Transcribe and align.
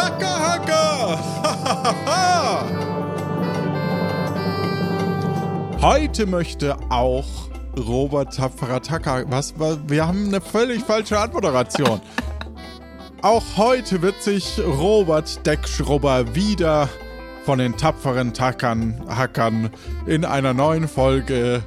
Takahaka! 0.00 1.18
Heute 5.82 6.26
möchte 6.26 6.76
auch 6.88 7.26
Robert 7.78 8.34
Tapferer 8.34 8.80
Taka. 8.80 9.24
Was? 9.28 9.54
Wir 9.88 10.06
haben 10.06 10.28
eine 10.28 10.40
völlig 10.40 10.82
falsche 10.82 11.18
Anmoderation. 11.18 12.00
auch 13.22 13.44
heute 13.56 14.00
wird 14.00 14.22
sich 14.22 14.58
Robert 14.58 15.46
Deckschrubber 15.46 16.34
wieder 16.34 16.88
von 17.44 17.58
den 17.58 17.76
tapferen 17.76 18.32
Tackern, 18.32 19.04
Hackern 19.08 19.68
in 20.06 20.24
einer 20.24 20.54
neuen 20.54 20.88
Folge 20.88 21.62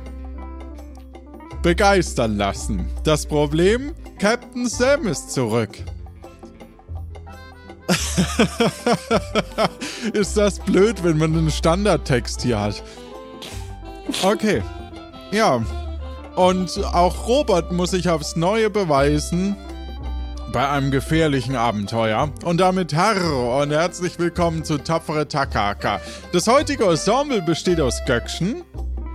begeistern 1.62 2.38
lassen. 2.38 2.88
Das 3.04 3.28
Problem? 3.28 3.94
Captain 4.20 4.68
Sam 4.68 5.08
ist 5.08 5.32
zurück. 5.32 5.84
ist 10.14 10.38
das 10.38 10.60
blöd, 10.60 11.04
wenn 11.04 11.18
man 11.18 11.36
einen 11.36 11.52
Standardtext 11.52 12.42
hier 12.42 12.60
hat? 12.60 12.84
Okay. 14.24 14.62
Ja. 15.32 15.64
Und 16.36 16.84
auch 16.94 17.28
Robert 17.28 17.72
muss 17.72 17.92
sich 17.92 18.10
aufs 18.10 18.36
Neue 18.36 18.70
beweisen 18.70 19.56
bei 20.52 20.68
einem 20.70 20.92
gefährlichen 20.92 21.56
Abenteuer. 21.56 22.32
Und 22.46 22.60
damit 22.60 22.94
Herr 22.94 23.62
und 23.62 23.72
herzlich 23.72 24.20
willkommen 24.20 24.64
zu 24.64 24.78
Tapfere 24.78 25.28
Takaka. 25.28 26.00
Das 26.32 26.48
heutige 26.48 26.86
Ensemble 26.86 27.42
besteht 27.42 27.82
aus 27.82 28.00
Göckchen. 28.06 28.64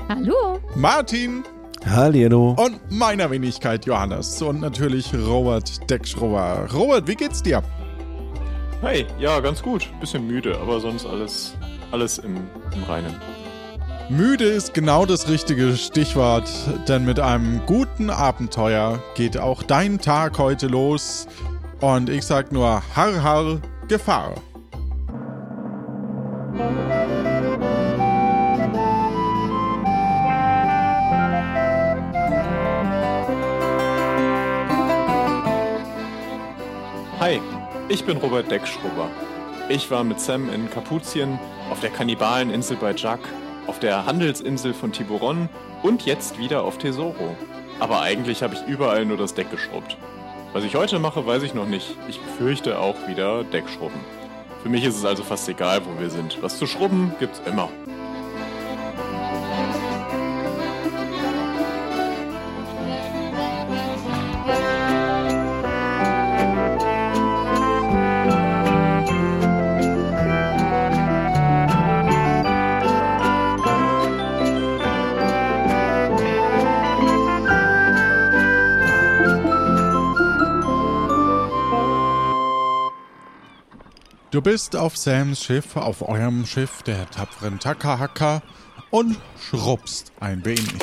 Hallo. 0.08 0.58
Martin. 0.74 1.44
Hallo. 1.86 2.56
Und 2.58 2.80
meiner 2.90 3.30
Wenigkeit 3.30 3.86
Johannes. 3.86 4.42
Und 4.42 4.60
natürlich 4.60 5.14
Robert 5.14 5.88
Deckschrober. 5.88 6.66
Robert, 6.72 7.06
wie 7.06 7.14
geht's 7.14 7.42
dir? 7.42 7.62
Hey, 8.80 9.06
ja, 9.18 9.40
ganz 9.40 9.60
gut. 9.60 9.88
Bisschen 9.98 10.24
müde, 10.26 10.56
aber 10.56 10.78
sonst 10.78 11.04
alles, 11.04 11.56
alles 11.90 12.18
im, 12.18 12.36
im 12.72 12.84
Reinen. 12.84 13.14
Müde 14.08 14.44
ist 14.44 14.72
genau 14.72 15.04
das 15.04 15.28
richtige 15.28 15.76
Stichwort, 15.76 16.48
denn 16.86 17.04
mit 17.04 17.18
einem 17.18 17.66
guten 17.66 18.08
Abenteuer 18.08 19.02
geht 19.16 19.36
auch 19.36 19.64
dein 19.64 19.98
Tag 19.98 20.38
heute 20.38 20.68
los. 20.68 21.26
Und 21.80 22.08
ich 22.08 22.24
sag 22.24 22.52
nur 22.52 22.82
Har 22.94 23.22
Har 23.22 23.60
Gefahr. 23.88 24.34
Hi, 37.18 37.40
ich 37.88 38.04
bin 38.04 38.18
Robert 38.18 38.50
Deckschrubber. 38.50 39.08
Ich 39.68 39.90
war 39.90 40.04
mit 40.04 40.20
Sam 40.20 40.52
in 40.52 40.70
Kapuzien 40.70 41.38
auf 41.70 41.80
der 41.80 41.90
Kannibaleninsel 41.90 42.76
bei 42.76 42.94
Jack, 42.94 43.20
auf 43.66 43.78
der 43.78 44.04
Handelsinsel 44.04 44.74
von 44.74 44.92
Tiburon 44.92 45.48
und 45.82 46.04
jetzt 46.04 46.38
wieder 46.38 46.64
auf 46.64 46.78
Tesoro. 46.78 47.36
Aber 47.80 48.02
eigentlich 48.02 48.42
habe 48.42 48.54
ich 48.54 48.66
überall 48.66 49.06
nur 49.06 49.16
das 49.16 49.34
Deck 49.34 49.50
geschrubbt. 49.50 49.96
Was 50.52 50.64
ich 50.64 50.74
heute 50.74 50.98
mache, 50.98 51.26
weiß 51.26 51.42
ich 51.42 51.54
noch 51.54 51.66
nicht. 51.66 51.96
Ich 52.08 52.20
befürchte 52.20 52.78
auch 52.78 52.96
wieder 53.06 53.44
Deckschrubben. 53.44 54.00
Für 54.62 54.68
mich 54.68 54.84
ist 54.84 54.96
es 54.96 55.04
also 55.04 55.22
fast 55.22 55.48
egal, 55.48 55.80
wo 55.84 56.00
wir 56.00 56.10
sind. 56.10 56.42
Was 56.42 56.58
zu 56.58 56.66
schrubben 56.66 57.12
gibt's 57.18 57.40
immer. 57.46 57.68
Du 84.38 84.42
bist 84.42 84.76
auf 84.76 84.96
Sams 84.96 85.42
Schiff, 85.42 85.74
auf 85.74 86.08
eurem 86.08 86.46
Schiff, 86.46 86.84
der 86.84 87.10
tapferen 87.10 87.58
Takahaka, 87.58 88.40
und 88.90 89.18
schrubbst 89.50 90.12
ein 90.20 90.44
wenig. 90.44 90.78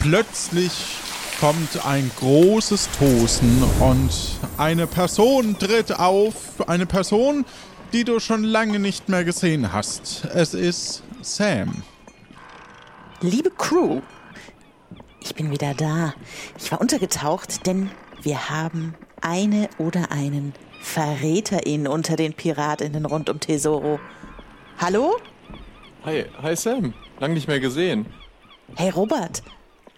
Plötzlich 0.00 0.72
kommt 1.38 1.86
ein 1.86 2.10
großes 2.18 2.88
Tosen 2.98 3.62
und 3.78 4.10
eine 4.56 4.88
Person 4.88 5.56
tritt 5.56 5.92
auf. 6.00 6.34
Eine 6.66 6.86
Person, 6.86 7.44
die 7.92 8.02
du 8.02 8.18
schon 8.18 8.42
lange 8.42 8.80
nicht 8.80 9.08
mehr 9.08 9.22
gesehen 9.22 9.72
hast. 9.72 10.24
Es 10.34 10.52
ist 10.52 11.04
Sam. 11.22 11.84
Liebe 13.20 13.52
Crew, 13.52 14.00
ich 15.20 15.34
bin 15.34 15.50
wieder 15.50 15.74
da. 15.74 16.14
Ich 16.58 16.70
war 16.70 16.80
untergetaucht, 16.80 17.66
denn 17.66 17.90
wir 18.22 18.50
haben 18.50 18.94
eine 19.20 19.68
oder 19.78 20.10
einen 20.10 20.54
Verräterin 20.80 21.88
unter 21.88 22.16
den 22.16 22.32
Piratinnen 22.32 23.04
rund 23.04 23.28
um 23.30 23.40
Tesoro. 23.40 23.98
Hallo? 24.78 25.16
Hi, 26.04 26.24
hi 26.40 26.56
Sam. 26.56 26.94
Lang 27.18 27.34
nicht 27.34 27.48
mehr 27.48 27.60
gesehen. 27.60 28.06
Hey 28.76 28.90
Robert, 28.90 29.42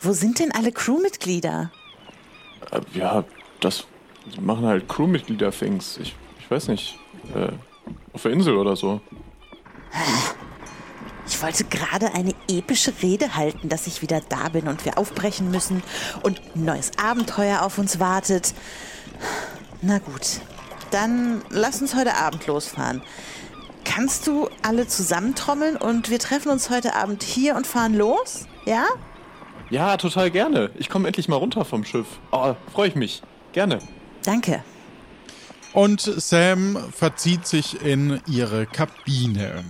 wo 0.01 0.13
sind 0.13 0.39
denn 0.39 0.53
alle 0.53 0.73
Crewmitglieder? 0.73 1.71
Äh, 2.71 2.81
ja, 2.95 3.25
das 3.61 3.87
machen 4.41 4.65
halt 4.65 4.89
Crewmitglieder-Things. 4.89 5.99
Ich, 5.99 6.15
ich 6.39 6.51
weiß 6.51 6.69
nicht. 6.69 6.99
Äh, 7.35 7.53
auf 8.13 8.23
der 8.23 8.33
Insel 8.33 8.57
oder 8.57 8.77
so. 8.77 9.01
Ich 11.31 11.41
wollte 11.41 11.65
gerade 11.65 12.13
eine 12.13 12.35
epische 12.49 12.93
Rede 13.03 13.37
halten, 13.37 13.69
dass 13.69 13.87
ich 13.87 14.03
wieder 14.03 14.21
da 14.29 14.49
bin 14.49 14.67
und 14.67 14.85
wir 14.85 14.99
aufbrechen 14.99 15.51
müssen 15.51 15.81
und 16.23 16.41
ein 16.55 16.65
neues 16.65 16.91
Abenteuer 17.01 17.63
auf 17.63 17.79
uns 17.79 18.01
wartet. 18.01 18.53
Na 19.81 19.99
gut, 20.01 20.41
dann 20.91 21.41
lass 21.49 21.81
uns 21.81 21.95
heute 21.95 22.17
Abend 22.17 22.49
losfahren. 22.49 23.01
Kannst 23.85 24.27
du 24.27 24.51
alle 24.63 24.89
zusammentrommeln 24.89 25.77
und 25.77 26.11
wir 26.11 26.19
treffen 26.19 26.51
uns 26.51 26.69
heute 26.69 26.97
Abend 26.97 27.23
hier 27.23 27.55
und 27.55 27.67
fahren 27.67 27.95
los? 27.95 28.47
Ja? 28.67 28.87
Ja, 29.71 29.97
total 29.99 30.33
gerne. 30.33 30.71
Ich 30.79 30.89
komme 30.89 31.07
endlich 31.07 31.29
mal 31.29 31.37
runter 31.37 31.65
vom 31.65 31.85
Schiff. 31.85 32.07
Oh, 32.33 32.55
freue 32.73 32.89
ich 32.89 32.97
mich. 32.97 33.23
Gerne. 33.53 33.79
Danke. 34.25 34.65
Und 35.73 36.01
Sam 36.01 36.77
verzieht 36.93 37.47
sich 37.47 37.81
in 37.83 38.21
ihre 38.27 38.67
Kabine. 38.67 39.65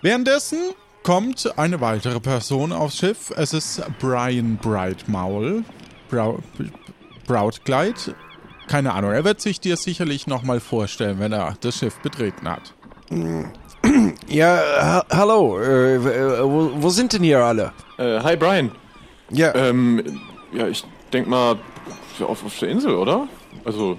Währenddessen 0.00 0.58
kommt 1.02 1.58
eine 1.58 1.80
weitere 1.80 2.20
Person 2.20 2.72
aufs 2.72 2.98
Schiff. 2.98 3.32
Es 3.36 3.52
ist 3.52 3.82
Brian 3.98 4.56
Brightmaul. 4.56 5.64
Brau 6.08 6.38
Brautkleid. 7.26 8.14
Keine 8.68 8.94
Ahnung, 8.94 9.10
er 9.10 9.24
wird 9.24 9.40
sich 9.40 9.60
dir 9.60 9.76
sicherlich 9.76 10.26
nochmal 10.26 10.60
vorstellen, 10.60 11.18
wenn 11.18 11.32
er 11.32 11.56
das 11.60 11.78
Schiff 11.78 11.98
betreten 12.00 12.48
hat. 12.48 12.74
Ja, 14.28 14.60
ha 14.80 15.06
hallo. 15.10 15.58
Äh, 15.60 15.94
äh, 15.94 16.42
wo, 16.42 16.70
wo, 16.74 16.90
sind 16.90 17.12
denn 17.14 17.22
hier 17.22 17.38
alle? 17.38 17.72
Äh, 17.96 18.20
hi, 18.20 18.36
Brian. 18.36 18.72
Ja. 19.30 19.54
Ähm, 19.54 20.20
ja, 20.52 20.68
ich 20.68 20.84
denk 21.12 21.26
mal 21.26 21.56
auf, 22.20 22.44
auf 22.44 22.58
der 22.58 22.68
Insel, 22.68 22.94
oder? 22.96 23.28
Also, 23.64 23.98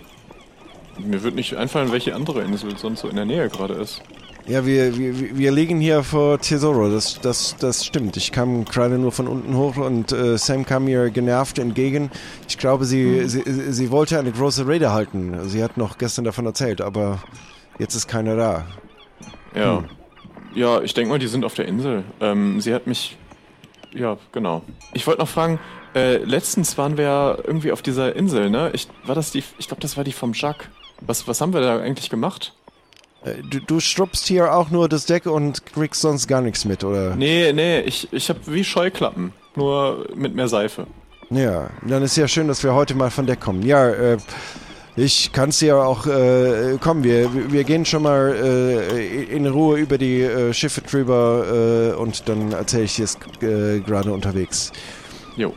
mir 1.00 1.24
wird 1.24 1.34
nicht 1.34 1.56
einfallen, 1.56 1.92
welche 1.92 2.14
andere 2.14 2.44
Insel 2.44 2.78
sonst 2.78 3.00
so 3.00 3.08
in 3.08 3.16
der 3.16 3.26
Nähe 3.26 3.50
gerade 3.50 3.74
ist. 3.76 4.04
Ja, 4.48 4.66
wir, 4.66 4.98
wir, 4.98 5.38
wir 5.38 5.52
liegen 5.52 5.80
hier 5.80 6.02
vor 6.02 6.40
Tesoro, 6.40 6.90
das, 6.90 7.20
das, 7.22 7.56
das 7.60 7.86
stimmt. 7.86 8.18
Ich 8.18 8.32
kam 8.32 8.66
gerade 8.66 8.98
nur 8.98 9.12
von 9.12 9.28
unten 9.28 9.56
hoch 9.56 9.78
und 9.78 10.12
äh, 10.12 10.38
Sam 10.38 10.66
kam 10.66 10.86
mir 10.86 11.12
genervt 11.12 11.60
entgegen. 11.60 12.10
Ich 12.48 12.58
glaube, 12.58 12.86
sie, 12.86 13.04
mhm. 13.04 13.28
sie, 13.28 13.72
sie 13.72 13.92
wollte 13.92 14.18
eine 14.18 14.32
große 14.32 14.68
Rede 14.68 14.92
halten. 14.92 15.48
Sie 15.48 15.64
hat 15.64 15.78
noch 15.78 16.00
gestern 16.00 16.26
davon 16.26 16.46
erzählt, 16.48 16.82
aber 16.82 17.22
jetzt 17.78 17.94
ist 17.94 18.08
keiner 18.08 18.36
da. 18.36 18.66
Ja. 19.56 19.78
Hm. 19.78 19.86
Ja, 20.56 20.82
ich 20.82 20.94
denke 20.94 21.10
mal, 21.10 21.20
die 21.20 21.28
sind 21.28 21.46
auf 21.46 21.54
der 21.54 21.68
Insel. 21.68 22.04
Ähm, 22.20 22.60
sie 22.60 22.74
hat 22.74 22.88
mich. 22.88 23.18
Ja, 23.94 24.18
genau. 24.32 24.64
Ich 24.94 25.06
wollte 25.06 25.22
noch 25.22 25.30
fragen, 25.30 25.60
äh, 25.96 26.18
letztens 26.18 26.78
waren 26.78 26.98
wir 26.98 27.06
ja 27.06 27.38
irgendwie 27.44 27.72
auf 27.72 27.82
dieser 27.82 28.16
Insel, 28.16 28.50
ne? 28.50 28.72
Ich, 28.74 28.88
war 29.06 29.16
das 29.16 29.32
die. 29.32 29.44
Ich 29.58 29.68
glaube, 29.68 29.82
das 29.82 29.98
war 29.98 30.04
die 30.04 30.12
vom 30.12 30.34
Jacques. 30.34 30.68
Was, 31.02 31.28
was 31.28 31.40
haben 31.40 31.54
wir 31.54 31.62
da 31.62 31.80
eigentlich 31.80 32.10
gemacht? 32.10 32.54
Äh, 33.24 33.42
du, 33.50 33.60
du 33.60 33.80
struppst 33.80 34.28
hier 34.28 34.54
auch 34.54 34.70
nur 34.70 34.90
das 34.90 35.06
Deck 35.06 35.26
und 35.26 35.66
kriegst 35.66 36.02
sonst 36.02 36.28
gar 36.28 36.42
nichts 36.42 36.66
mit, 36.66 36.84
oder? 36.84 37.16
Nee, 37.16 37.52
nee, 37.54 37.82
ich, 37.82 38.08
ich 38.12 38.30
habe 38.30 38.40
wie 38.48 38.64
Scheuklappen, 38.64 39.34
nur 39.56 40.08
mit 40.16 40.36
mehr 40.36 40.48
Seife. 40.48 40.88
Ja, 41.30 41.70
dann 41.86 42.04
ist 42.04 42.16
ja 42.18 42.28
schön, 42.28 42.48
dass 42.48 42.64
wir 42.64 42.74
heute 42.74 42.96
mal 42.96 43.12
von 43.12 43.28
Deck 43.28 43.40
kommen. 43.40 43.62
Ja, 43.62 43.90
äh, 43.90 44.18
ich 44.96 45.32
kann 45.32 45.50
es 45.50 45.62
ja 45.62 45.76
auch, 45.76 46.08
äh, 46.08 46.78
komm, 46.82 47.04
wir, 47.04 47.30
wir 47.52 47.64
gehen 47.64 47.86
schon 47.86 48.04
mal 48.04 48.36
äh, 48.36 49.24
in 49.24 49.48
Ruhe 49.48 49.78
über 49.78 49.98
die 49.98 50.22
äh, 50.22 50.54
Schiffe 50.54 50.82
drüber 50.82 51.94
äh, 51.94 51.96
und 51.96 52.28
dann 52.28 52.52
erzähle 52.52 52.84
ich 52.84 52.96
dir 52.96 53.06
es 53.06 53.18
äh, 53.42 53.80
gerade 53.80 54.12
unterwegs. 54.12 54.72
Jo. 55.38 55.54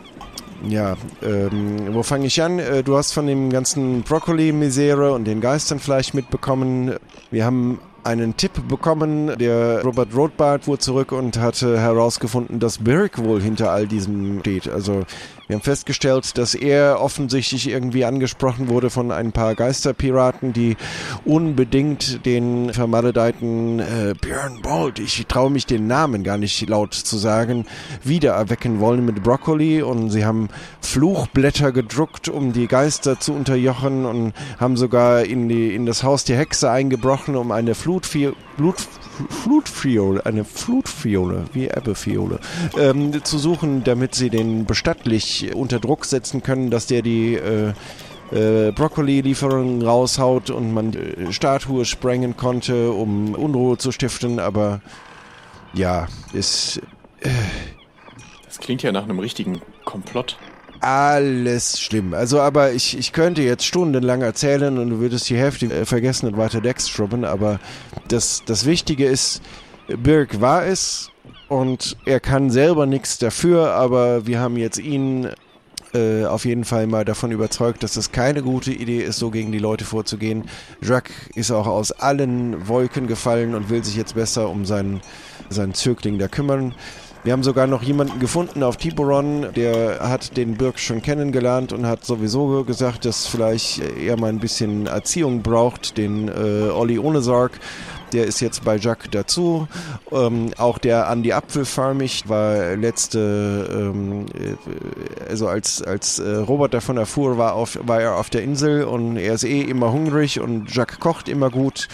Ja, 0.69 0.97
ähm, 1.23 1.95
wo 1.95 2.03
fange 2.03 2.27
ich 2.27 2.41
an? 2.43 2.59
Äh, 2.59 2.83
du 2.83 2.97
hast 2.97 3.13
von 3.13 3.27
dem 3.27 3.51
ganzen 3.51 4.03
Brokkoli-Misere 4.03 5.13
und 5.13 5.25
den 5.25 5.41
Geistern 5.41 5.79
vielleicht 5.79 6.15
mitbekommen. 6.15 6.95
Wir 7.31 7.45
haben 7.45 7.81
einen 8.05 8.37
Tipp 8.37 8.69
bekommen. 8.69 9.37
Der 9.39 9.83
Robert 9.83 10.15
Rothbard 10.15 10.65
fuhr 10.65 10.79
zurück 10.79 11.13
und 11.13 11.39
hatte 11.39 11.79
herausgefunden, 11.79 12.61
dass 12.61 12.79
Birk 12.79 13.23
wohl 13.23 13.41
hinter 13.41 13.71
all 13.71 13.87
diesem 13.87 14.41
steht. 14.41 14.69
Also 14.69 15.05
wir 15.53 15.57
haben 15.57 15.65
festgestellt, 15.65 16.39
dass 16.39 16.55
er 16.55 16.99
offensichtlich 16.99 17.69
irgendwie 17.69 18.07
angesprochen 18.07 18.69
wurde 18.69 18.89
von 18.89 19.13
ein 19.13 19.33
paar 19.33 19.55
Geisterpiraten, 19.55 20.55
die 20.55 20.79
unbedingt 21.27 22.25
den 22.25 22.73
vermaledeiten 22.73 23.79
äh, 23.81 24.15
Björn 24.19 24.63
Bolt, 24.63 24.99
ich 24.99 25.27
traue 25.27 25.51
mich 25.51 25.67
den 25.67 25.87
Namen 25.87 26.25
gar 26.25 26.39
nicht 26.39 26.67
laut 26.67 26.95
zu 26.95 27.19
sagen, 27.19 27.67
wiedererwecken 28.03 28.81
wollen 28.81 29.05
mit 29.05 29.23
Broccoli. 29.23 29.83
Und 29.83 30.09
sie 30.09 30.25
haben 30.25 30.49
Fluchblätter 30.81 31.71
gedruckt, 31.71 32.31
um 32.31 32.55
die 32.55 32.67
Geister 32.67 33.21
zu 33.21 33.35
unterjochen 33.35 34.07
und 34.07 34.33
haben 34.59 34.79
sogar 34.79 35.23
in, 35.25 35.51
die, 35.51 35.75
in 35.75 35.85
das 35.85 36.03
Haus 36.03 36.25
der 36.25 36.39
Hexe 36.39 36.71
eingebrochen, 36.71 37.37
um 37.37 37.53
eine 37.53 37.75
Flutvieh 37.75 38.33
Blut, 38.57 38.77
Flutfiole, 39.29 40.25
eine 40.25 40.45
Flutfiole, 40.45 41.45
wie 41.53 41.67
Ebbefiole, 41.67 42.41
ähm, 42.79 43.25
zu 43.25 43.39
suchen, 43.39 43.85
damit 43.85 44.15
sie 44.15 44.31
den 44.31 44.65
bestattlich 44.65 45.55
unter 45.55 45.81
Druck 45.81 46.05
setzen 46.05 46.43
können, 46.43 46.71
dass 46.71 46.87
der 46.87 47.03
die 47.03 47.35
äh, 47.35 47.73
äh, 48.33 48.73
Broccoli-Lieferungen 48.73 49.83
raushaut 49.83 50.51
und 50.51 50.73
man 50.73 50.95
äh, 50.95 51.33
Statue 51.33 51.85
sprengen 51.85 52.37
konnte, 52.37 52.93
um 52.93 53.35
Unruhe 53.35 53.79
zu 53.79 53.93
stiften, 53.93 54.39
aber 54.39 54.81
ja, 55.75 56.09
ist... 56.33 56.81
Äh, 57.21 57.31
das 58.47 58.59
klingt 58.59 58.83
ja 58.83 58.93
nach 58.93 59.05
einem 59.05 59.19
richtigen 59.19 59.61
Komplott 59.85 60.37
alles 60.83 61.81
schlimm. 61.81 62.13
Also, 62.13 62.41
aber 62.41 62.73
ich, 62.73 62.99
ich 62.99 63.13
könnte 63.13 63.43
jetzt 63.43 63.65
stundenlang 63.65 64.23
erzählen 64.23 64.79
und 64.79 64.91
du 64.91 64.99
würdest 64.99 65.31
die 65.31 65.37
Hälfte 65.37 65.67
äh, 65.67 65.85
vergessen 65.85 66.27
und 66.27 66.37
weiter 66.37 66.61
Decks 66.61 66.89
schrubben, 66.89 67.25
aber 67.25 67.61
das, 68.09 68.43
das 68.47 68.67
Wichtige 68.67 69.07
ist, 69.07 69.43
Birk 69.97 70.41
war 70.41 70.67
es 70.67 71.11
und 71.49 71.97
er 72.05 72.19
kann 72.19 72.51
selber 72.51 72.87
nichts 72.87 73.19
dafür, 73.19 73.73
aber 73.73 74.27
wir 74.27 74.41
haben 74.41 74.57
jetzt 74.57 74.79
ihn 74.79 75.29
äh, 75.95 76.25
auf 76.25 76.45
jeden 76.45 76.65
Fall 76.65 76.87
mal 76.87 77.05
davon 77.05 77.31
überzeugt, 77.31 77.83
dass 77.83 77.95
das 77.95 78.11
keine 78.11 78.43
gute 78.43 78.73
Idee 78.73 79.03
ist, 79.03 79.19
so 79.19 79.31
gegen 79.31 79.53
die 79.53 79.59
Leute 79.59 79.85
vorzugehen. 79.85 80.45
Jacques 80.81 81.15
ist 81.35 81.51
auch 81.51 81.67
aus 81.67 81.93
allen 81.93 82.67
Wolken 82.67 83.07
gefallen 83.07 83.55
und 83.55 83.71
will 83.71 83.85
sich 83.85 83.97
jetzt 83.97 84.15
besser 84.15 84.49
um 84.49 84.65
seinen, 84.65 85.01
seinen 85.51 85.75
Zögling 85.75 86.19
da 86.19 86.29
kümmern. 86.29 86.75
Wir 87.25 87.33
haben 87.33 87.45
sogar 87.45 87.69
noch 87.69 87.85
jemanden 87.85 88.19
gefunden 88.19 88.65
auf 88.65 88.79
Tiburon, 88.79 89.47
der 89.55 90.01
hat 90.01 90.37
den 90.37 90.57
Birk 90.57 90.81
schon 90.81 91.03
kennengelernt 91.03 91.73
und 91.73 91.87
hat 91.87 92.05
sowieso 92.05 92.65
gesagt, 92.65 93.05
dass 93.05 93.29
vielleicht 93.29 93.79
er 93.79 94.19
mal 94.19 94.29
ein 94.29 94.41
bisschen 94.41 94.89
Erziehung 94.89 95.41
braucht, 95.41 95.97
den 95.99 96.27
äh, 96.27 96.71
Olli 96.71 96.99
ohne 96.99 97.21
Sarg. 97.21 97.53
Der 98.13 98.27
ist 98.27 98.41
jetzt 98.41 98.65
bei 98.65 98.77
Jacques 98.77 99.09
dazu. 99.13 99.69
Ähm, 100.11 100.51
auch 100.59 100.79
der 100.79 101.09
Andy 101.09 101.33
Apfelfarmig 101.33 102.29
war 102.29 102.75
letzte, 102.75 103.69
ähm, 103.73 104.27
äh, 104.35 105.31
also 105.31 105.47
als, 105.47 105.81
als 105.81 106.19
äh, 106.19 106.29
Robert 106.29 106.75
davon 106.75 106.97
erfuhr, 106.97 107.39
war, 107.39 107.55
auf, 107.55 107.79
war 107.85 108.03
er 108.03 108.17
auf 108.17 108.31
der 108.31 108.43
Insel 108.43 108.83
und 108.83 109.17
er 109.17 109.35
ist 109.35 109.45
eh 109.45 109.63
immer 109.63 109.93
hungrig 109.93 110.41
und 110.41 110.75
Jacques 110.75 110.99
kocht 110.99 111.29
immer 111.29 111.51
gut. 111.51 111.87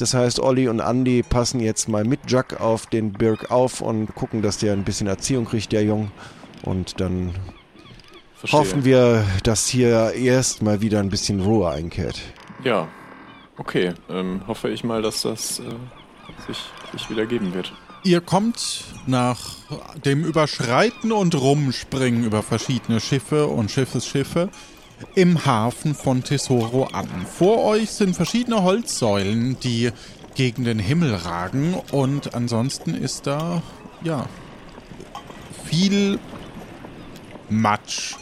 Das 0.00 0.14
heißt, 0.14 0.40
Olli 0.40 0.66
und 0.68 0.80
Andy 0.80 1.22
passen 1.22 1.60
jetzt 1.60 1.86
mal 1.88 2.04
mit 2.04 2.20
Jack 2.26 2.58
auf 2.58 2.86
den 2.86 3.12
Birk 3.12 3.50
auf 3.50 3.82
und 3.82 4.14
gucken, 4.14 4.40
dass 4.40 4.56
der 4.56 4.72
ein 4.72 4.84
bisschen 4.84 5.06
Erziehung 5.06 5.44
kriegt, 5.44 5.72
der 5.72 5.84
Jung. 5.84 6.10
Und 6.62 7.00
dann 7.00 7.34
Verstehe. 8.34 8.60
hoffen 8.60 8.84
wir, 8.84 9.24
dass 9.42 9.68
hier 9.68 10.14
erst 10.14 10.62
mal 10.62 10.80
wieder 10.80 11.00
ein 11.00 11.10
bisschen 11.10 11.40
Ruhe 11.40 11.70
einkehrt. 11.70 12.18
Ja, 12.64 12.88
okay. 13.58 13.92
Ähm, 14.08 14.40
hoffe 14.46 14.70
ich 14.70 14.84
mal, 14.84 15.02
dass 15.02 15.22
das 15.22 15.58
äh, 15.58 15.64
sich, 16.46 16.58
sich 16.92 17.10
wieder 17.10 17.26
geben 17.26 17.52
wird. 17.52 17.72
Ihr 18.02 18.22
kommt 18.22 18.84
nach 19.06 19.56
dem 20.06 20.24
Überschreiten 20.24 21.12
und 21.12 21.34
Rumspringen 21.34 22.24
über 22.24 22.42
verschiedene 22.42 23.00
Schiffe 23.00 23.46
und 23.46 23.70
Schiffesschiffe 23.70 24.48
im 25.14 25.44
Hafen 25.44 25.94
von 25.94 26.22
Tesoro 26.22 26.84
an. 26.92 27.08
Vor 27.26 27.64
euch 27.64 27.90
sind 27.90 28.14
verschiedene 28.14 28.62
Holzsäulen, 28.62 29.58
die 29.60 29.90
gegen 30.34 30.64
den 30.64 30.78
Himmel 30.78 31.14
ragen 31.14 31.74
und 31.92 32.34
ansonsten 32.34 32.94
ist 32.94 33.26
da, 33.26 33.62
ja, 34.02 34.26
viel 35.64 36.18
Matsch. 37.48 38.16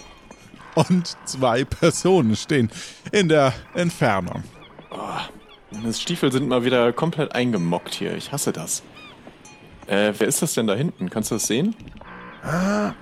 Und 0.74 1.16
zwei 1.24 1.64
Personen 1.64 2.36
stehen 2.36 2.70
in 3.10 3.28
der 3.28 3.52
Entfernung. 3.74 4.44
Oh, 4.90 4.96
meine 5.72 5.92
Stiefel 5.92 6.30
sind 6.30 6.48
mal 6.48 6.64
wieder 6.64 6.92
komplett 6.92 7.34
eingemockt 7.34 7.94
hier. 7.94 8.14
Ich 8.16 8.30
hasse 8.30 8.52
das. 8.52 8.82
Äh, 9.88 10.12
wer 10.16 10.28
ist 10.28 10.40
das 10.40 10.54
denn 10.54 10.66
da 10.66 10.74
hinten? 10.74 11.10
Kannst 11.10 11.30
du 11.30 11.34
das 11.34 11.46
sehen? 11.46 11.74
Ah, 12.44 12.92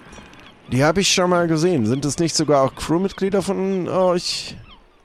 die 0.73 0.85
habe 0.85 1.01
ich 1.01 1.13
schon 1.13 1.31
mal 1.31 1.47
gesehen. 1.47 1.87
Sind 1.87 2.05
das 2.05 2.19
nicht 2.19 2.35
sogar 2.35 2.63
auch 2.63 2.75
Crewmitglieder 2.75 3.43
von 3.43 3.89
euch? 3.89 4.57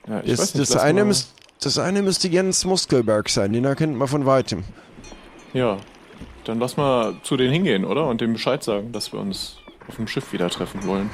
Ja, 0.08 0.20
ich 0.20 0.30
das, 0.30 0.40
weiß 0.40 0.54
nicht, 0.54 0.74
das, 0.74 0.80
eine 0.80 1.04
müsst, 1.04 1.34
das 1.60 1.78
eine 1.78 2.02
müsste 2.02 2.28
Jens 2.28 2.64
Muskelberg 2.64 3.28
sein, 3.28 3.52
den 3.52 3.64
erkennt 3.64 3.96
man 3.96 4.08
von 4.08 4.26
weitem. 4.26 4.64
Ja, 5.52 5.78
dann 6.44 6.58
lass 6.58 6.76
mal 6.76 7.14
zu 7.22 7.36
denen 7.36 7.52
hingehen, 7.52 7.84
oder? 7.84 8.06
Und 8.06 8.20
dem 8.20 8.32
Bescheid 8.32 8.62
sagen, 8.64 8.92
dass 8.92 9.12
wir 9.12 9.20
uns 9.20 9.58
auf 9.88 9.96
dem 9.96 10.08
Schiff 10.08 10.32
wieder 10.32 10.50
treffen 10.50 10.84
wollen. 10.86 11.10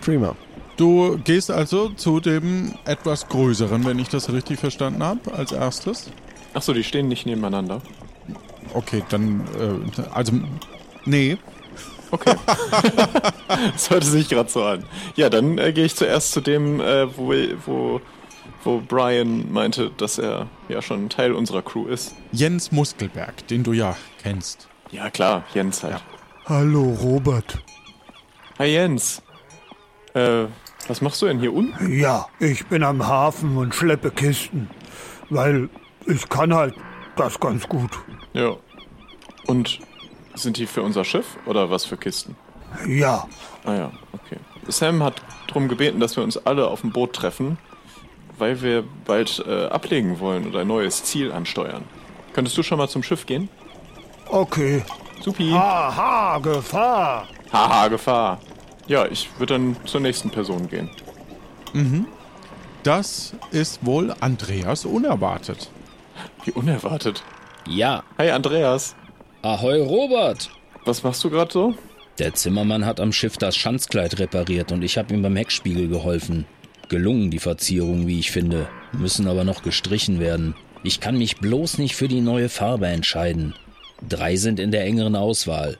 Prima. 0.00 0.34
Du 0.76 1.18
gehst 1.24 1.50
also 1.50 1.88
zu 1.90 2.20
dem 2.20 2.74
etwas 2.84 3.28
größeren, 3.28 3.84
wenn 3.84 3.98
ich 3.98 4.08
das 4.08 4.30
richtig 4.30 4.60
verstanden 4.60 5.02
habe, 5.02 5.32
als 5.32 5.52
erstes. 5.52 6.10
Achso, 6.54 6.72
die 6.72 6.84
stehen 6.84 7.08
nicht 7.08 7.26
nebeneinander. 7.26 7.80
Okay, 8.74 9.02
dann, 9.08 9.40
äh, 9.58 10.02
also, 10.12 10.32
nee, 11.04 11.38
Okay. 12.16 12.34
das 13.72 13.90
hörte 13.90 14.06
sich 14.06 14.28
gerade 14.28 14.48
so 14.48 14.64
an. 14.64 14.84
Ja, 15.16 15.28
dann 15.28 15.58
äh, 15.58 15.72
gehe 15.74 15.84
ich 15.84 15.94
zuerst 15.94 16.32
zu 16.32 16.40
dem, 16.40 16.80
äh, 16.80 17.14
wo, 17.14 17.34
wo, 17.66 18.00
wo 18.64 18.80
Brian 18.80 19.52
meinte, 19.52 19.90
dass 19.98 20.18
er 20.18 20.46
ja 20.70 20.80
schon 20.80 21.10
Teil 21.10 21.32
unserer 21.32 21.60
Crew 21.60 21.86
ist. 21.86 22.14
Jens 22.32 22.72
Muskelberg, 22.72 23.46
den 23.48 23.62
du 23.64 23.74
ja 23.74 23.96
kennst. 24.22 24.66
Ja, 24.90 25.10
klar, 25.10 25.44
Jens 25.52 25.82
halt. 25.82 25.94
Ja. 25.94 26.00
Hallo, 26.46 26.96
Robert. 27.02 27.58
Hi, 28.58 28.66
Jens. 28.66 29.22
Äh, 30.14 30.46
was 30.88 31.02
machst 31.02 31.20
du 31.20 31.26
denn 31.26 31.38
hier 31.38 31.52
unten? 31.52 31.92
Ja, 31.92 32.28
ich 32.38 32.64
bin 32.66 32.82
am 32.82 33.06
Hafen 33.06 33.58
und 33.58 33.74
schleppe 33.74 34.10
Kisten, 34.10 34.70
weil 35.28 35.68
ich 36.06 36.26
kann 36.30 36.54
halt 36.54 36.74
das 37.16 37.38
ganz 37.38 37.68
gut. 37.68 37.90
Ja. 38.32 38.56
Und 39.46 39.80
sind 40.36 40.56
die 40.58 40.66
für 40.66 40.82
unser 40.82 41.04
Schiff 41.04 41.36
oder 41.46 41.70
was 41.70 41.84
für 41.84 41.96
Kisten? 41.96 42.36
Ja. 42.86 43.26
Ah 43.64 43.74
ja, 43.74 43.92
okay. 44.12 44.38
Sam 44.68 45.02
hat 45.02 45.22
darum 45.48 45.68
gebeten, 45.68 46.00
dass 46.00 46.16
wir 46.16 46.22
uns 46.22 46.36
alle 46.36 46.68
auf 46.68 46.80
dem 46.80 46.90
Boot 46.90 47.14
treffen, 47.14 47.58
weil 48.38 48.62
wir 48.62 48.84
bald 49.04 49.44
äh, 49.46 49.66
ablegen 49.66 50.20
wollen 50.20 50.46
und 50.46 50.56
ein 50.56 50.66
neues 50.66 51.04
Ziel 51.04 51.32
ansteuern. 51.32 51.84
Könntest 52.32 52.56
du 52.58 52.62
schon 52.62 52.78
mal 52.78 52.88
zum 52.88 53.02
Schiff 53.02 53.26
gehen? 53.26 53.48
Okay. 54.28 54.82
Supi. 55.22 55.50
Haha, 55.50 56.38
Gefahr. 56.38 57.28
Haha, 57.52 57.88
Gefahr. 57.88 58.40
Ja, 58.86 59.06
ich 59.06 59.30
würde 59.38 59.54
dann 59.54 59.76
zur 59.86 60.00
nächsten 60.00 60.30
Person 60.30 60.68
gehen. 60.68 60.90
Mhm. 61.72 62.06
Das 62.82 63.34
ist 63.50 63.84
wohl 63.84 64.14
Andreas 64.20 64.84
unerwartet. 64.84 65.70
Wie 66.44 66.52
unerwartet? 66.52 67.24
Ja. 67.66 68.04
Hey, 68.16 68.30
Andreas. 68.30 68.94
Ahoi, 69.46 69.80
Robert! 69.80 70.50
Was 70.86 71.04
machst 71.04 71.22
du 71.22 71.30
gerade 71.30 71.52
so? 71.52 71.74
Der 72.18 72.34
Zimmermann 72.34 72.84
hat 72.84 72.98
am 72.98 73.12
Schiff 73.12 73.36
das 73.36 73.56
Schanzkleid 73.56 74.18
repariert 74.18 74.72
und 74.72 74.82
ich 74.82 74.98
habe 74.98 75.14
ihm 75.14 75.22
beim 75.22 75.36
Heckspiegel 75.36 75.86
geholfen. 75.86 76.46
Gelungen 76.88 77.30
die 77.30 77.38
Verzierungen, 77.38 78.08
wie 78.08 78.18
ich 78.18 78.32
finde, 78.32 78.68
müssen 78.90 79.28
aber 79.28 79.44
noch 79.44 79.62
gestrichen 79.62 80.18
werden. 80.18 80.56
Ich 80.82 80.98
kann 80.98 81.16
mich 81.16 81.36
bloß 81.36 81.78
nicht 81.78 81.94
für 81.94 82.08
die 82.08 82.22
neue 82.22 82.48
Farbe 82.48 82.88
entscheiden. 82.88 83.54
Drei 84.08 84.34
sind 84.34 84.58
in 84.58 84.72
der 84.72 84.82
engeren 84.82 85.14
Auswahl. 85.14 85.78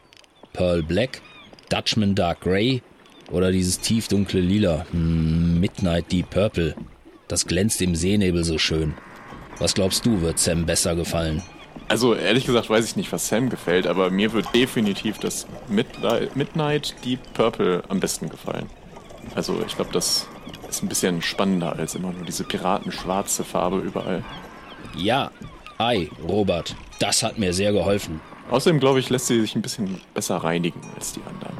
Pearl 0.53 0.85
Black, 0.85 1.21
Dutchman 1.69 2.15
Dark 2.15 2.43
Grey 2.43 2.83
oder 3.33 3.51
dieses 3.51 3.81
tiefdunkle 3.81 4.43
Lila, 4.43 4.87
hm, 4.93 5.59
Midnight 5.59 6.13
Deep 6.13 6.31
Purple. 6.31 6.77
Das 7.27 7.45
glänzt 7.45 7.83
im 7.83 7.97
Seenebel 7.97 8.45
so 8.45 8.59
schön. 8.59 8.95
Was 9.59 9.75
glaubst 9.75 10.07
du, 10.07 10.21
wird 10.21 10.39
Sam 10.39 10.67
besser 10.67 10.95
gefallen? 10.95 11.43
Also 11.89 12.15
ehrlich 12.15 12.47
gesagt 12.47 12.69
weiß 12.69 12.85
ich 12.85 12.97
nicht, 12.97 13.13
was 13.13 13.29
Sam 13.29 13.49
gefällt, 13.49 13.87
aber 13.87 14.11
mir 14.11 14.33
wird 14.33 14.53
definitiv 14.55 15.19
das 15.19 15.47
Midnight 15.69 16.95
Deep 17.05 17.21
Purple 17.35 17.83
am 17.89 18.01
besten 18.01 18.29
gefallen. 18.29 18.69
Also 19.35 19.63
ich 19.67 19.77
glaube, 19.77 19.93
das 19.93 20.27
ist 20.69 20.83
ein 20.83 20.89
bisschen 20.89 21.23
spannender 21.23 21.77
als 21.77 21.95
immer 21.95 22.13
nur 22.13 22.25
diese 22.25 22.45
piratenschwarze 22.45 23.45
Farbe 23.45 23.79
überall. 23.79 24.25
Ja, 24.97 25.31
ei, 25.79 26.11
Robert, 26.27 26.75
das 26.99 27.23
hat 27.23 27.39
mir 27.39 27.53
sehr 27.53 27.73
geholfen. 27.73 28.21
Außerdem 28.51 28.81
glaube 28.81 28.99
ich, 29.01 29.11
lässt 29.11 29.27
sie 29.27 29.41
sich 29.41 29.55
ein 29.55 29.63
bisschen 29.63 30.01
besser 30.15 30.37
reinigen 30.39 30.81
als 30.97 31.13
die 31.13 31.23
anderen. 31.23 31.57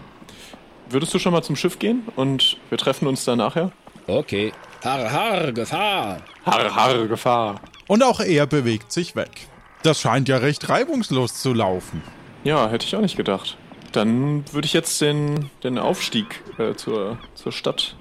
würdest 0.89 1.13
du 1.15 1.19
schon 1.19 1.33
mal 1.33 1.43
zum 1.43 1.57
Schiff 1.57 1.79
gehen 1.79 2.03
und 2.17 2.57
wir 2.69 2.79
treffen 2.79 3.07
uns 3.07 3.25
da 3.25 3.37
nachher? 3.37 3.73
Okay. 4.07 4.53
Har, 4.85 5.11
har, 5.11 5.53
Gefahr. 5.53 6.19
Harre, 6.45 6.75
harre, 6.75 7.09
Gefahr. 7.09 7.61
Und 7.89 8.05
auch 8.05 8.21
er 8.21 8.47
bewegt 8.47 8.93
sich 8.93 9.17
weg. 9.17 9.49
Das 9.87 10.01
scheint 10.01 10.29
ja 10.29 10.39
recht 10.39 10.69
reibungslos 10.69 11.41
zu 11.41 11.55
laufen. 11.55 12.03
Ja, 12.43 12.69
hätte 12.69 12.85
ich 12.85 12.97
auch 12.97 13.01
nicht 13.01 13.17
gedacht. 13.17 13.57
Dann 13.93 14.43
würde 14.53 14.67
ich 14.67 14.73
jetzt 14.73 15.01
den, 15.01 15.49
den 15.63 15.79
Aufstieg 15.79 16.43
äh, 16.59 16.75
zur, 16.75 17.19
zur 17.37 17.53
Stadt 17.53 17.95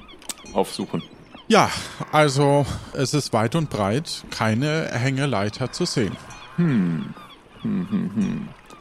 aufsuchen. 0.53 1.03
Ja, 1.47 1.69
also 2.11 2.65
es 2.93 3.13
ist 3.13 3.33
weit 3.33 3.53
und 3.53 3.69
breit 3.69 4.23
keine 4.31 4.89
Hängeleiter 4.93 5.71
zu 5.71 5.85
sehen. 5.85 6.17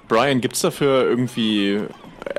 Brian, 0.09 0.41
gibt's 0.41 0.61
dafür 0.61 1.05
irgendwie 1.05 1.81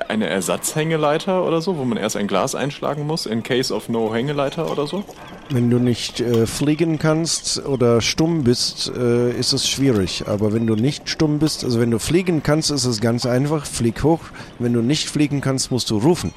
eine 0.08 0.28
Ersatzhängeleiter 0.28 1.44
oder 1.44 1.62
so, 1.62 1.78
wo 1.78 1.86
man 1.86 1.98
erst 1.98 2.16
ein 2.16 2.28
Glas 2.28 2.56
einschlagen 2.56 3.06
muss, 3.06 3.26
in 3.26 3.44
case 3.44 3.74
of 3.74 3.90
no 3.90 4.14
Hängeleiter 4.14 4.72
oder 4.72 4.88
so? 4.88 5.04
Wenn 5.50 5.70
du 5.70 5.78
nicht 5.78 6.20
äh, 6.20 6.48
fliegen 6.48 6.98
kannst 6.98 7.64
oder 7.66 8.02
stumm 8.02 8.44
bist, 8.44 8.92
äh, 8.96 9.32
ist 9.32 9.54
es 9.54 9.70
schwierig. 9.70 10.24
Aber 10.28 10.54
wenn 10.54 10.66
du 10.66 10.76
nicht 10.76 11.10
stumm 11.10 11.40
bist, 11.40 11.64
also 11.64 11.80
wenn 11.80 11.92
du 11.92 12.00
fliegen 12.00 12.42
kannst, 12.42 12.72
ist 12.72 12.86
es 12.86 13.00
ganz 13.00 13.26
einfach. 13.26 13.66
Flieg 13.66 14.04
hoch. 14.04 14.22
Wenn 14.58 14.74
du 14.74 14.82
nicht 14.82 15.10
fliegen 15.10 15.42
kannst, 15.42 15.72
musst 15.72 15.90
du 15.92 15.98
rufen. 15.98 16.34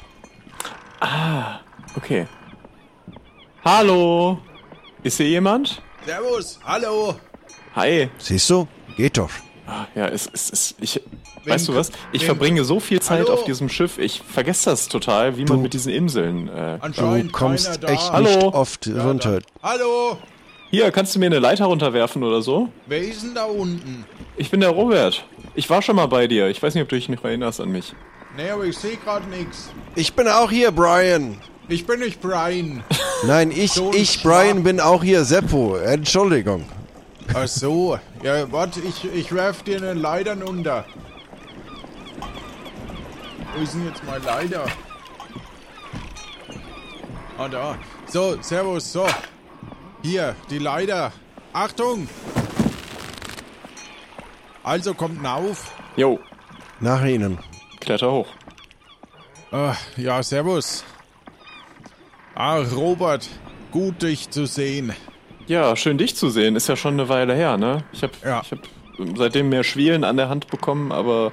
Okay. 1.95 2.27
Hallo? 3.65 4.39
Ist 5.03 5.17
hier 5.17 5.27
jemand? 5.29 5.81
Servus, 6.05 6.59
hallo. 6.63 7.15
Hi. 7.75 8.09
Siehst 8.17 8.49
du? 8.49 8.67
Geht 8.95 9.17
doch. 9.17 9.31
Ah, 9.69 9.87
Ja, 9.95 10.07
es 10.07 10.25
ist. 10.27 10.75
Ich, 10.81 11.01
Wen- 11.43 11.53
weißt 11.53 11.67
du 11.67 11.75
was? 11.75 11.91
Ich 12.11 12.21
wen- 12.21 12.25
verbringe 12.25 12.63
so 12.63 12.79
viel 12.79 12.99
Zeit 13.01 13.19
Hallo? 13.25 13.33
auf 13.33 13.43
diesem 13.45 13.69
Schiff, 13.69 13.97
ich 13.97 14.21
vergesse 14.27 14.69
das 14.71 14.87
total, 14.87 15.37
wie 15.37 15.45
man 15.45 15.61
mit 15.61 15.73
diesen 15.73 15.91
Inseln. 15.93 16.47
Äh, 16.49 16.79
Du 16.95 17.29
kommst 17.31 17.83
da. 17.83 17.87
echt 17.87 18.11
Hallo? 18.11 18.27
nicht 18.27 18.43
oft 18.43 18.87
runter. 18.87 19.39
Hallo, 19.61 20.17
hier, 20.71 20.91
kannst 20.91 21.15
du 21.15 21.19
mir 21.19 21.27
eine 21.27 21.39
Leiter 21.39 21.65
runterwerfen 21.65 22.23
oder 22.23 22.41
so? 22.41 22.69
wer 22.87 22.99
ist 23.01 23.23
denn 23.23 23.33
da 23.35 23.45
unten? 23.45 24.05
Ich 24.37 24.49
bin 24.51 24.59
der 24.61 24.69
Robert. 24.69 25.23
Ich 25.55 25.69
war 25.69 25.81
schon 25.81 25.95
mal 25.95 26.05
bei 26.07 26.27
dir. 26.27 26.47
Ich 26.47 26.61
weiß 26.61 26.73
nicht, 26.73 26.83
ob 26.83 26.89
du 26.89 26.95
dich 26.95 27.09
noch 27.09 27.23
erinnerst 27.23 27.59
an 27.61 27.69
mich. 27.71 27.93
Nee, 28.37 28.49
aber 28.51 28.63
ich 28.65 28.77
sehe 28.77 28.95
gerade 28.97 29.27
nichts. 29.29 29.69
Ich 29.95 30.13
bin 30.13 30.27
auch 30.27 30.49
hier, 30.51 30.71
Brian. 30.71 31.37
Ich 31.67 31.85
bin 31.85 31.99
nicht 31.99 32.21
Brian. 32.21 32.83
Nein, 33.25 33.51
ich, 33.51 33.73
So 33.73 33.91
ich, 33.93 34.23
Brian, 34.23 34.63
bin 34.63 34.79
auch 34.79 35.03
hier, 35.03 35.23
Seppo. 35.25 35.75
Entschuldigung. 35.75 36.65
Ach 37.33 37.47
so. 37.47 37.99
Ja, 38.23 38.51
warte, 38.51 38.81
ich, 38.81 39.05
ich 39.13 39.33
werf 39.33 39.63
dir 39.63 39.77
eine 39.77 39.93
Leitern 39.93 40.43
unter. 40.43 40.85
Wo 43.55 43.61
ist 43.63 43.73
denn 43.73 43.85
jetzt 43.87 44.03
mal 44.05 44.21
Leiter? 44.21 44.65
Ah, 47.37 47.47
da. 47.47 47.77
So, 48.07 48.41
servus, 48.41 48.91
so. 48.91 49.07
Hier, 50.01 50.35
die 50.49 50.59
Leiter. 50.59 51.11
Achtung! 51.53 52.07
Also 54.63 54.93
kommt 54.93 55.25
auf. 55.25 55.71
Jo, 55.95 56.19
Nach 56.79 57.03
Ihnen. 57.03 57.39
kletter 57.79 58.11
hoch. 58.11 58.27
Ah, 59.51 59.75
ja, 59.97 60.21
servus. 60.21 60.83
Ah, 62.35 62.57
Robert, 62.57 63.27
gut 63.71 64.01
dich 64.03 64.29
zu 64.29 64.45
sehen. 64.45 64.93
Ja, 65.49 65.75
schön 65.75 65.97
dich 65.97 66.15
zu 66.15 66.29
sehen. 66.29 66.55
Ist 66.55 66.69
ja 66.69 66.75
schon 66.75 66.93
eine 66.93 67.09
Weile 67.09 67.33
her, 67.33 67.57
ne? 67.57 67.83
Ich 67.91 68.03
habe 68.03 68.13
Ja. 68.23 68.41
ich 68.43 68.51
hab 68.51 68.59
seitdem 69.17 69.49
mehr 69.49 69.63
Schwielen 69.63 70.03
an 70.03 70.15
der 70.15 70.29
Hand 70.29 70.47
bekommen, 70.47 70.91
aber, 70.91 71.31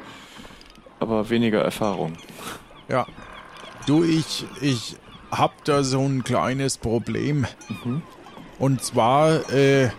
aber 0.99 1.29
weniger 1.29 1.61
Erfahrung. 1.61 2.15
Ja. 2.89 3.07
Du, 3.87 4.05
ich, 4.05 4.47
ich 4.63 4.97
hab 5.31 5.65
da 5.67 5.83
so 5.85 6.01
ein 6.01 6.25
kleines 6.25 6.79
Problem. 6.79 7.47
Und 8.59 8.83
zwar 8.83 9.53
äh, 9.53 9.91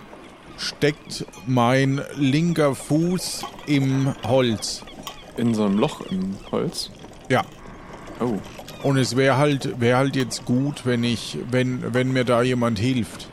steckt 0.58 1.24
mein 1.46 2.02
linker 2.16 2.74
Fuß 2.74 3.46
im 3.68 4.16
Holz. 4.28 4.84
In 5.38 5.54
so 5.54 5.64
einem 5.66 5.78
Loch 5.78 6.02
im 6.10 6.36
Holz. 6.52 6.90
Ja. 7.30 7.44
Oh. 8.20 8.40
Und 8.82 8.98
es 8.98 9.16
wäre 9.16 9.38
halt, 9.38 9.80
wär 9.80 9.98
halt 9.98 10.16
jetzt 10.16 10.44
gut, 10.46 10.88
wenn 10.88 11.04
ich, 11.04 11.38
wenn, 11.52 11.94
wenn 11.94 12.12
mir 12.14 12.24
da 12.24 12.42
jemand 12.42 12.80
hilft. 12.80 13.30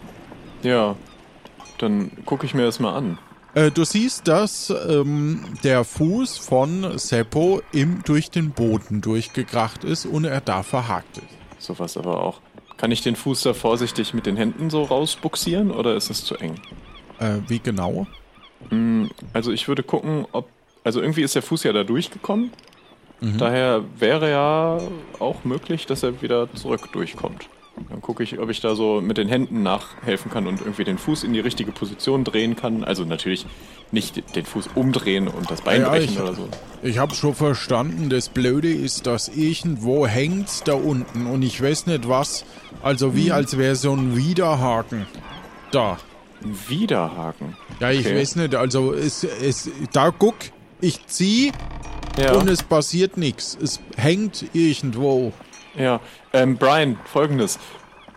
Ja. 0.64 0.96
Dann 1.78 2.10
gucke 2.24 2.46
ich 2.46 2.54
mir 2.54 2.62
das 2.62 2.80
mal 2.80 2.94
an. 2.94 3.18
Äh, 3.54 3.70
du 3.70 3.84
siehst, 3.84 4.26
dass 4.26 4.70
ähm, 4.88 5.44
der 5.62 5.84
Fuß 5.84 6.38
von 6.38 6.98
Seppo 6.98 7.62
im, 7.72 8.02
durch 8.04 8.30
den 8.30 8.50
Boden 8.50 9.00
durchgekracht 9.00 9.84
ist 9.84 10.06
und 10.06 10.24
er 10.24 10.40
da 10.40 10.62
verhakt 10.62 11.18
ist. 11.18 11.26
Sowas 11.58 11.96
aber 11.96 12.22
auch. 12.22 12.40
Kann 12.76 12.90
ich 12.90 13.02
den 13.02 13.14
Fuß 13.14 13.42
da 13.42 13.54
vorsichtig 13.54 14.14
mit 14.14 14.26
den 14.26 14.36
Händen 14.36 14.70
so 14.70 14.82
rausbuxieren 14.82 15.70
oder 15.70 15.94
ist 15.94 16.10
es 16.10 16.24
zu 16.24 16.36
eng? 16.36 16.56
Äh, 17.20 17.38
wie 17.46 17.60
genau? 17.60 18.06
Also 19.32 19.52
ich 19.52 19.68
würde 19.68 19.82
gucken, 19.82 20.26
ob. 20.32 20.48
Also 20.82 21.00
irgendwie 21.00 21.22
ist 21.22 21.34
der 21.34 21.42
Fuß 21.42 21.62
ja 21.62 21.72
da 21.72 21.84
durchgekommen. 21.84 22.50
Daher 23.38 23.84
wäre 23.98 24.30
ja 24.30 24.80
auch 25.18 25.44
möglich, 25.44 25.86
dass 25.86 26.02
er 26.02 26.20
wieder 26.20 26.52
zurück 26.52 26.92
durchkommt. 26.92 27.48
Dann 27.90 28.00
gucke 28.00 28.22
ich, 28.22 28.38
ob 28.38 28.50
ich 28.50 28.60
da 28.60 28.76
so 28.76 29.00
mit 29.00 29.18
den 29.18 29.28
Händen 29.28 29.62
nachhelfen 29.64 30.30
kann 30.30 30.46
und 30.46 30.60
irgendwie 30.60 30.84
den 30.84 30.96
Fuß 30.96 31.24
in 31.24 31.32
die 31.32 31.40
richtige 31.40 31.72
Position 31.72 32.22
drehen 32.22 32.54
kann. 32.56 32.84
Also 32.84 33.04
natürlich 33.04 33.46
nicht 33.90 34.36
den 34.36 34.44
Fuß 34.46 34.70
umdrehen 34.76 35.26
und 35.28 35.50
das 35.50 35.60
Bein 35.60 35.82
Ja, 35.82 35.88
brechen 35.90 36.12
ich- 36.14 36.20
oder 36.20 36.34
so. 36.34 36.48
Ich 36.82 36.98
habe 36.98 37.14
schon 37.14 37.34
verstanden, 37.34 38.10
das 38.10 38.28
Blöde 38.28 38.72
ist, 38.72 39.06
dass 39.06 39.28
irgendwo 39.28 40.06
hängt's 40.06 40.62
da 40.64 40.74
unten 40.74 41.26
und 41.26 41.42
ich 41.42 41.60
weiß 41.62 41.86
nicht 41.86 42.08
was. 42.08 42.44
Also 42.82 43.16
wie 43.16 43.32
als 43.32 43.58
wäre 43.58 43.74
so 43.74 43.92
ein 43.92 44.16
Widerhaken. 44.16 45.06
Da. 45.72 45.98
Ein 46.42 46.56
Widerhaken. 46.68 47.56
Ja, 47.80 47.90
ich 47.90 48.06
Okay. 48.06 48.16
weiß 48.20 48.36
nicht, 48.36 48.54
also 48.54 48.92
es, 48.92 49.24
es, 49.24 49.68
da 49.92 50.10
guck, 50.10 50.36
ich 50.80 51.04
zieh 51.06 51.50
Ja, 52.20 52.34
und 52.34 52.48
es 52.48 52.62
passiert 52.62 53.16
nichts. 53.16 53.58
Es 53.60 53.80
hängt 53.96 54.44
irgendwo. 54.52 55.32
Ja. 55.76 56.00
Ähm, 56.32 56.56
Brian, 56.56 56.98
folgendes. 57.04 57.58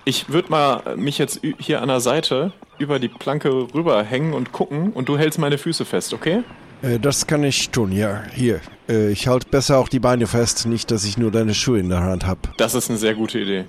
Ich 0.06 0.30
würde 0.30 0.50
mal 0.50 0.96
mich 0.96 1.18
jetzt 1.18 1.42
hier 1.60 1.82
an 1.82 1.90
der 1.90 2.00
Seite 2.00 2.54
über 2.78 3.00
die 3.00 3.10
Planke 3.10 3.50
rüberhängen 3.74 4.34
und 4.34 4.52
gucken 4.52 4.94
und 4.94 5.10
du 5.10 5.18
hältst 5.18 5.40
meine 5.40 5.58
Füße 5.58 5.86
fest, 5.86 6.14
okay? 6.14 6.44
Äh, 6.82 7.00
das 7.00 7.28
kann 7.28 7.44
ich 7.44 7.70
tun, 7.70 7.92
ja. 7.92 8.24
Hier. 8.34 8.62
Äh, 8.88 9.12
ich 9.12 9.28
halte 9.28 9.50
besser 9.50 9.78
auch 9.78 9.90
die 9.90 10.00
Beine 10.00 10.28
fest, 10.28 10.66
nicht, 10.66 10.92
dass 10.92 11.04
ich 11.04 11.18
nur 11.18 11.32
deine 11.32 11.54
Schuhe 11.54 11.80
in 11.80 11.90
der 11.90 12.02
Hand 12.02 12.26
habe. 12.26 12.40
Das 12.58 12.76
ist 12.76 12.90
eine 12.90 13.00
sehr 13.00 13.16
gute 13.16 13.40
Idee. 13.40 13.66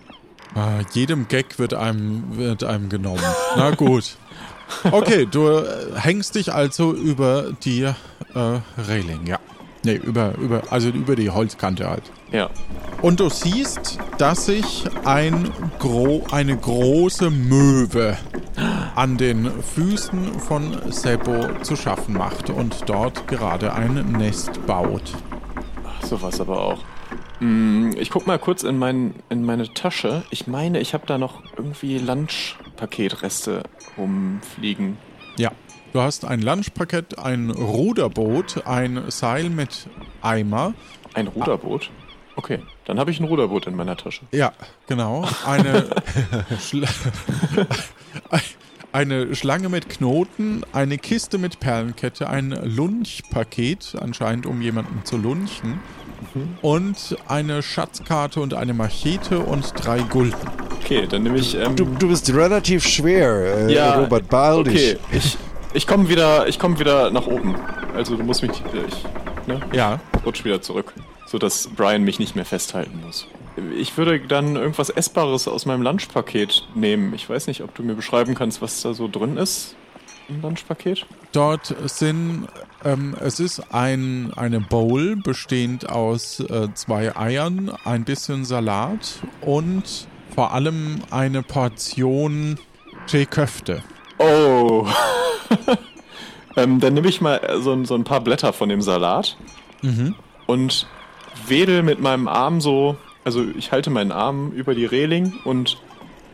Ah, 0.54 0.80
jedem 0.92 1.28
Gag 1.28 1.58
wird 1.58 1.74
einem, 1.74 2.36
wird 2.36 2.64
einem 2.64 2.88
genommen. 2.88 3.22
Na 3.56 3.70
gut. 3.70 4.16
Okay, 4.90 5.26
du 5.30 5.48
äh, 5.48 5.64
hängst 5.96 6.34
dich 6.34 6.52
also 6.52 6.92
über 6.92 7.52
die 7.64 7.82
äh, 7.82 7.94
Reling, 8.76 9.26
ja. 9.26 9.38
Nee, 9.84 9.94
über, 9.94 10.34
über, 10.38 10.62
also 10.70 10.88
über 10.88 11.14
die 11.16 11.30
Holzkante 11.30 11.88
halt. 11.88 12.02
Ja. 12.32 12.50
Und 13.00 13.20
du 13.20 13.28
siehst, 13.30 13.98
dass 14.18 14.46
sich 14.46 14.84
ein 15.04 15.50
gro 15.78 16.24
eine 16.32 16.56
große 16.56 17.30
Möwe 17.30 18.16
an 18.96 19.16
den 19.16 19.48
Füßen 19.62 20.40
von 20.40 20.90
Seppo 20.90 21.62
zu 21.62 21.76
schaffen 21.76 22.14
macht 22.14 22.50
und 22.50 22.76
dort 22.86 23.28
gerade 23.28 23.72
ein 23.72 24.12
Nest 24.12 24.66
baut. 24.66 25.12
Sowas 26.02 26.40
aber 26.40 26.60
auch. 26.60 26.78
Hm, 27.38 27.92
Ich 27.98 28.10
guck 28.10 28.26
mal 28.26 28.38
kurz 28.40 28.64
in, 28.64 28.78
mein, 28.78 29.14
in 29.28 29.44
meine 29.44 29.72
Tasche. 29.72 30.24
Ich 30.30 30.48
meine, 30.48 30.80
ich 30.80 30.92
habe 30.94 31.06
da 31.06 31.18
noch 31.18 31.42
irgendwie 31.56 31.98
Lunchpaketreste 31.98 33.62
rumfliegen. 33.96 34.98
Ja, 35.36 35.52
du 35.92 36.00
hast 36.00 36.24
ein 36.24 36.42
Lunchpaket, 36.42 37.18
ein 37.18 37.50
Ruderboot, 37.50 38.66
ein 38.66 39.04
Seil 39.08 39.50
mit 39.50 39.88
Eimer. 40.22 40.74
Ein 41.14 41.28
Ruderboot? 41.28 41.90
Okay, 42.36 42.60
dann 42.84 43.00
habe 43.00 43.10
ich 43.10 43.18
ein 43.18 43.24
Ruderboot 43.24 43.66
in 43.66 43.74
meiner 43.74 43.96
Tasche. 43.96 44.22
Ja, 44.30 44.52
genau. 44.86 45.26
Eine, 45.44 45.88
Schla 46.60 46.88
eine 48.92 49.34
Schlange 49.34 49.68
mit 49.68 49.88
Knoten, 49.88 50.62
eine 50.72 50.98
Kiste 50.98 51.38
mit 51.38 51.58
Perlenkette, 51.60 52.30
ein 52.30 52.50
Lunchpaket, 52.50 53.96
anscheinend 54.00 54.46
um 54.46 54.62
jemanden 54.62 55.04
zu 55.04 55.16
lunchen. 55.16 55.80
Und 56.62 57.16
eine 57.26 57.62
Schatzkarte 57.62 58.40
und 58.40 58.54
eine 58.54 58.74
Machete 58.74 59.40
und 59.40 59.72
drei 59.76 60.00
Gulden. 60.00 60.38
Okay, 60.80 61.06
dann 61.08 61.22
nehme 61.22 61.38
ich. 61.38 61.54
Ähm, 61.54 61.76
Du, 61.76 61.84
du 61.84 62.08
bist 62.08 62.32
relativ 62.32 62.86
schwer, 62.86 63.68
äh, 63.68 63.74
ja, 63.74 63.94
Robert. 63.94 64.28
Beeil 64.28 64.58
okay, 64.58 64.70
dich. 64.70 64.96
ich, 65.12 65.38
ich 65.78 65.86
komme 65.86 66.08
wieder, 66.08 66.48
ich 66.48 66.58
komm 66.58 66.80
wieder 66.80 67.10
nach 67.12 67.28
oben. 67.28 67.54
Also 67.94 68.16
du 68.16 68.24
musst 68.24 68.42
mich. 68.42 68.50
Ich 68.50 69.46
ne, 69.46 69.60
Ja, 69.72 70.00
rutsch 70.26 70.44
wieder 70.44 70.60
zurück, 70.60 70.92
sodass 71.26 71.68
Brian 71.68 72.02
mich 72.02 72.18
nicht 72.18 72.34
mehr 72.34 72.44
festhalten 72.44 73.00
muss. 73.04 73.28
Ich 73.76 73.96
würde 73.96 74.18
dann 74.18 74.56
irgendwas 74.56 74.90
Essbares 74.90 75.46
aus 75.46 75.66
meinem 75.66 75.82
Lunchpaket 75.82 76.66
nehmen. 76.74 77.14
Ich 77.14 77.30
weiß 77.30 77.46
nicht, 77.46 77.62
ob 77.62 77.76
du 77.76 77.84
mir 77.84 77.94
beschreiben 77.94 78.34
kannst, 78.34 78.60
was 78.60 78.82
da 78.82 78.92
so 78.92 79.06
drin 79.06 79.36
ist 79.36 79.76
im 80.28 80.42
Lunchpaket. 80.42 81.06
dort 81.32 81.74
sind 81.86 82.48
Ähm, 82.84 83.16
es 83.20 83.40
ist 83.40 83.72
ein, 83.72 84.32
eine 84.36 84.60
Bowl 84.60 85.16
bestehend 85.16 85.88
aus 85.88 86.38
äh, 86.40 86.68
zwei 86.74 87.16
Eiern, 87.16 87.72
ein 87.84 88.04
bisschen 88.04 88.44
Salat 88.44 89.20
und 89.40 90.06
vor 90.34 90.52
allem 90.54 91.00
eine 91.10 91.42
Portion 91.42 92.58
Teeköfte. 93.08 93.82
Oh. 94.18 94.86
ähm, 96.56 96.80
dann 96.80 96.94
nehme 96.94 97.08
ich 97.08 97.20
mal 97.20 97.40
so, 97.60 97.72
ein- 97.72 97.84
so 97.84 97.94
ein 97.94 98.04
paar 98.04 98.20
Blätter 98.20 98.52
von 98.52 98.68
dem 98.68 98.82
Salat 98.82 99.36
und 100.46 100.86
wedel 101.46 101.82
mit 101.84 102.00
meinem 102.00 102.26
Arm 102.26 102.60
so, 102.60 102.96
also 103.24 103.44
ich 103.56 103.70
halte 103.70 103.90
meinen 103.90 104.10
Arm 104.10 104.50
über 104.52 104.74
die 104.74 104.86
Reling 104.86 105.34
und 105.44 105.78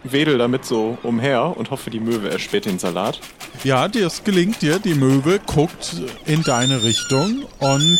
wedel 0.02 0.38
damit 0.38 0.64
so 0.64 0.96
umher 1.02 1.54
und 1.56 1.70
hoffe, 1.70 1.90
die 1.90 2.00
Möwe 2.00 2.30
erspäht 2.30 2.64
den 2.66 2.78
Salat. 2.78 3.20
Ja, 3.64 3.88
das 3.88 4.22
gelingt 4.24 4.60
dir. 4.62 4.78
Die 4.78 4.94
Möwe 4.94 5.40
guckt 5.46 5.96
in 6.26 6.42
deine 6.42 6.82
Richtung 6.82 7.44
und 7.58 7.98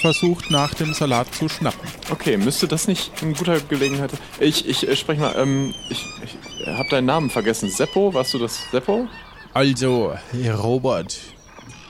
versucht 0.00 0.50
nach 0.50 0.74
dem 0.74 0.92
Salat 0.94 1.34
zu 1.34 1.48
schnappen. 1.48 1.80
Okay, 2.10 2.36
müsste 2.36 2.68
das 2.68 2.88
nicht 2.88 3.10
eine 3.22 3.32
gute 3.34 3.60
Gelegenheit 3.68 4.10
sein? 4.10 4.20
Ich, 4.40 4.68
ich 4.68 4.86
äh, 4.88 4.96
sprech 4.96 5.18
mal, 5.18 5.34
ähm, 5.38 5.74
ich, 5.90 6.04
ich 6.24 6.66
habe 6.66 6.88
deinen 6.90 7.06
Namen 7.06 7.30
vergessen. 7.30 7.70
Seppo? 7.70 8.12
Warst 8.12 8.34
du 8.34 8.38
das 8.38 8.58
Seppo? 8.70 9.08
Also, 9.56 10.12
Robert, 10.62 11.18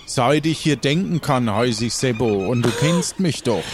seit 0.07 0.47
ich 0.47 0.59
hier 0.61 0.77
denken 0.77 1.21
kann, 1.21 1.53
heiße 1.53 1.87
ich 1.87 1.95
Sebo 1.95 2.47
und 2.49 2.63
du 2.63 2.71
kennst 2.71 3.19
mich 3.19 3.43
doch. 3.43 3.65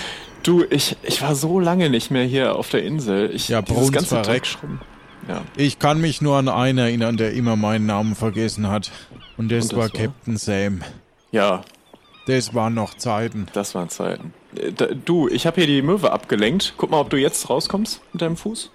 Du, 0.43 0.65
ich, 0.71 0.97
ich 1.03 1.21
war 1.21 1.35
so 1.35 1.61
lange 1.61 1.91
nicht 1.91 2.11
mehr 2.11 2.25
hier 2.25 2.57
auf 2.57 2.71
der 2.71 2.83
Insel. 2.85 3.31
Ich, 3.35 3.49
Ja, 3.49 3.61
dieses 3.61 3.77
Bruns 3.77 3.93
ganze. 3.93 4.23
Dreckschrubben. 4.23 4.81
Ja. 5.29 5.43
Ich 5.57 5.79
kann 5.79 6.01
mich 6.01 6.23
nur 6.23 6.39
an 6.39 6.49
einen 6.49 6.79
erinnern, 6.79 7.19
der 7.19 7.35
immer 7.35 7.55
meinen 7.57 7.85
Namen 7.85 8.15
vergessen 8.15 8.69
hat. 8.69 8.91
Und 9.37 9.53
das, 9.53 9.65
Und 9.65 9.73
das 9.73 9.79
war 9.79 9.79
war? 9.83 9.89
Captain 9.91 10.37
Sam. 10.39 10.81
ja, 11.31 11.61
Das 12.27 12.55
waren 12.55 12.73
noch 12.75 12.95
Zeiten. 12.95 13.47
das 13.53 13.75
waren 13.75 13.91
Zeiten. 13.91 14.33
Äh, 14.57 14.73
Du, 15.05 15.29
ich 15.29 15.47
habe 15.47 15.57
hier 15.61 15.67
die 15.67 15.83
Möwe 15.83 16.11
abgelenkt. 16.13 16.75
Guck 16.79 16.91
mal, 16.91 17.01
ob 17.01 17.11
du 17.11 17.19
jetzt 17.19 17.51
rauskommst 17.51 18.01
mit 18.15 18.23
deinem 18.23 18.37
Fuß. 18.39 18.71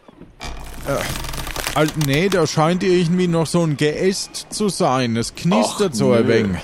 Al 1.77 1.85
nee, 2.07 2.27
da 2.27 2.47
scheint 2.47 2.81
irgendwie 2.81 3.27
noch 3.27 3.45
so 3.45 3.61
ein 3.61 3.77
Geäst 3.77 4.47
zu 4.49 4.67
sein. 4.67 5.15
Es 5.15 5.35
knistert 5.35 5.93
so 5.93 6.11
ein 6.11 6.27
wenig. 6.27 6.57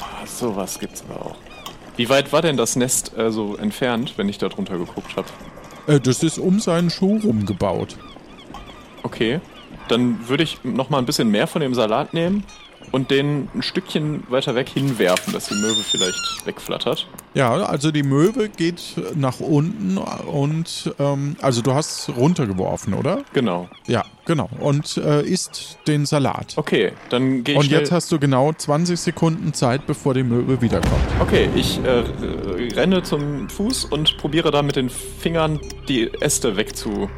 Ah, 0.00 0.26
sowas 0.26 0.80
gibt's 0.80 1.04
aber 1.08 1.26
auch. 1.26 1.36
Wie 1.96 2.08
weit 2.08 2.32
war 2.32 2.42
denn 2.42 2.56
das 2.56 2.74
Nest 2.74 3.16
äh, 3.16 3.30
so 3.30 3.54
entfernt, 3.54 4.14
wenn 4.16 4.28
ich 4.28 4.38
da 4.38 4.48
drunter 4.48 4.76
geguckt 4.76 5.14
habe? 5.16 5.28
Äh, 5.86 6.00
das 6.00 6.24
ist 6.24 6.40
um 6.40 6.58
seinen 6.58 6.90
Schuh 6.90 7.20
rumgebaut. 7.22 7.98
Okay, 9.04 9.40
dann 9.86 10.28
würde 10.28 10.42
ich 10.42 10.58
noch 10.64 10.90
mal 10.90 10.98
ein 10.98 11.06
bisschen 11.06 11.30
mehr 11.30 11.46
von 11.46 11.60
dem 11.60 11.72
Salat 11.72 12.12
nehmen 12.12 12.42
und 12.92 13.10
den 13.10 13.48
ein 13.54 13.62
Stückchen 13.62 14.24
weiter 14.28 14.54
weg 14.54 14.68
hinwerfen, 14.68 15.32
dass 15.32 15.48
die 15.48 15.54
Möwe 15.54 15.82
vielleicht 15.82 16.46
wegflattert. 16.46 17.06
Ja, 17.34 17.52
also 17.52 17.90
die 17.90 18.02
Möwe 18.02 18.48
geht 18.48 18.96
nach 19.14 19.40
unten 19.40 19.98
und, 19.98 20.94
ähm, 20.98 21.36
also 21.40 21.62
du 21.62 21.74
hast 21.74 22.08
runtergeworfen, 22.16 22.94
oder? 22.94 23.22
Genau. 23.32 23.68
Ja, 23.86 24.04
genau. 24.24 24.48
Und 24.60 24.96
äh, 24.96 25.22
isst 25.22 25.78
den 25.86 26.06
Salat. 26.06 26.54
Okay, 26.56 26.92
dann 27.10 27.44
gehe 27.44 27.54
ich 27.54 27.60
Und 27.60 27.70
jetzt 27.70 27.92
hast 27.92 28.10
du 28.12 28.18
genau 28.18 28.52
20 28.52 28.98
Sekunden 28.98 29.52
Zeit, 29.52 29.86
bevor 29.86 30.14
die 30.14 30.22
Möwe 30.22 30.60
wiederkommt. 30.60 31.02
Okay, 31.20 31.48
ich 31.54 31.80
äh, 31.84 32.04
renne 32.74 33.02
zum 33.02 33.48
Fuß 33.48 33.86
und 33.86 34.16
probiere 34.18 34.50
da 34.50 34.62
mit 34.62 34.76
den 34.76 34.90
Fingern 34.90 35.60
die 35.88 36.10
Äste 36.20 36.56
wegzu. 36.56 37.08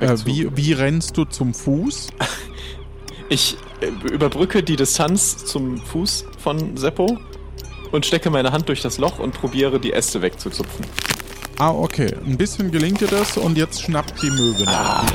Äh, 0.00 0.16
wie, 0.24 0.48
wie 0.56 0.72
rennst 0.72 1.16
du 1.16 1.24
zum 1.24 1.54
Fuß? 1.54 2.08
Ich 3.28 3.56
äh, 3.80 3.86
überbrücke 3.86 4.62
die 4.62 4.76
Distanz 4.76 5.44
zum 5.44 5.78
Fuß 5.78 6.26
von 6.38 6.76
Seppo 6.76 7.18
und 7.90 8.06
stecke 8.06 8.30
meine 8.30 8.52
Hand 8.52 8.68
durch 8.68 8.82
das 8.82 8.98
Loch 8.98 9.18
und 9.18 9.32
probiere 9.32 9.80
die 9.80 9.92
Äste 9.92 10.22
wegzuzupfen. 10.22 10.86
Ah, 11.58 11.70
okay. 11.70 12.14
Ein 12.24 12.36
bisschen 12.36 12.70
gelingt 12.70 13.00
dir 13.00 13.08
das 13.08 13.36
und 13.36 13.56
jetzt 13.56 13.82
schnappt 13.82 14.22
die 14.22 14.30
Möwe 14.30 14.64
nach. 14.64 15.06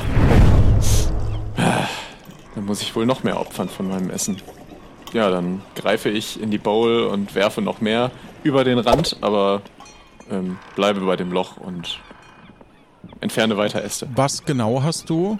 Dann 2.55 2.65
muss 2.65 2.81
ich 2.81 2.93
wohl 2.95 3.05
noch 3.05 3.23
mehr 3.23 3.39
opfern 3.39 3.69
von 3.69 3.87
meinem 3.87 4.09
Essen. 4.09 4.41
Ja, 5.13 5.29
dann 5.29 5.61
greife 5.75 6.09
ich 6.09 6.41
in 6.41 6.51
die 6.51 6.57
Bowl 6.57 7.03
und 7.03 7.35
werfe 7.35 7.61
noch 7.61 7.79
mehr 7.79 8.11
über 8.43 8.63
den 8.63 8.79
Rand, 8.79 9.17
aber 9.21 9.61
ähm, 10.29 10.57
bleibe 10.75 11.01
bei 11.01 11.15
dem 11.15 11.31
Loch 11.31 11.57
und 11.57 11.99
entferne 13.19 13.57
weiter 13.57 13.83
Äste. 13.83 14.09
Was 14.15 14.43
genau 14.43 14.83
hast 14.83 15.09
du 15.09 15.37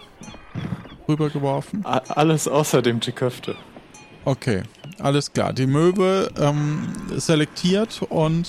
rübergeworfen? 1.12 1.86
Alles 1.86 2.48
außer 2.48 2.82
dem 2.82 3.00
Teköfte. 3.02 3.56
Okay, 4.26 4.64
alles 5.00 5.34
klar. 5.34 5.54
Die 5.54 5.68
Möwe 5.68 6.30
ähm, 6.40 6.88
selektiert 7.16 8.02
und 8.10 8.48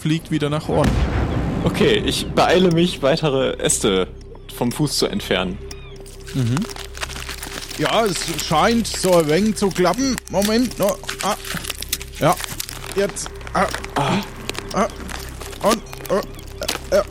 fliegt 0.00 0.30
wieder 0.30 0.50
nach 0.50 0.68
unten. 0.68 0.90
Okay, 1.64 2.02
ich 2.04 2.26
beeile 2.28 2.70
mich, 2.70 3.02
weitere 3.02 3.54
Äste 3.58 4.08
vom 4.54 4.72
Fuß 4.72 4.98
zu 4.98 5.06
entfernen. 5.06 5.58
Ja, 7.78 8.04
es 8.04 8.44
scheint 8.44 8.86
so 8.86 9.16
ein 9.16 9.28
wenig 9.28 9.56
zu 9.56 9.68
klappen. 9.68 10.16
Moment, 10.30 10.78
noch. 10.78 10.98
Ah. 11.22 11.36
Ja, 12.18 12.34
jetzt. 12.96 13.28
Ah. 13.52 13.66
Ah. 14.74 14.88
Und. 15.62 15.82
äh, 16.90 16.96
äh. 16.96 17.02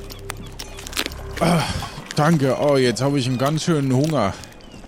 Ah. 1.40 1.64
Danke. 2.16 2.58
Oh, 2.60 2.78
jetzt 2.78 3.02
habe 3.02 3.20
ich 3.20 3.28
einen 3.28 3.38
ganz 3.38 3.64
schönen 3.64 3.94
Hunger. 3.94 4.34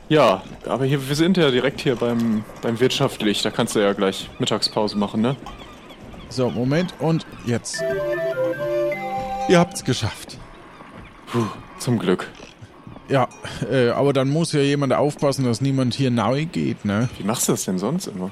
Ja, 0.09 0.41
aber 0.65 0.85
hier, 0.85 1.07
wir 1.07 1.15
sind 1.15 1.37
ja 1.37 1.51
direkt 1.51 1.81
hier 1.81 1.95
beim, 1.95 2.43
beim 2.63 2.79
Wirtschaftlich. 2.79 3.43
Da 3.43 3.51
kannst 3.51 3.75
du 3.75 3.79
ja 3.79 3.93
gleich 3.93 4.27
Mittagspause 4.39 4.97
machen, 4.97 5.21
ne? 5.21 5.35
So, 6.29 6.49
Moment. 6.49 6.95
Und 6.99 7.27
jetzt. 7.45 7.83
Ihr 9.47 9.59
habt's 9.59 9.83
geschafft. 9.83 10.37
Puh, 11.27 11.45
zum 11.77 11.99
Glück. 11.99 12.27
Ja, 13.07 13.27
äh, 13.71 13.89
aber 13.89 14.13
dann 14.13 14.29
muss 14.29 14.51
ja 14.51 14.61
jemand 14.61 14.93
aufpassen, 14.93 15.45
dass 15.45 15.61
niemand 15.61 15.93
hier 15.93 16.11
neu 16.11 16.45
geht, 16.45 16.85
ne? 16.85 17.09
Wie 17.17 17.23
machst 17.23 17.47
du 17.47 17.53
das 17.53 17.65
denn 17.65 17.77
sonst 17.77 18.07
immer? 18.07 18.31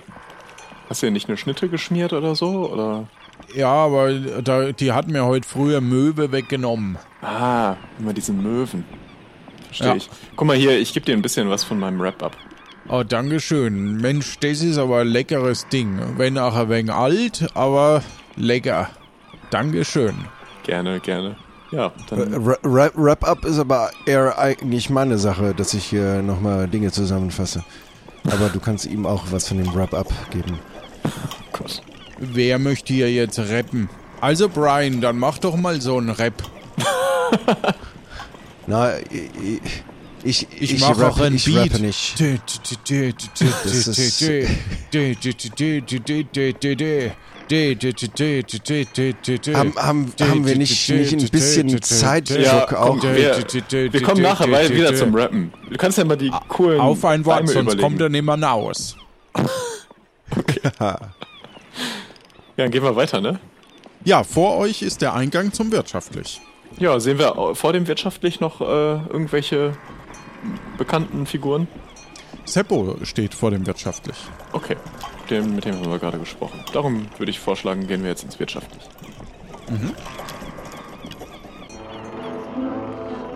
Hast 0.90 1.02
du 1.02 1.08
ja 1.08 1.12
nicht 1.12 1.28
eine 1.28 1.38
Schnitte 1.38 1.70
geschmiert 1.70 2.12
oder 2.12 2.34
so? 2.36 2.72
Oder? 2.72 3.08
Ja, 3.56 3.72
aber 3.72 4.14
da, 4.14 4.72
die 4.72 4.92
hat 4.94 5.08
mir 5.08 5.26
heute 5.26 5.48
früher 5.48 5.82
Möwe 5.82 6.32
weggenommen. 6.32 6.98
Ah, 7.22 7.76
immer 8.00 8.14
diese 8.14 8.34
Möwen. 8.34 8.84
Verstehe 9.68 9.88
Ja. 9.90 9.96
ich. 9.96 10.10
Guck 10.36 10.48
mal 10.48 10.56
hier, 10.58 10.78
ich 10.80 10.94
gebe 10.94 11.06
dir 11.06 11.14
ein 11.14 11.22
bisschen 11.22 11.50
was 11.50 11.64
von 11.64 11.80
meinem 11.80 12.00
Wrap 12.00 12.22
ab. 12.24 12.36
Oh, 12.90 13.04
Dankeschön. 13.04 13.98
Mensch, 13.98 14.40
das 14.40 14.62
ist 14.62 14.78
aber 14.78 15.00
ein 15.00 15.08
leckeres 15.08 15.68
Ding. 15.68 16.00
Wenn 16.18 16.38
auch 16.38 16.56
ein 16.56 16.70
wenig 16.70 16.92
alt, 16.94 17.48
aber 17.54 18.02
lecker. 18.38 18.90
Dankeschön. 19.50 20.16
Gerne, 20.64 21.00
gerne. 21.02 21.36
Ja, 21.72 21.92
Wrap- 22.12 22.96
Wrap-up 22.96 23.44
ist 23.44 23.60
aber 23.60 23.92
eher 24.06 24.40
eigentlich 24.40 24.90
meine 24.90 25.18
Sache, 25.18 25.54
dass 25.54 25.74
ich 25.74 25.84
hier 25.84 26.22
nochmal 26.22 26.68
Dinge 26.70 26.92
zusammenfasse. 26.94 27.62
Aber 28.26 28.48
du 28.50 28.60
kannst 28.62 28.86
ihm 28.86 29.06
auch 29.06 29.26
was 29.32 29.50
von 29.50 29.58
dem 29.58 29.74
Wrap-up 29.76 30.08
geben. 30.32 30.60
Gott. 31.52 31.82
Wer 32.20 32.58
möchte 32.58 32.94
hier 32.94 33.12
jetzt 33.12 33.38
rappen? 33.38 33.90
Also 34.22 34.48
Brian, 34.48 35.02
dann 35.02 35.20
mach 35.20 35.38
doch 35.40 35.56
mal 35.58 35.80
so 35.82 35.98
einen 35.98 36.10
Rap. 36.10 36.42
Na, 38.68 38.98
ich, 39.00 39.62
ich, 40.24 40.48
Ich, 40.60 40.74
ich, 40.74 40.80
mach 40.82 40.90
rappe, 40.90 41.08
auch 41.08 41.20
einen 41.20 41.36
ich 41.38 41.46
Beat. 41.46 41.72
rappe 41.74 41.82
nicht. 41.82 42.20
Das 42.20 43.88
ist- 43.88 44.22
Haben, 49.54 49.76
haben, 49.78 50.14
haben 50.20 50.46
wir 50.46 50.58
nicht, 50.58 50.90
nicht 50.90 51.14
ein 51.14 51.30
bisschen 51.30 51.82
Zeitdruck 51.82 52.40
Ja, 52.40 52.64
auch? 52.64 52.68
komm, 53.00 53.02
wir- 53.04 53.94
Wir 53.94 54.02
kommen 54.02 54.22
nachher 54.22 54.52
weil 54.52 54.70
wieder 54.74 54.94
zum 54.96 55.16
Rappen. 55.16 55.54
Du 55.70 55.78
kannst 55.78 55.98
ja 55.98 56.04
mal 56.06 56.18
die 56.18 56.32
coolen 56.50 56.80
Auf 56.82 57.06
ein 57.06 57.24
Wort, 57.26 57.38
Reime 57.38 57.48
sonst 57.48 57.74
überlegen. 57.74 57.82
kommt 57.82 58.02
er 58.02 58.10
nimmer 58.10 58.42
raus. 58.42 58.98
Ja, 60.80 61.00
dann 62.58 62.72
gehen 62.72 62.84
wir 62.84 62.96
weiter, 62.96 63.22
ne? 63.22 63.40
Ja, 64.04 64.24
vor 64.24 64.58
euch 64.58 64.82
ist 64.82 65.02
der 65.02 65.14
Eingang 65.14 65.54
zum 65.54 65.72
Wirtschaftlich. 65.72 66.42
Ja, 66.80 67.00
sehen 67.00 67.18
wir 67.18 67.38
au- 67.38 67.54
vor 67.56 67.74
dem 67.74 67.88
wirtschaftlich 67.88 68.40
noch 68.40 68.62
äh, 68.62 68.66
irgendwelche 68.66 69.74
bekannten 70.78 71.26
Figuren? 71.26 71.68
Seppo 72.46 72.96
steht 73.04 73.34
vor 73.34 73.52
dem 73.52 73.66
Wirtschaftlich. 73.66 74.16
Okay, 74.54 74.78
dem, 75.30 75.56
mit 75.56 75.66
dem 75.66 75.76
haben 75.76 75.90
wir 75.92 76.00
gerade 76.00 76.20
gesprochen. 76.20 76.64
Darum 76.74 77.08
würde 77.18 77.30
ich 77.32 77.40
vorschlagen, 77.40 77.88
gehen 77.88 78.04
wir 78.04 78.10
jetzt 78.10 78.24
ins 78.24 78.40
wirtschaftlich. 78.40 78.84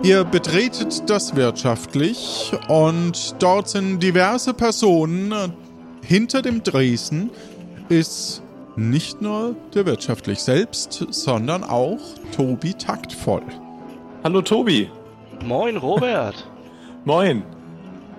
Ihr 0.02 0.24
betretet 0.24 1.08
das 1.10 1.36
Wirtschaftlich 1.36 2.52
und 2.68 3.36
dort 3.40 3.68
sind 3.68 4.00
diverse 4.00 4.54
Personen. 4.54 5.52
Hinter 6.04 6.42
dem 6.42 6.62
Dresden 6.62 7.30
ist 7.88 8.41
nicht 8.76 9.20
nur 9.20 9.54
der 9.74 9.86
Wirtschaftlich 9.86 10.40
selbst, 10.40 11.06
sondern 11.10 11.64
auch 11.64 12.00
Tobi 12.34 12.74
Taktvoll. 12.74 13.42
Hallo 14.24 14.42
Tobi. 14.42 14.90
Moin, 15.44 15.76
Robert. 15.76 16.46
Moin. 17.04 17.42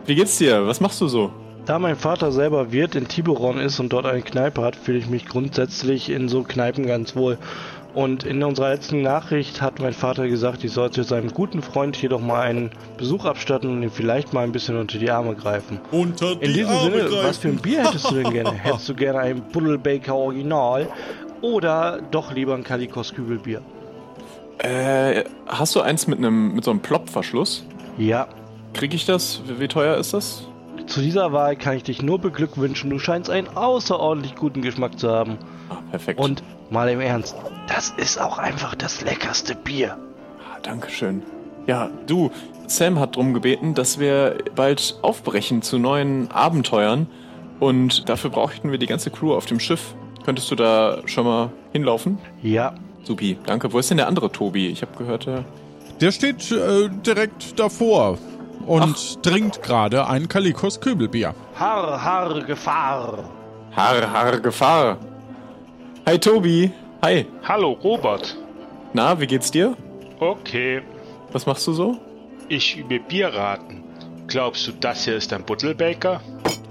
Wie 0.06 0.16
geht's 0.16 0.38
dir? 0.38 0.68
Was 0.68 0.82
machst 0.82 1.00
du 1.02 1.08
so? 1.08 1.32
Da 1.66 1.80
mein 1.80 1.96
Vater 1.96 2.34
selber 2.34 2.74
Wirt 2.74 2.94
in 2.96 3.08
Tiburon 3.08 3.58
ist 3.58 3.80
und 3.80 3.94
dort 3.94 4.06
eine 4.06 4.22
Kneipe 4.22 4.62
hat, 4.62 4.76
fühle 4.76 4.98
ich 4.98 5.08
mich 5.08 5.26
grundsätzlich 5.26 6.10
in 6.10 6.28
so 6.28 6.44
Kneipen 6.44 6.86
ganz 6.86 7.16
wohl. 7.16 7.38
Und 7.94 8.24
in 8.24 8.44
unserer 8.44 8.70
letzten 8.70 9.02
Nachricht 9.04 9.62
hat 9.62 9.80
mein 9.80 9.94
Vater 9.94 10.28
gesagt, 10.28 10.64
ich 10.64 10.72
sollte 10.72 11.04
seinem 11.04 11.30
guten 11.32 11.62
Freund 11.62 11.96
hier 11.96 12.10
doch 12.10 12.20
mal 12.20 12.42
einen 12.42 12.72
Besuch 12.98 13.26
abstatten 13.26 13.70
und 13.70 13.84
ihm 13.84 13.92
vielleicht 13.92 14.34
mal 14.34 14.44
ein 14.44 14.52
bisschen 14.52 14.78
unter 14.78 14.98
die 14.98 15.12
Arme 15.12 15.36
greifen. 15.36 15.80
Unter 15.92 16.36
die 16.36 16.46
In 16.46 16.54
diesem 16.54 16.72
Arme 16.72 16.92
Sinne, 16.92 17.04
greifen. 17.04 17.28
was 17.28 17.38
für 17.38 17.48
ein 17.50 17.58
Bier 17.58 17.84
hättest 17.86 18.10
du 18.10 18.16
denn 18.16 18.32
gerne? 18.32 18.52
Hättest 18.64 18.90
du 18.90 18.96
gerne 18.96 19.20
ein 19.20 19.42
Buddelbaker 19.52 20.16
Original 20.16 20.88
oder 21.42 22.00
doch 22.10 22.34
lieber 22.34 22.56
ein 22.56 22.64
Kalikos 22.64 23.14
Kübelbier? 23.14 23.62
Äh, 24.58 25.24
hast 25.48 25.76
du 25.76 25.82
eins 25.82 26.08
mit 26.08 26.18
einem 26.18 26.56
mit 26.56 26.64
so 26.64 26.72
einem 26.72 26.80
Plopverschluss? 26.80 27.64
Ja, 27.98 28.28
Krieg 28.74 28.94
ich 28.96 29.06
das? 29.06 29.42
Wie, 29.48 29.60
wie 29.60 29.68
teuer 29.68 29.98
ist 29.98 30.14
das? 30.14 30.48
zu 30.88 31.00
dieser 31.00 31.32
Wahl 31.32 31.56
kann 31.56 31.78
ich 31.78 31.84
dich 31.84 32.02
nur 32.02 32.20
beglückwünschen. 32.20 32.90
Du 32.90 33.00
scheinst 33.00 33.30
einen 33.30 33.48
außerordentlich 33.56 34.36
guten 34.36 34.62
Geschmack 34.62 35.00
zu 35.00 35.10
haben. 35.10 35.38
Ah, 35.70 35.78
perfekt. 35.92 36.20
Und 36.20 36.44
mal 36.70 36.90
im 36.90 37.00
Ernst, 37.00 37.36
das 37.68 37.94
ist 37.98 38.20
auch 38.20 38.38
einfach 38.38 38.76
das 38.76 39.02
leckerste 39.02 39.56
Bier. 39.56 39.98
Ah, 40.40 40.60
Dankeschön. 40.62 41.24
Ja, 41.68 41.90
du, 42.08 42.32
Sam 42.68 43.00
hat 43.00 43.16
drum 43.16 43.34
gebeten, 43.34 43.74
dass 43.74 44.00
wir 44.00 44.38
bald 44.56 44.98
aufbrechen 45.02 45.62
zu 45.62 45.80
neuen 45.80 46.32
Abenteuern. 46.32 47.08
Und 47.60 48.10
dafür 48.10 48.30
brauchten 48.30 48.72
wir 48.72 48.78
die 48.78 48.88
ganze 48.88 49.10
Crew 49.10 49.34
auf 49.34 49.46
dem 49.46 49.60
Schiff. 49.60 49.96
Könntest 50.26 50.52
du 50.52 50.56
da 50.56 51.02
schon 51.06 51.26
mal 51.26 51.50
hinlaufen? 51.72 52.18
Ja, 52.42 52.74
Supi, 53.04 53.38
danke. 53.46 53.72
Wo 53.72 53.80
ist 53.80 53.90
denn 53.90 53.98
der 53.98 54.08
andere 54.08 54.32
Tobi? 54.32 54.68
Ich 54.68 54.82
habe 54.82 54.92
gehört, 54.98 55.28
er... 55.28 55.46
Der 56.02 56.12
steht 56.12 56.52
äh, 56.52 56.90
direkt 57.06 57.60
davor 57.60 58.18
und 58.66 59.22
trinkt 59.24 59.62
gerade 59.62 60.08
ein 60.08 60.28
Kalikos 60.28 60.80
Kübelbier. 60.80 61.34
har, 61.54 62.04
har, 62.04 62.42
Gefahr. 62.42 63.24
Har, 63.76 64.12
har, 64.12 64.40
Gefahr. 64.40 64.98
Hi, 66.06 66.18
Tobi. 66.18 66.72
Hi. 67.02 67.26
Hallo 67.44 67.72
Robert. 67.84 68.36
Na, 68.94 69.20
wie 69.20 69.28
geht's 69.28 69.52
dir? 69.52 69.76
Okay, 70.20 70.82
Was 71.32 71.46
machst 71.46 71.66
du 71.68 71.74
so? 71.74 71.98
ich 72.50 72.78
übe 72.78 73.00
Bierraten. 73.00 73.84
Glaubst 74.28 74.68
du, 74.68 74.74
das 74.74 75.06
hier 75.06 75.16
ist 75.16 75.34
ein 75.34 75.44
Buddelbaker? 75.44 76.22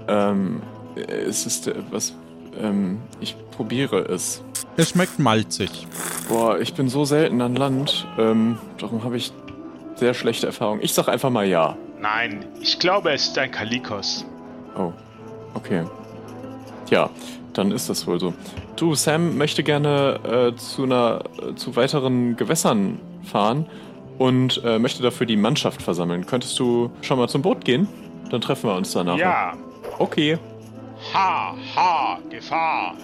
Ähm, 0.07 0.61
äh, 0.95 1.01
es 1.01 1.45
ist 1.45 1.67
äh, 1.67 1.75
was... 1.91 2.15
Ähm, 2.59 2.99
ich 3.19 3.35
probiere 3.51 3.99
es. 4.05 4.43
Es 4.77 4.89
schmeckt 4.91 5.19
malzig. 5.19 5.87
Boah, 6.29 6.59
ich 6.59 6.73
bin 6.75 6.87
so 6.89 7.03
selten 7.05 7.41
an 7.41 7.55
Land. 7.55 8.07
Ähm, 8.17 8.57
darum 8.77 9.03
habe 9.03 9.17
ich 9.17 9.31
sehr 9.95 10.13
schlechte 10.13 10.45
Erfahrungen. 10.47 10.81
Ich 10.83 10.93
sag 10.93 11.07
einfach 11.07 11.29
mal 11.31 11.45
ja. 11.45 11.75
Nein, 11.99 12.45
ich 12.61 12.79
glaube, 12.79 13.11
es 13.11 13.27
ist 13.27 13.37
ein 13.37 13.51
Kalikos. 13.51 14.25
Oh, 14.77 14.93
okay. 15.55 15.83
Tja, 16.85 17.09
dann 17.53 17.71
ist 17.71 17.89
das 17.89 18.07
wohl 18.07 18.19
so. 18.19 18.33
Du, 18.75 18.95
Sam 18.95 19.37
möchte 19.37 19.63
gerne 19.63 20.19
äh, 20.23 20.55
zu 20.55 20.83
einer, 20.83 21.21
äh, 21.41 21.55
zu 21.55 21.75
weiteren 21.75 22.35
Gewässern 22.35 22.99
fahren 23.23 23.67
und 24.17 24.61
äh, 24.63 24.79
möchte 24.79 25.03
dafür 25.03 25.25
die 25.25 25.37
Mannschaft 25.37 25.81
versammeln. 25.81 26.25
Könntest 26.25 26.59
du 26.59 26.91
schon 27.01 27.17
mal 27.17 27.29
zum 27.29 27.41
Boot 27.41 27.63
gehen? 27.65 27.87
Dann 28.29 28.41
treffen 28.41 28.69
wir 28.69 28.75
uns 28.75 28.91
danach. 28.91 29.17
Ja. 29.17 29.53
Okay. 29.99 30.37
Ha, 31.13 31.55
ha, 31.75 32.19
Gefahr. 32.29 32.95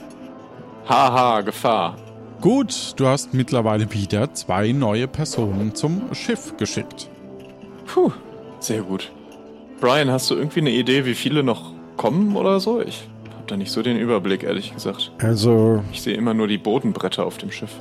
Haha, 0.87 1.41
Gefahr. 1.41 1.95
Gut, 2.41 2.93
du 2.95 3.05
hast 3.05 3.33
mittlerweile 3.33 3.91
wieder 3.93 4.33
zwei 4.33 4.71
neue 4.71 5.07
Personen 5.07 5.75
zum 5.75 6.13
Schiff 6.13 6.55
geschickt. 6.55 7.09
Puh, 7.85 8.11
sehr 8.59 8.81
gut. 8.81 9.11
Brian, 9.81 10.09
hast 10.09 10.31
du 10.31 10.35
irgendwie 10.35 10.61
eine 10.61 10.71
Idee, 10.71 11.05
wie 11.05 11.15
viele 11.15 11.43
noch 11.43 11.73
kommen 11.97 12.37
oder 12.37 12.59
so? 12.61 12.81
Ich 12.81 13.08
da 13.51 13.57
nicht 13.57 13.71
so 13.71 13.81
den 13.81 13.97
Überblick, 13.97 14.43
ehrlich 14.43 14.73
gesagt. 14.73 15.11
Also 15.21 15.83
Ich 15.91 16.01
sehe 16.01 16.15
immer 16.15 16.33
nur 16.33 16.47
die 16.47 16.57
Bodenbretter 16.57 17.25
auf 17.25 17.37
dem 17.37 17.51
Schiff. 17.51 17.71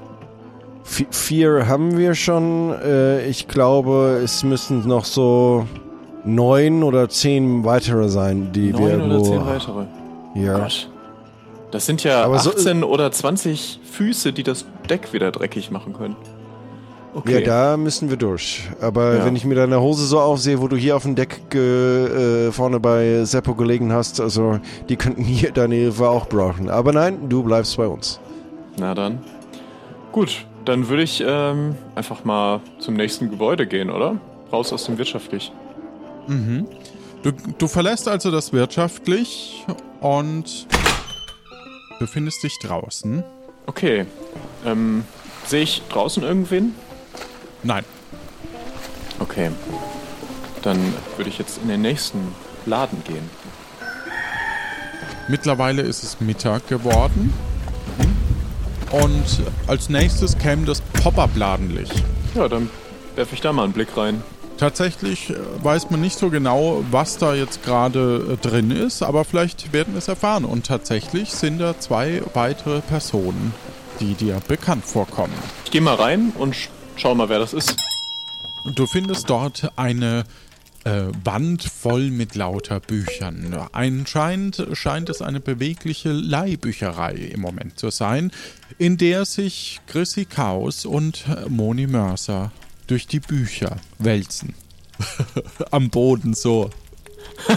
vi- 0.85 1.07
vier 1.11 1.67
haben 1.69 1.97
wir 1.99 2.15
schon. 2.15 2.73
Äh, 2.83 3.27
ich 3.29 3.49
glaube, 3.49 4.21
es 4.25 4.43
müssen 4.45 4.87
noch 4.89 5.05
so 5.05 5.67
neun 6.25 6.83
oder 6.83 7.09
zehn 7.09 7.65
weitere 7.65 8.09
sein, 8.09 8.51
die 8.53 8.77
wir 8.77 8.97
Neun 8.97 9.11
oder 9.13 9.23
zehn 9.25 9.47
weitere. 9.47 9.85
Ja. 10.35 10.59
Gott. 10.59 10.89
Das 11.71 11.85
sind 11.87 12.03
ja 12.05 12.23
Aber 12.25 12.39
so- 12.39 12.51
18 12.51 12.83
oder 12.83 13.11
20 13.13 13.81
Füße, 13.85 14.33
die 14.33 14.43
das 14.43 14.65
Deck 14.89 15.13
wieder 15.13 15.31
dreckig 15.31 15.71
machen 15.71 15.93
können. 15.93 16.17
Ja, 17.27 17.41
da 17.41 17.77
müssen 17.77 18.11
wir 18.11 18.17
durch. 18.17 18.69
Aber 18.81 19.17
Ja. 19.17 19.25
wenn 19.25 19.35
ich 19.35 19.45
mir 19.45 19.55
deine 19.55 19.81
Hose 19.81 20.07
so 20.07 20.21
aufsehe, 20.21 20.61
wo 20.61 20.69
du 20.69 20.77
hier 20.77 20.95
auf 20.95 21.03
dem 21.03 21.15
Deck 21.15 21.41
äh, 21.55 22.53
vorne 22.53 22.79
bei 22.81 23.25
Seppo 23.25 23.55
gelegen 23.55 23.93
hast, 23.93 24.21
also 24.21 24.61
die 24.89 24.97
könnten 24.97 25.25
hier 25.25 25.51
deine 25.51 25.75
Hilfe 25.75 26.09
auch 26.09 26.27
brauchen. 26.29 26.69
Aber 26.71 26.93
nein, 26.93 27.29
du 27.29 27.43
bleibst 27.43 27.77
bei 27.77 27.87
uns. 27.87 28.21
Na 28.77 28.95
dann. 28.95 29.19
Gut, 30.13 30.45
dann 30.65 30.89
würde 30.89 31.03
ich 31.03 31.23
ähm, 31.27 31.75
einfach 31.95 32.25
mal 32.25 32.61
zum 32.79 32.95
nächsten 32.95 33.31
Gebäude 33.31 33.67
gehen, 33.67 33.91
oder? 33.91 34.17
Raus 34.53 34.73
aus 34.73 34.85
dem 34.85 34.99
wirtschaftlich. 34.99 35.51
Mhm. 36.27 36.67
Du, 37.23 37.33
du 37.33 37.67
verlässt 37.67 38.07
also 38.07 38.31
das 38.31 38.53
wirtschaftlich 38.53 39.65
und 40.01 40.67
befindest 41.99 42.43
dich 42.45 42.59
draußen. 42.63 43.25
Okay. 43.67 44.07
Ähm, 44.65 45.05
sehe 45.45 45.63
ich 45.63 45.83
draußen 45.89 46.23
irgendwen? 46.23 46.75
Nein. 47.63 47.85
Okay. 49.19 49.51
Dann 50.63 50.79
würde 51.17 51.31
ich 51.31 51.39
jetzt 51.39 51.59
in 51.63 51.69
den 51.69 51.83
nächsten 51.83 52.35
Laden 52.67 53.03
gehen. 53.05 53.29
Mittlerweile 55.29 55.83
ist 55.83 56.03
es 56.03 56.21
Mittag 56.21 56.67
geworden. 56.69 57.33
Und 58.91 59.43
als 59.67 59.91
nächstes 59.91 60.39
käme 60.39 60.65
das 60.65 60.81
Pop-Up-Ladenlicht. 60.81 62.03
Ja, 62.35 62.49
dann 62.49 62.71
werfe 63.17 63.35
ich 63.35 63.41
da 63.41 63.53
mal 63.53 63.65
einen 63.65 63.73
Blick 63.73 63.97
rein. 63.97 64.23
Tatsächlich 64.57 65.31
äh, 65.31 65.37
weiß 65.63 65.91
man 65.91 66.01
nicht 66.01 66.19
so 66.19 66.31
genau, 66.31 66.83
was 66.91 67.19
da 67.19 67.35
jetzt 67.35 67.63
gerade 67.63 68.33
äh, 68.33 68.37
drin 68.37 68.71
ist, 68.71 69.03
aber 69.03 69.25
vielleicht 69.25 69.73
werden 69.73 69.95
wir 69.95 69.99
es 69.99 70.09
erfahren. 70.09 70.45
Und 70.45 70.67
tatsächlich 70.67 71.31
sind 71.31 71.59
da 71.59 71.79
zwei 71.79 72.23
weitere 72.35 72.81
Personen, 72.81 73.55
die 74.01 74.15
dir 74.15 74.41
bekannt 74.49 74.85
vorkommen. 74.85 75.35
Ich 75.65 75.71
gehe 75.71 75.81
mal 75.81 75.95
rein 75.95 76.33
und 76.37 76.57
schau 76.99 77.15
mal, 77.15 77.29
wer 77.29 77.39
das 77.39 77.53
ist. 77.53 77.77
Du 78.75 78.87
findest 78.87 79.31
dort 79.31 79.73
eine 79.77 80.25
äh, 80.85 81.05
Wand 81.25 81.63
voll 81.63 82.11
mit 82.11 82.35
lauter 82.35 82.81
Büchern. 82.81 83.55
Anscheinend 83.73 84.67
scheint 84.73 85.09
es 85.09 85.23
eine 85.23 85.41
bewegliche 85.41 86.11
Leihbücherei 86.11 87.15
im 87.15 87.41
Moment 87.41 87.79
zu 87.79 87.91
sein, 87.91 88.33
in 88.79 88.97
der 88.97 89.25
sich 89.25 89.81
Chrissy 89.87 90.25
Chaos 90.25 90.85
und 90.87 91.27
äh, 91.29 91.49
Moni 91.49 91.87
Mörser 91.87 92.53
durch 92.87 93.07
die 93.07 93.21
Bücher 93.21 93.77
wälzen. 93.99 94.55
Am 95.71 95.91
Boden 95.91 96.35
so. 96.35 96.71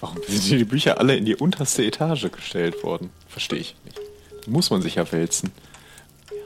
Warum 0.00 0.18
sind 0.28 0.58
die 0.58 0.64
Bücher 0.64 0.98
alle 0.98 1.16
in 1.16 1.24
die 1.24 1.36
unterste 1.36 1.84
Etage 1.84 2.30
gestellt 2.30 2.82
worden? 2.82 3.10
Verstehe 3.28 3.60
ich 3.60 3.74
nicht. 3.84 3.98
Da 4.44 4.50
muss 4.50 4.70
man 4.70 4.82
sich 4.82 4.96
ja 4.96 5.10
wälzen. 5.10 5.52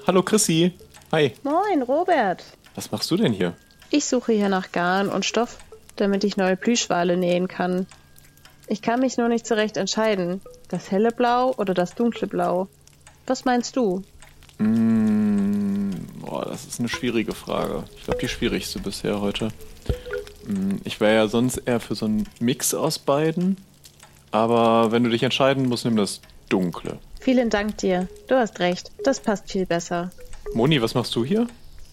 Hallo 0.06 0.22
Chrissy. 0.22 0.72
Hi. 1.12 1.32
Moin, 1.42 1.82
Robert. 1.82 2.44
Was 2.74 2.90
machst 2.90 3.10
du 3.10 3.16
denn 3.16 3.32
hier? 3.32 3.54
Ich 3.90 4.04
suche 4.04 4.32
hier 4.32 4.48
nach 4.48 4.72
Garn 4.72 5.08
und 5.08 5.24
Stoff, 5.24 5.58
damit 5.96 6.24
ich 6.24 6.36
neue 6.36 6.56
Plüschwale 6.56 7.16
nähen 7.16 7.48
kann. 7.48 7.86
Ich 8.68 8.82
kann 8.82 9.00
mich 9.00 9.16
nur 9.16 9.28
nicht 9.28 9.46
so 9.46 9.54
recht 9.54 9.76
entscheiden. 9.76 10.40
Das 10.68 10.90
helle 10.90 11.10
Blau 11.10 11.52
oder 11.56 11.74
das 11.74 11.94
dunkle 11.94 12.28
Blau? 12.28 12.68
Was 13.26 13.44
meinst 13.44 13.74
du? 13.76 14.02
Mm, 14.58 15.90
boah, 16.20 16.44
das 16.44 16.66
ist 16.66 16.78
eine 16.78 16.88
schwierige 16.88 17.34
Frage. 17.34 17.84
Ich 17.96 18.04
glaube, 18.04 18.20
die 18.20 18.28
schwierigste 18.28 18.78
bisher 18.78 19.20
heute. 19.20 19.48
Mm, 20.46 20.76
ich 20.84 21.00
wäre 21.00 21.14
ja 21.14 21.28
sonst 21.28 21.56
eher 21.58 21.80
für 21.80 21.96
so 21.96 22.06
einen 22.06 22.28
Mix 22.38 22.74
aus 22.74 22.98
beiden. 22.98 23.56
Aber 24.30 24.92
wenn 24.92 25.02
du 25.02 25.10
dich 25.10 25.24
entscheiden 25.24 25.68
musst, 25.68 25.84
nimm 25.84 25.96
das 25.96 26.20
Dunkle. 26.48 26.98
Vielen 27.20 27.50
Dank 27.50 27.78
dir. 27.78 28.08
Du 28.28 28.34
hast 28.36 28.58
recht. 28.60 28.90
Das 29.04 29.20
passt 29.20 29.50
viel 29.50 29.66
besser. 29.66 30.10
Moni, 30.54 30.80
was 30.82 30.94
machst 30.94 31.14
du 31.14 31.24
hier? 31.24 31.46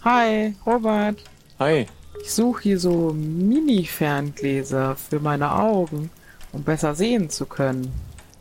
Hi, 0.03 0.55
Robert. 0.65 1.17
Hi. 1.59 1.85
Ich 2.21 2.31
suche 2.33 2.63
hier 2.63 2.79
so 2.79 3.13
Mini-Ferngläser 3.13 4.95
für 4.95 5.19
meine 5.19 5.53
Augen, 5.53 6.09
um 6.51 6.63
besser 6.63 6.95
sehen 6.95 7.29
zu 7.29 7.45
können. 7.45 7.91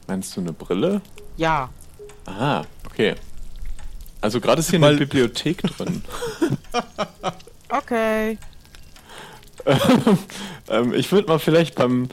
Meinst 0.06 0.36
du 0.36 0.40
eine 0.40 0.52
Brille? 0.52 1.00
Ja, 1.36 1.70
Ah, 2.28 2.64
okay. 2.84 3.14
Also 4.20 4.40
gerade 4.40 4.58
ist 4.58 4.70
hier 4.70 4.80
Weil- 4.80 4.90
eine 4.96 4.98
Bibliothek 4.98 5.62
drin. 5.62 6.02
okay. 7.68 8.36
ähm, 10.68 10.92
ich 10.92 11.12
würde 11.12 11.28
mal 11.28 11.38
vielleicht 11.38 11.76
beim, 11.76 12.08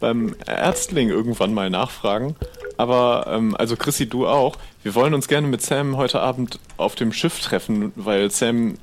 beim 0.00 0.34
Ärztling 0.46 1.10
irgendwann 1.10 1.52
mal 1.52 1.68
nachfragen. 1.68 2.36
Aber, 2.80 3.26
ähm, 3.28 3.54
also 3.58 3.76
Chrissy, 3.76 4.08
du 4.08 4.26
auch. 4.26 4.56
Wir 4.82 4.94
wollen 4.94 5.12
uns 5.12 5.28
gerne 5.28 5.46
mit 5.46 5.60
Sam 5.60 5.98
heute 5.98 6.18
Abend 6.20 6.58
auf 6.78 6.94
dem 6.94 7.12
Schiff 7.12 7.38
treffen, 7.40 7.92
weil 7.94 8.30
Sam 8.30 8.78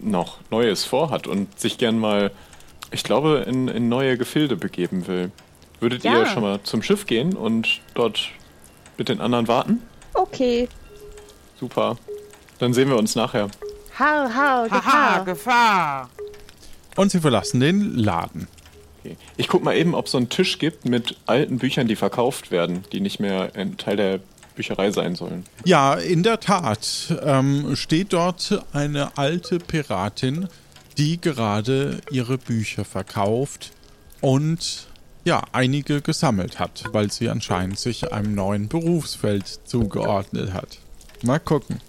noch 0.00 0.36
Neues 0.50 0.84
vorhat 0.84 1.26
und 1.26 1.58
sich 1.58 1.78
gern 1.78 1.98
mal, 1.98 2.30
ich 2.90 3.04
glaube, 3.04 3.46
in, 3.48 3.68
in 3.68 3.88
neue 3.88 4.18
Gefilde 4.18 4.54
begeben 4.56 5.06
will. 5.06 5.30
Würdet 5.80 6.04
Ja. 6.04 6.18
ihr 6.18 6.26
schon 6.26 6.42
mal 6.42 6.62
zum 6.62 6.82
Schiff 6.82 7.06
gehen 7.06 7.34
und 7.34 7.80
dort 7.94 8.28
mit 8.98 9.08
den 9.08 9.18
anderen 9.22 9.48
warten? 9.48 9.80
Okay. 10.12 10.68
Super. 11.58 11.96
Dann 12.58 12.74
sehen 12.74 12.90
wir 12.90 12.98
uns 12.98 13.14
nachher. 13.14 13.48
Hau, 13.98 14.04
hau, 14.28 14.68
Haha, 14.70 15.20
Gefahr. 15.20 15.24
Gefahr. 15.24 16.10
Und 16.96 17.10
sie 17.12 17.20
verlassen 17.20 17.60
den 17.60 17.94
Laden. 17.96 18.46
Okay. 19.00 19.16
Ich 19.36 19.48
guck 19.48 19.62
mal 19.62 19.76
eben, 19.76 19.94
ob 19.94 20.06
es 20.06 20.12
so 20.12 20.18
einen 20.18 20.28
Tisch 20.28 20.58
gibt 20.58 20.84
mit 20.84 21.16
alten 21.26 21.58
Büchern, 21.58 21.88
die 21.88 21.96
verkauft 21.96 22.50
werden, 22.50 22.84
die 22.92 23.00
nicht 23.00 23.20
mehr 23.20 23.52
ein 23.54 23.76
Teil 23.76 23.96
der 23.96 24.20
Bücherei 24.54 24.90
sein 24.90 25.14
sollen. 25.14 25.44
Ja, 25.64 25.94
in 25.94 26.22
der 26.22 26.40
Tat 26.40 27.16
ähm, 27.22 27.76
steht 27.76 28.12
dort 28.12 28.64
eine 28.72 29.16
alte 29.16 29.58
Piratin, 29.58 30.48
die 30.96 31.20
gerade 31.20 32.00
ihre 32.10 32.38
Bücher 32.38 32.84
verkauft 32.84 33.70
und 34.20 34.88
ja, 35.24 35.42
einige 35.52 36.00
gesammelt 36.00 36.58
hat, 36.58 36.84
weil 36.92 37.12
sie 37.12 37.28
anscheinend 37.28 37.78
sich 37.78 38.12
einem 38.12 38.34
neuen 38.34 38.68
Berufsfeld 38.68 39.46
zugeordnet 39.64 40.52
hat. 40.52 40.78
Mal 41.22 41.38
gucken. 41.38 41.80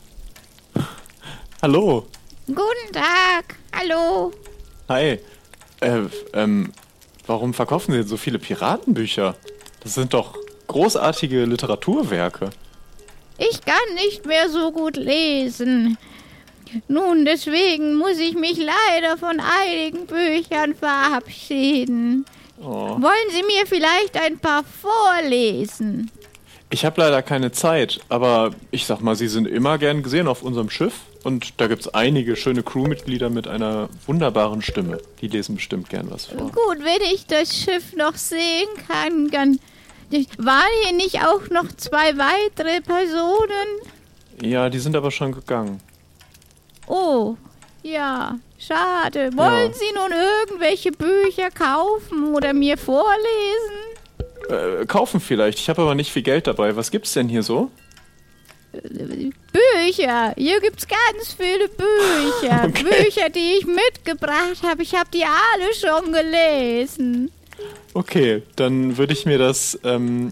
Hallo. 1.61 2.07
Guten 2.47 2.93
Tag. 2.93 3.55
Hallo. 3.73 4.31
Hi. 4.89 5.19
Äh, 5.81 6.01
ähm, 6.33 6.71
warum 7.29 7.53
verkaufen 7.53 7.91
Sie 7.91 7.99
denn 7.99 8.07
so 8.07 8.17
viele 8.17 8.39
Piratenbücher? 8.39 9.35
Das 9.81 9.93
sind 9.93 10.13
doch 10.13 10.35
großartige 10.67 11.45
Literaturwerke. 11.45 12.49
Ich 13.37 13.61
kann 13.61 13.95
nicht 13.95 14.25
mehr 14.25 14.49
so 14.49 14.71
gut 14.71 14.97
lesen. 14.97 15.97
Nun, 16.87 17.25
deswegen 17.25 17.95
muss 17.95 18.17
ich 18.19 18.35
mich 18.35 18.57
leider 18.57 19.17
von 19.17 19.39
einigen 19.39 20.05
Büchern 20.05 20.75
verabschieden. 20.75 22.25
Oh. 22.61 23.01
Wollen 23.01 23.29
Sie 23.31 23.43
mir 23.43 23.65
vielleicht 23.65 24.19
ein 24.21 24.39
paar 24.39 24.63
vorlesen? 24.63 26.11
Ich 26.69 26.85
habe 26.85 27.01
leider 27.01 27.21
keine 27.23 27.51
Zeit, 27.51 28.01
aber 28.09 28.51
ich 28.69 28.85
sag 28.85 28.99
mal, 29.01 29.15
Sie 29.15 29.27
sind 29.27 29.47
immer 29.47 29.77
gern 29.77 30.03
gesehen 30.03 30.27
auf 30.27 30.43
unserem 30.43 30.69
Schiff 30.69 30.93
und 31.23 31.59
da 31.59 31.67
gibt's 31.67 31.87
einige 31.89 32.35
schöne 32.35 32.63
Crewmitglieder 32.63 33.29
mit 33.29 33.47
einer 33.47 33.89
wunderbaren 34.05 34.61
Stimme. 34.61 34.99
Die 35.21 35.27
lesen 35.27 35.55
bestimmt 35.55 35.89
gern 35.89 36.09
was 36.09 36.25
vor. 36.27 36.51
Gut, 36.51 36.79
wenn 36.83 37.01
ich 37.13 37.25
das 37.27 37.55
Schiff 37.55 37.95
noch 37.95 38.15
sehen 38.15 38.67
kann, 38.87 39.29
dann... 39.29 39.59
Waren 40.39 40.63
hier 40.85 40.93
nicht 40.95 41.21
auch 41.23 41.49
noch 41.51 41.67
zwei 41.77 42.17
weitere 42.17 42.81
Personen? 42.81 43.67
Ja, 44.41 44.67
die 44.71 44.79
sind 44.79 44.95
aber 44.95 45.11
schon 45.11 45.31
gegangen. 45.33 45.79
Oh, 46.87 47.35
ja, 47.83 48.39
schade. 48.57 49.29
Wollen 49.37 49.71
Ja. 49.71 49.73
Sie 49.73 49.93
nun 49.93 50.11
irgendwelche 50.11 50.91
Bücher 50.91 51.51
kaufen 51.51 52.33
oder 52.33 52.53
mir 52.53 52.75
vorlesen? 52.75 53.21
Äh, 54.49 54.85
kaufen 54.87 55.19
vielleicht. 55.19 55.59
Ich 55.59 55.69
habe 55.69 55.83
aber 55.83 55.93
nicht 55.93 56.11
viel 56.11 56.23
Geld 56.23 56.47
dabei. 56.47 56.75
Was 56.75 56.89
gibt's 56.89 57.13
denn 57.13 57.29
hier 57.29 57.43
so? 57.43 57.69
Bücher. 58.71 60.33
Hier 60.37 60.59
gibt's 60.61 60.87
ganz 60.87 61.33
viele 61.37 61.67
Bücher. 61.69 62.69
Okay. 62.69 62.83
Bücher, 62.83 63.29
die 63.29 63.57
ich 63.59 63.65
mitgebracht 63.65 64.63
habe. 64.63 64.83
Ich 64.83 64.93
habe 64.93 65.09
die 65.13 65.23
alle 65.23 65.73
schon 65.73 66.13
gelesen. 66.13 67.31
Okay, 67.93 68.43
dann 68.55 68.97
würde 68.97 69.13
ich 69.13 69.25
mir 69.25 69.37
das 69.37 69.79
ähm, 69.83 70.31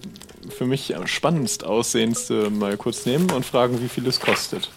für 0.49 0.65
mich 0.65 0.95
am 0.95 1.07
spannendst 1.07 1.63
aussehendste 1.63 2.49
mal 2.49 2.77
kurz 2.77 3.05
nehmen 3.05 3.31
und 3.31 3.45
fragen, 3.45 3.81
wie 3.81 3.89
viel 3.89 4.07
es 4.07 4.19
kostet. 4.19 4.69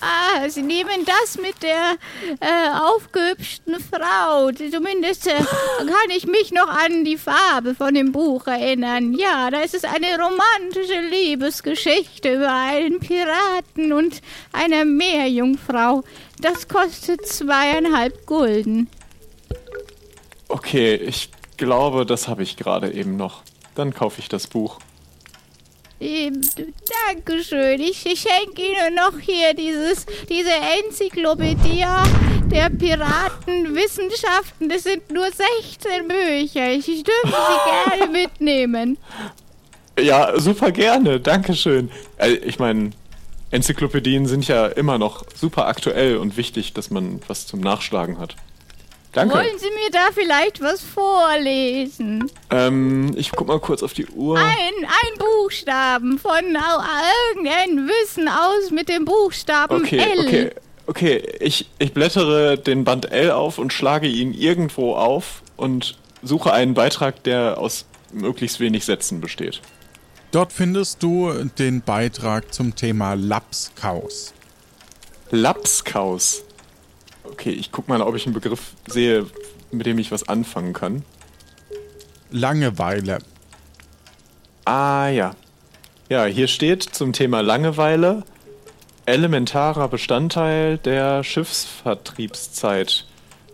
Ah, 0.00 0.48
Sie 0.48 0.62
nehmen 0.62 1.04
das 1.04 1.38
mit 1.38 1.62
der 1.62 1.96
äh, 2.40 2.70
aufgehübschten 2.78 3.76
Frau. 3.80 4.50
Zumindest 4.52 5.26
äh, 5.26 5.34
kann 5.78 6.10
ich 6.16 6.26
mich 6.26 6.52
noch 6.52 6.68
an 6.68 7.04
die 7.04 7.16
Farbe 7.16 7.74
von 7.74 7.94
dem 7.94 8.12
Buch 8.12 8.46
erinnern. 8.46 9.14
Ja, 9.14 9.50
da 9.50 9.60
ist 9.60 9.74
es 9.74 9.84
eine 9.84 10.06
romantische 10.18 11.00
Liebesgeschichte 11.10 12.34
über 12.34 12.52
einen 12.52 13.00
Piraten 13.00 13.92
und 13.92 14.20
eine 14.52 14.84
Meerjungfrau. 14.84 16.04
Das 16.40 16.68
kostet 16.68 17.26
zweieinhalb 17.26 18.26
Gulden. 18.26 18.88
Okay, 20.48 20.94
ich 20.94 21.30
glaube, 21.56 22.06
das 22.06 22.28
habe 22.28 22.42
ich 22.42 22.56
gerade 22.56 22.92
eben 22.92 23.16
noch. 23.16 23.42
Dann 23.74 23.92
kaufe 23.92 24.20
ich 24.20 24.28
das 24.28 24.46
Buch. 24.46 24.78
Ähm, 26.00 26.40
Dankeschön. 27.06 27.80
Ich, 27.80 28.06
ich 28.06 28.20
schenke 28.20 28.62
Ihnen 28.62 28.94
noch 28.94 29.18
hier 29.18 29.52
dieses, 29.54 30.06
diese 30.28 30.52
Enzyklopädie 30.84 31.84
der 32.50 32.70
Piratenwissenschaften. 32.70 34.68
Das 34.68 34.84
sind 34.84 35.10
nur 35.10 35.26
16 35.26 36.06
Bücher. 36.06 36.70
Ich, 36.70 36.88
ich 36.88 37.02
dürfte 37.02 37.28
sie 37.28 37.90
gerne 37.96 38.12
mitnehmen. 38.12 38.96
Ja, 40.00 40.38
super 40.38 40.70
gerne. 40.70 41.18
Dankeschön. 41.18 41.90
Äh, 42.18 42.34
ich 42.34 42.60
meine, 42.60 42.90
Enzyklopädien 43.50 44.26
sind 44.26 44.46
ja 44.46 44.66
immer 44.66 44.98
noch 44.98 45.24
super 45.34 45.66
aktuell 45.66 46.18
und 46.18 46.36
wichtig, 46.36 46.74
dass 46.74 46.90
man 46.90 47.20
was 47.26 47.46
zum 47.46 47.60
Nachschlagen 47.60 48.18
hat. 48.18 48.36
Danke. 49.18 49.34
Wollen 49.34 49.58
Sie 49.58 49.66
mir 49.70 49.90
da 49.90 50.08
vielleicht 50.14 50.60
was 50.60 50.80
vorlesen? 50.80 52.30
Ähm, 52.50 53.12
ich 53.16 53.32
guck 53.32 53.48
mal 53.48 53.58
kurz 53.58 53.82
auf 53.82 53.92
die 53.92 54.06
Uhr. 54.06 54.38
Ein, 54.38 54.44
ein 54.84 55.18
Buchstaben 55.18 56.18
von 56.18 56.30
au- 56.32 56.84
irgendein 57.34 57.88
Wissen 57.88 58.28
aus 58.28 58.70
mit 58.70 58.88
dem 58.88 59.04
Buchstaben 59.04 59.74
Okay, 59.82 59.98
L. 59.98 60.20
okay, 60.26 60.50
okay. 60.86 61.16
Ich, 61.40 61.68
ich 61.80 61.92
blättere 61.92 62.58
den 62.58 62.84
Band 62.84 63.10
L 63.10 63.32
auf 63.32 63.58
und 63.58 63.72
schlage 63.72 64.06
ihn 64.06 64.32
irgendwo 64.34 64.94
auf 64.94 65.42
und 65.56 65.98
suche 66.22 66.52
einen 66.52 66.74
Beitrag, 66.74 67.22
der 67.24 67.58
aus 67.58 67.86
möglichst 68.12 68.60
wenig 68.60 68.84
Sätzen 68.84 69.20
besteht. 69.20 69.60
Dort 70.30 70.52
findest 70.52 71.02
du 71.02 71.32
den 71.58 71.82
Beitrag 71.82 72.54
zum 72.54 72.76
Thema 72.76 73.14
Lapskaus. 73.14 74.32
Lapskaus. 75.30 76.44
Okay, 77.38 77.50
ich 77.50 77.70
guck 77.70 77.86
mal, 77.86 78.02
ob 78.02 78.16
ich 78.16 78.26
einen 78.26 78.34
Begriff 78.34 78.72
sehe, 78.88 79.24
mit 79.70 79.86
dem 79.86 80.00
ich 80.00 80.10
was 80.10 80.28
anfangen 80.28 80.72
kann. 80.72 81.04
Langeweile. 82.32 83.20
Ah 84.64 85.06
ja. 85.06 85.36
Ja, 86.08 86.24
hier 86.24 86.48
steht 86.48 86.82
zum 86.82 87.12
Thema 87.12 87.40
Langeweile 87.40 88.24
elementarer 89.06 89.86
Bestandteil 89.86 90.78
der 90.78 91.22
Schiffsvertriebszeit. 91.22 93.06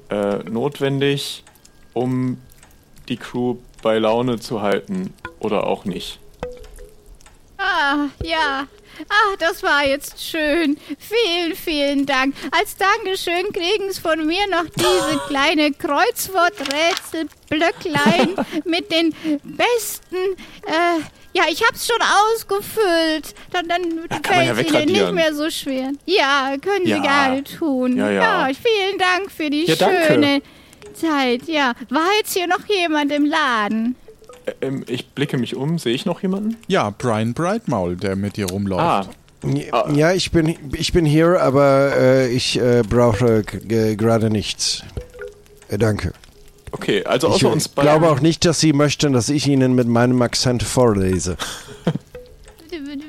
Äh, 0.08 0.38
notwendig, 0.44 1.44
um 1.92 2.38
die 3.10 3.18
Crew 3.18 3.56
bei 3.82 3.98
Laune 3.98 4.40
zu 4.40 4.62
halten 4.62 5.12
oder 5.40 5.66
auch 5.66 5.84
nicht. 5.84 6.20
Ah, 7.58 8.06
ja. 8.22 8.66
Ach, 9.08 9.36
das 9.38 9.62
war 9.62 9.86
jetzt 9.86 10.20
schön. 10.22 10.76
Vielen, 10.98 11.54
vielen 11.56 12.04
Dank. 12.06 12.34
Als 12.58 12.76
Dankeschön 12.76 13.52
kriegen 13.52 13.92
Sie 13.92 14.00
von 14.00 14.26
mir 14.26 14.46
noch 14.48 14.64
diese 14.76 15.20
kleine 15.28 15.72
Kreuzworträtselblöcklein 15.72 18.34
mit 18.64 18.90
den 18.90 19.14
besten. 19.42 20.16
Äh, 20.66 21.00
ja, 21.32 21.44
ich 21.50 21.62
hab's 21.66 21.86
schon 21.86 22.00
ausgefüllt. 22.00 23.34
Dann, 23.52 23.66
dann 23.68 23.96
man 23.96 24.08
fällt 24.22 24.70
ja 24.70 24.80
Ihnen 24.80 24.92
nicht 24.92 25.12
mehr 25.12 25.34
so 25.34 25.50
schwer. 25.50 25.92
Ja, 26.06 26.54
können 26.62 26.84
Sie 26.84 26.90
Ja. 26.92 27.00
gerne 27.02 27.42
tun. 27.44 27.96
Ja, 27.96 28.10
ja. 28.10 28.48
vielen 28.54 28.98
Dank 28.98 29.30
für 29.32 29.50
die 29.50 29.64
Ja, 29.66 29.74
danke. 29.76 30.04
schöne 30.06 30.42
Zeit. 30.94 31.42
Ja, 31.48 31.72
war 31.90 32.06
jetzt 32.18 32.34
hier 32.34 32.46
noch 32.46 32.64
jemand 32.68 33.10
im 33.12 33.24
Laden? 33.24 33.96
Ähm, 34.60 34.84
ich 34.88 35.08
blicke 35.10 35.38
mich 35.38 35.56
um. 35.56 35.78
Sehe 35.78 35.94
ich 35.94 36.04
noch 36.06 36.22
jemanden? 36.22 36.56
Ja, 36.68 36.90
Brian 36.90 37.34
Brightmaul, 37.34 37.96
der 37.96 38.16
mit 38.16 38.36
dir 38.36 38.46
rumläuft. 38.50 39.08
Ah, 39.72 39.90
Ja, 39.94 40.12
ich 40.12 40.30
bin, 40.30 40.56
ich 40.72 40.92
bin 40.92 41.04
hier, 41.04 41.40
aber 41.40 41.92
äh, 41.96 42.28
ich 42.32 42.58
äh, 42.60 42.82
brauche 42.88 43.42
gerade 43.42 44.30
nichts. 44.30 44.82
Äh, 45.68 45.78
danke. 45.78 46.12
okay. 46.72 47.04
Also 47.04 47.28
Ich 47.28 47.34
außer 47.34 47.50
uns 47.52 47.66
äh, 47.66 47.70
beiden. 47.74 47.90
glaube 47.90 48.08
auch 48.10 48.20
nicht, 48.20 48.44
dass 48.44 48.60
Sie 48.60 48.72
möchten, 48.72 49.12
dass 49.12 49.28
ich 49.28 49.46
Ihnen 49.46 49.74
mit 49.74 49.86
meinem 49.88 50.20
Akzent 50.22 50.62
vorlese. 50.62 51.36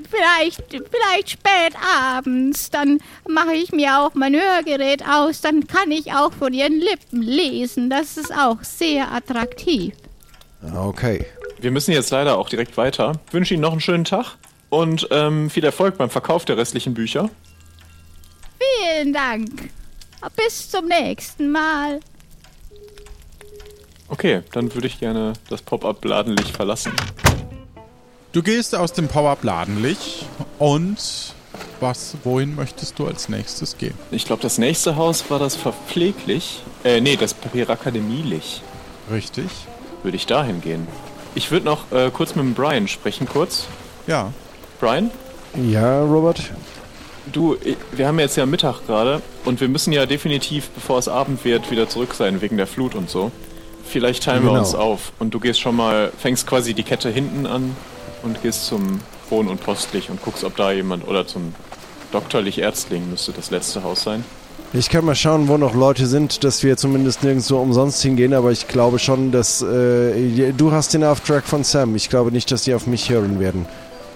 Vielleicht, 0.10 0.64
vielleicht 0.70 1.30
spät 1.32 1.74
abends. 2.00 2.70
Dann 2.70 3.00
mache 3.28 3.54
ich 3.54 3.72
mir 3.72 4.00
auch 4.00 4.14
mein 4.14 4.34
Hörgerät 4.34 5.04
aus. 5.08 5.42
Dann 5.42 5.68
kann 5.68 5.92
ich 5.92 6.14
auch 6.14 6.32
von 6.32 6.54
ihren 6.54 6.80
Lippen 6.80 7.22
lesen. 7.22 7.90
Das 7.90 8.16
ist 8.18 8.32
auch 8.34 8.58
sehr 8.64 9.12
attraktiv. 9.12 9.94
Okay. 10.62 11.26
Wir 11.60 11.72
müssen 11.72 11.92
jetzt 11.92 12.12
leider 12.12 12.38
auch 12.38 12.50
direkt 12.50 12.78
weiter. 12.78 13.14
Ich 13.28 13.34
wünsche 13.34 13.54
Ihnen 13.54 13.62
noch 13.62 13.72
einen 13.72 13.82
schönen 13.82 14.06
Tag 14.06 14.38
und 14.70 15.08
ähm, 15.12 15.50
viel 15.50 15.64
Erfolg 15.64 15.98
beim 15.98 16.10
Verkauf 16.10 16.46
der 16.46 16.58
restlichen 16.58 16.94
Bücher. 16.94 17.30
Vielen 18.60 19.14
Dank. 19.14 19.70
Bis 20.36 20.70
zum 20.70 20.88
nächsten 20.88 21.52
Mal. 21.52 22.00
Okay, 24.08 24.42
dann 24.52 24.74
würde 24.74 24.88
ich 24.88 25.00
gerne 25.00 25.34
das 25.50 25.62
Pop-up-Ladenlicht 25.62 26.56
verlassen. 26.56 26.94
Du 28.32 28.44
gehst 28.44 28.76
aus 28.76 28.94
dem 28.94 29.08
Power-Ladenlich 29.08 30.26
und 30.60 31.34
was, 31.80 32.16
wohin 32.24 32.56
möchtest 32.56 33.00
du 33.00 33.08
als 33.08 33.30
nächstes 33.30 33.78
gehen? 33.78 33.94
Ich 34.12 34.26
glaube, 34.26 34.42
das 34.42 34.58
nächste 34.58 34.96
Haus 34.96 35.30
war 35.30 35.40
das 35.40 35.56
Verpfleglich. 35.56 36.62
Äh, 36.84 37.02
nee, 37.02 37.16
das 37.16 37.34
Papierakademielich. 37.34 38.62
Richtig. 39.10 39.50
Würde 40.06 40.18
ich 40.18 40.28
dahin 40.28 40.62
gehen. 40.62 40.88
Ich 41.34 41.50
würde 41.50 41.66
noch 41.66 41.92
äh, 41.92 42.12
kurz 42.12 42.36
mit 42.36 42.46
dem 42.46 42.54
Brian 42.54 42.88
sprechen, 42.88 43.28
kurz. 43.28 43.66
Ja. 44.06 44.32
Brian? 44.80 45.10
Ja, 45.56 46.04
Robert? 46.04 46.44
Du, 47.34 47.58
wir 47.92 48.08
haben 48.08 48.20
jetzt 48.20 48.38
ja 48.38 48.46
Mittag 48.46 48.86
gerade 48.86 49.24
und 49.46 49.60
wir 49.62 49.68
müssen 49.68 49.92
ja 49.92 50.06
definitiv, 50.06 50.70
bevor 50.70 51.00
es 51.00 51.08
Abend 51.08 51.44
wird, 51.44 51.72
wieder 51.72 51.90
zurück 51.90 52.14
sein 52.14 52.40
wegen 52.42 52.56
der 52.56 52.68
Flut 52.68 52.94
und 52.94 53.10
so. 53.10 53.32
Vielleicht 53.84 54.24
teilen 54.26 54.44
wir 54.44 54.50
Genau. 54.50 54.60
uns 54.62 54.76
auf 54.76 55.12
und 55.18 55.34
du 55.34 55.40
gehst 55.40 55.60
schon 55.60 55.76
mal, 55.76 56.12
fängst 56.20 56.46
quasi 56.46 56.76
die 56.76 56.84
Kette 56.84 57.10
hinten 57.10 57.48
an 57.48 57.76
und 58.22 58.44
gehst 58.44 58.68
zum 58.68 59.00
Wohn- 59.32 59.48
und 59.48 59.60
Postlich 59.64 60.12
und 60.12 60.22
guckst, 60.22 60.44
ob 60.44 60.56
da 60.56 60.72
jemand 60.72 61.08
oder 61.08 61.26
zum 61.26 61.56
Doktorlich-Ärztling 62.12 63.10
müsste 63.10 63.32
das 63.32 63.50
letzte 63.50 63.82
Haus 63.84 64.04
sein. 64.04 64.24
Ich 64.78 64.90
kann 64.90 65.06
mal 65.06 65.16
schauen, 65.16 65.48
wo 65.48 65.56
noch 65.56 65.74
Leute 65.74 66.06
sind, 66.06 66.44
dass 66.44 66.62
wir 66.62 66.76
zumindest 66.76 67.24
nirgendwo 67.24 67.60
umsonst 67.60 68.02
hingehen, 68.02 68.34
aber 68.34 68.52
ich 68.52 68.68
glaube 68.68 69.00
schon, 69.00 69.32
dass 69.32 69.62
äh, 69.62 70.52
du 70.52 70.74
hast 70.74 70.94
den 70.94 71.06
Auftrag 71.06 71.46
von 71.46 71.64
Sam. 71.64 71.96
Ich 71.96 72.10
glaube 72.10 72.30
nicht, 72.30 72.52
dass 72.52 72.64
die 72.64 72.74
auf 72.74 72.86
mich 72.86 73.10
hören 73.10 73.40
werden. 73.40 73.66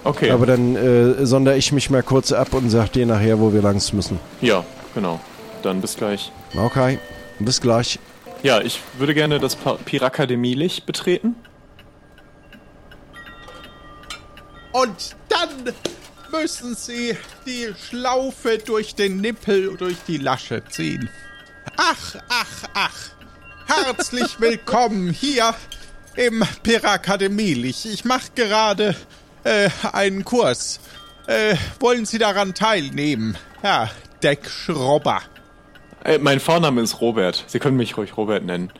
Okay. 0.03 0.31
Aber 0.31 0.45
dann 0.45 0.75
äh, 0.75 1.25
sondere 1.25 1.55
ich 1.55 1.71
mich 1.71 1.89
mal 1.89 2.03
kurz 2.03 2.33
ab 2.33 2.53
und 2.53 2.69
sag 2.69 2.91
dir 2.91 3.05
nachher, 3.05 3.39
wo 3.39 3.53
wir 3.53 3.61
langs 3.61 3.93
müssen. 3.93 4.19
Ja, 4.41 4.65
genau. 4.93 5.21
Dann 5.63 5.79
bis 5.79 5.95
gleich. 5.95 6.29
Okay, 6.57 6.99
bis 7.39 7.61
gleich. 7.61 7.97
Ja, 8.43 8.59
ich 8.59 8.81
würde 8.97 9.13
gerne 9.13 9.39
das 9.39 9.55
Pirakademie-Licht 9.55 10.85
betreten. 10.85 11.35
Und 14.73 15.15
dann 15.29 15.73
müssen 16.31 16.75
Sie 16.75 17.17
die 17.45 17.73
Schlaufe 17.89 18.57
durch 18.57 18.95
den 18.95 19.17
Nippel, 19.17 19.75
durch 19.77 19.97
die 20.07 20.17
Lasche 20.17 20.63
ziehen. 20.69 21.09
Ach, 21.77 22.15
ach, 22.29 22.63
ach. 22.73 23.09
Herzlich 23.65 24.39
willkommen 24.39 25.11
hier 25.11 25.53
im 26.15 26.43
Pirakademielich. 26.63 27.85
Ich 27.91 28.05
mache 28.05 28.31
gerade 28.35 28.95
äh, 29.43 29.69
einen 29.91 30.25
Kurs. 30.25 30.79
Äh, 31.27 31.55
wollen 31.79 32.05
Sie 32.05 32.17
daran 32.17 32.53
teilnehmen? 32.53 33.37
Ja, 33.63 33.89
Deckschrobber. 34.23 35.21
Äh, 36.03 36.17
mein 36.17 36.39
Vorname 36.39 36.81
ist 36.81 37.01
Robert. 37.01 37.43
Sie 37.47 37.59
können 37.59 37.77
mich 37.77 37.97
ruhig 37.97 38.17
Robert 38.17 38.43
nennen. 38.43 38.71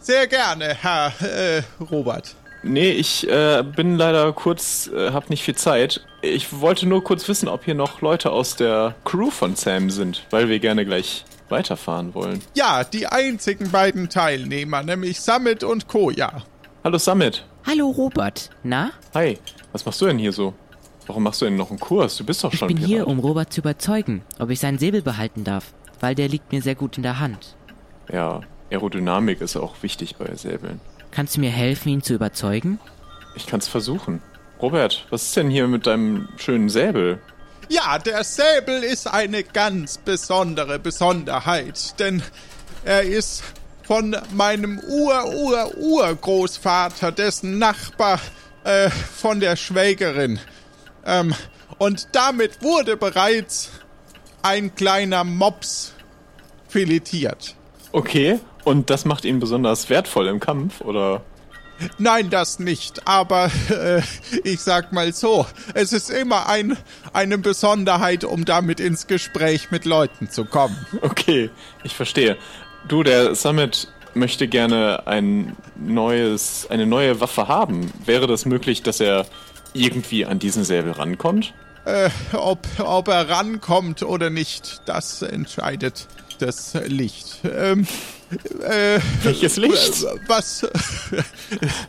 Sehr 0.00 0.26
gerne, 0.26 0.74
Herr 0.74 1.12
äh, 1.20 1.62
Robert. 1.80 2.36
Nee, 2.66 2.90
ich 2.90 3.28
äh, 3.28 3.62
bin 3.62 3.96
leider 3.96 4.32
kurz, 4.32 4.88
äh, 4.88 5.12
hab 5.12 5.30
nicht 5.30 5.42
viel 5.42 5.54
Zeit. 5.54 6.04
Ich 6.22 6.60
wollte 6.60 6.86
nur 6.86 7.02
kurz 7.04 7.28
wissen, 7.28 7.48
ob 7.48 7.64
hier 7.64 7.74
noch 7.74 8.00
Leute 8.00 8.30
aus 8.32 8.56
der 8.56 8.94
Crew 9.04 9.30
von 9.30 9.54
Sam 9.54 9.88
sind, 9.90 10.26
weil 10.30 10.48
wir 10.48 10.58
gerne 10.58 10.84
gleich 10.84 11.24
weiterfahren 11.48 12.12
wollen. 12.14 12.40
Ja, 12.54 12.82
die 12.82 13.06
einzigen 13.06 13.70
beiden 13.70 14.08
Teilnehmer, 14.08 14.82
nämlich 14.82 15.20
Summit 15.20 15.62
und 15.62 15.86
Koja. 15.86 16.42
Hallo 16.82 16.98
Summit. 16.98 17.44
Hallo 17.66 17.88
Robert. 17.90 18.50
Na? 18.64 18.90
Hi. 19.14 19.38
Was 19.72 19.84
machst 19.86 20.00
du 20.00 20.06
denn 20.06 20.18
hier 20.18 20.32
so? 20.32 20.54
Warum 21.06 21.22
machst 21.22 21.40
du 21.40 21.44
denn 21.44 21.56
noch 21.56 21.70
einen 21.70 21.78
Kurs? 21.78 22.16
Du 22.16 22.24
bist 22.24 22.42
doch 22.42 22.52
Ich 22.52 22.58
schon 22.58 22.68
bin 22.68 22.78
Pirat. 22.78 22.88
hier, 22.90 23.06
um 23.06 23.20
Robert 23.20 23.52
zu 23.52 23.60
überzeugen, 23.60 24.22
ob 24.40 24.50
ich 24.50 24.58
seinen 24.58 24.78
Säbel 24.78 25.02
behalten 25.02 25.44
darf, 25.44 25.72
weil 26.00 26.16
der 26.16 26.28
liegt 26.28 26.50
mir 26.50 26.62
sehr 26.62 26.74
gut 26.74 26.96
in 26.96 27.04
der 27.04 27.20
Hand. 27.20 27.54
Ja, 28.12 28.40
Aerodynamik 28.72 29.40
ist 29.40 29.56
auch 29.56 29.74
wichtig 29.82 30.16
bei 30.16 30.34
Säbeln. 30.34 30.80
Kannst 31.16 31.36
du 31.36 31.40
mir 31.40 31.50
helfen, 31.50 31.88
ihn 31.88 32.02
zu 32.02 32.12
überzeugen? 32.12 32.78
Ich 33.34 33.46
kann's 33.46 33.66
versuchen. 33.66 34.20
Robert, 34.60 35.06
was 35.08 35.22
ist 35.22 35.34
denn 35.34 35.48
hier 35.48 35.66
mit 35.66 35.86
deinem 35.86 36.28
schönen 36.36 36.68
Säbel? 36.68 37.22
Ja, 37.70 37.98
der 37.98 38.22
Säbel 38.22 38.82
ist 38.82 39.06
eine 39.06 39.42
ganz 39.42 39.96
besondere 39.96 40.78
Besonderheit, 40.78 41.98
denn 41.98 42.22
er 42.84 43.00
ist 43.00 43.42
von 43.84 44.14
meinem 44.34 44.78
Ur-Ur-Urgroßvater, 44.78 47.12
dessen 47.12 47.58
Nachbar 47.58 48.20
äh, 48.64 48.90
von 48.90 49.40
der 49.40 49.56
Schwägerin. 49.56 50.38
Ähm, 51.06 51.34
und 51.78 52.08
damit 52.12 52.62
wurde 52.62 52.98
bereits 52.98 53.70
ein 54.42 54.74
kleiner 54.74 55.24
Mops 55.24 55.94
filetiert. 56.68 57.54
Okay, 57.92 58.38
und 58.66 58.90
das 58.90 59.04
macht 59.04 59.24
ihn 59.24 59.38
besonders 59.38 59.88
wertvoll 59.90 60.26
im 60.26 60.40
Kampf, 60.40 60.80
oder? 60.80 61.22
Nein, 61.98 62.30
das 62.30 62.58
nicht. 62.58 63.06
Aber 63.06 63.48
äh, 63.70 64.02
ich 64.42 64.60
sag 64.60 64.92
mal 64.92 65.12
so, 65.12 65.46
es 65.74 65.92
ist 65.92 66.10
immer 66.10 66.48
ein, 66.48 66.76
eine 67.12 67.38
Besonderheit, 67.38 68.24
um 68.24 68.44
damit 68.44 68.80
ins 68.80 69.06
Gespräch 69.06 69.70
mit 69.70 69.84
Leuten 69.84 70.30
zu 70.30 70.44
kommen. 70.44 70.76
Okay, 71.00 71.50
ich 71.84 71.94
verstehe. 71.94 72.36
Du, 72.88 73.04
der 73.04 73.36
Summit 73.36 73.86
möchte 74.14 74.48
gerne 74.48 75.06
ein 75.06 75.56
neues, 75.76 76.66
eine 76.68 76.86
neue 76.86 77.20
Waffe 77.20 77.46
haben. 77.46 77.92
Wäre 78.04 78.26
das 78.26 78.46
möglich, 78.46 78.82
dass 78.82 78.98
er 78.98 79.26
irgendwie 79.74 80.26
an 80.26 80.40
diesen 80.40 80.64
Säbel 80.64 80.90
rankommt? 80.90 81.54
Äh, 81.84 82.10
ob, 82.32 82.66
ob 82.80 83.06
er 83.06 83.28
rankommt 83.28 84.02
oder 84.02 84.28
nicht, 84.28 84.80
das 84.86 85.22
entscheidet 85.22 86.08
das 86.38 86.74
Licht. 86.86 87.40
Ähm, 87.44 87.86
äh, 88.62 89.00
Welches 89.22 89.56
Licht? 89.56 90.02
äh, 90.02 90.18
Was? 90.26 90.66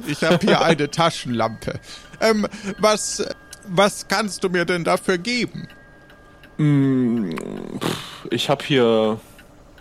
ich 0.07 0.23
habe 0.23 0.39
hier 0.45 0.61
eine 0.61 0.89
Taschenlampe. 0.91 1.79
Ähm, 2.21 2.47
was, 2.79 3.23
was 3.67 4.07
kannst 4.07 4.43
du 4.43 4.49
mir 4.49 4.65
denn 4.65 4.83
dafür 4.83 5.17
geben? 5.17 5.67
Pff, 6.59 8.27
ich 8.31 8.49
habe 8.49 8.63
hier. 8.65 9.19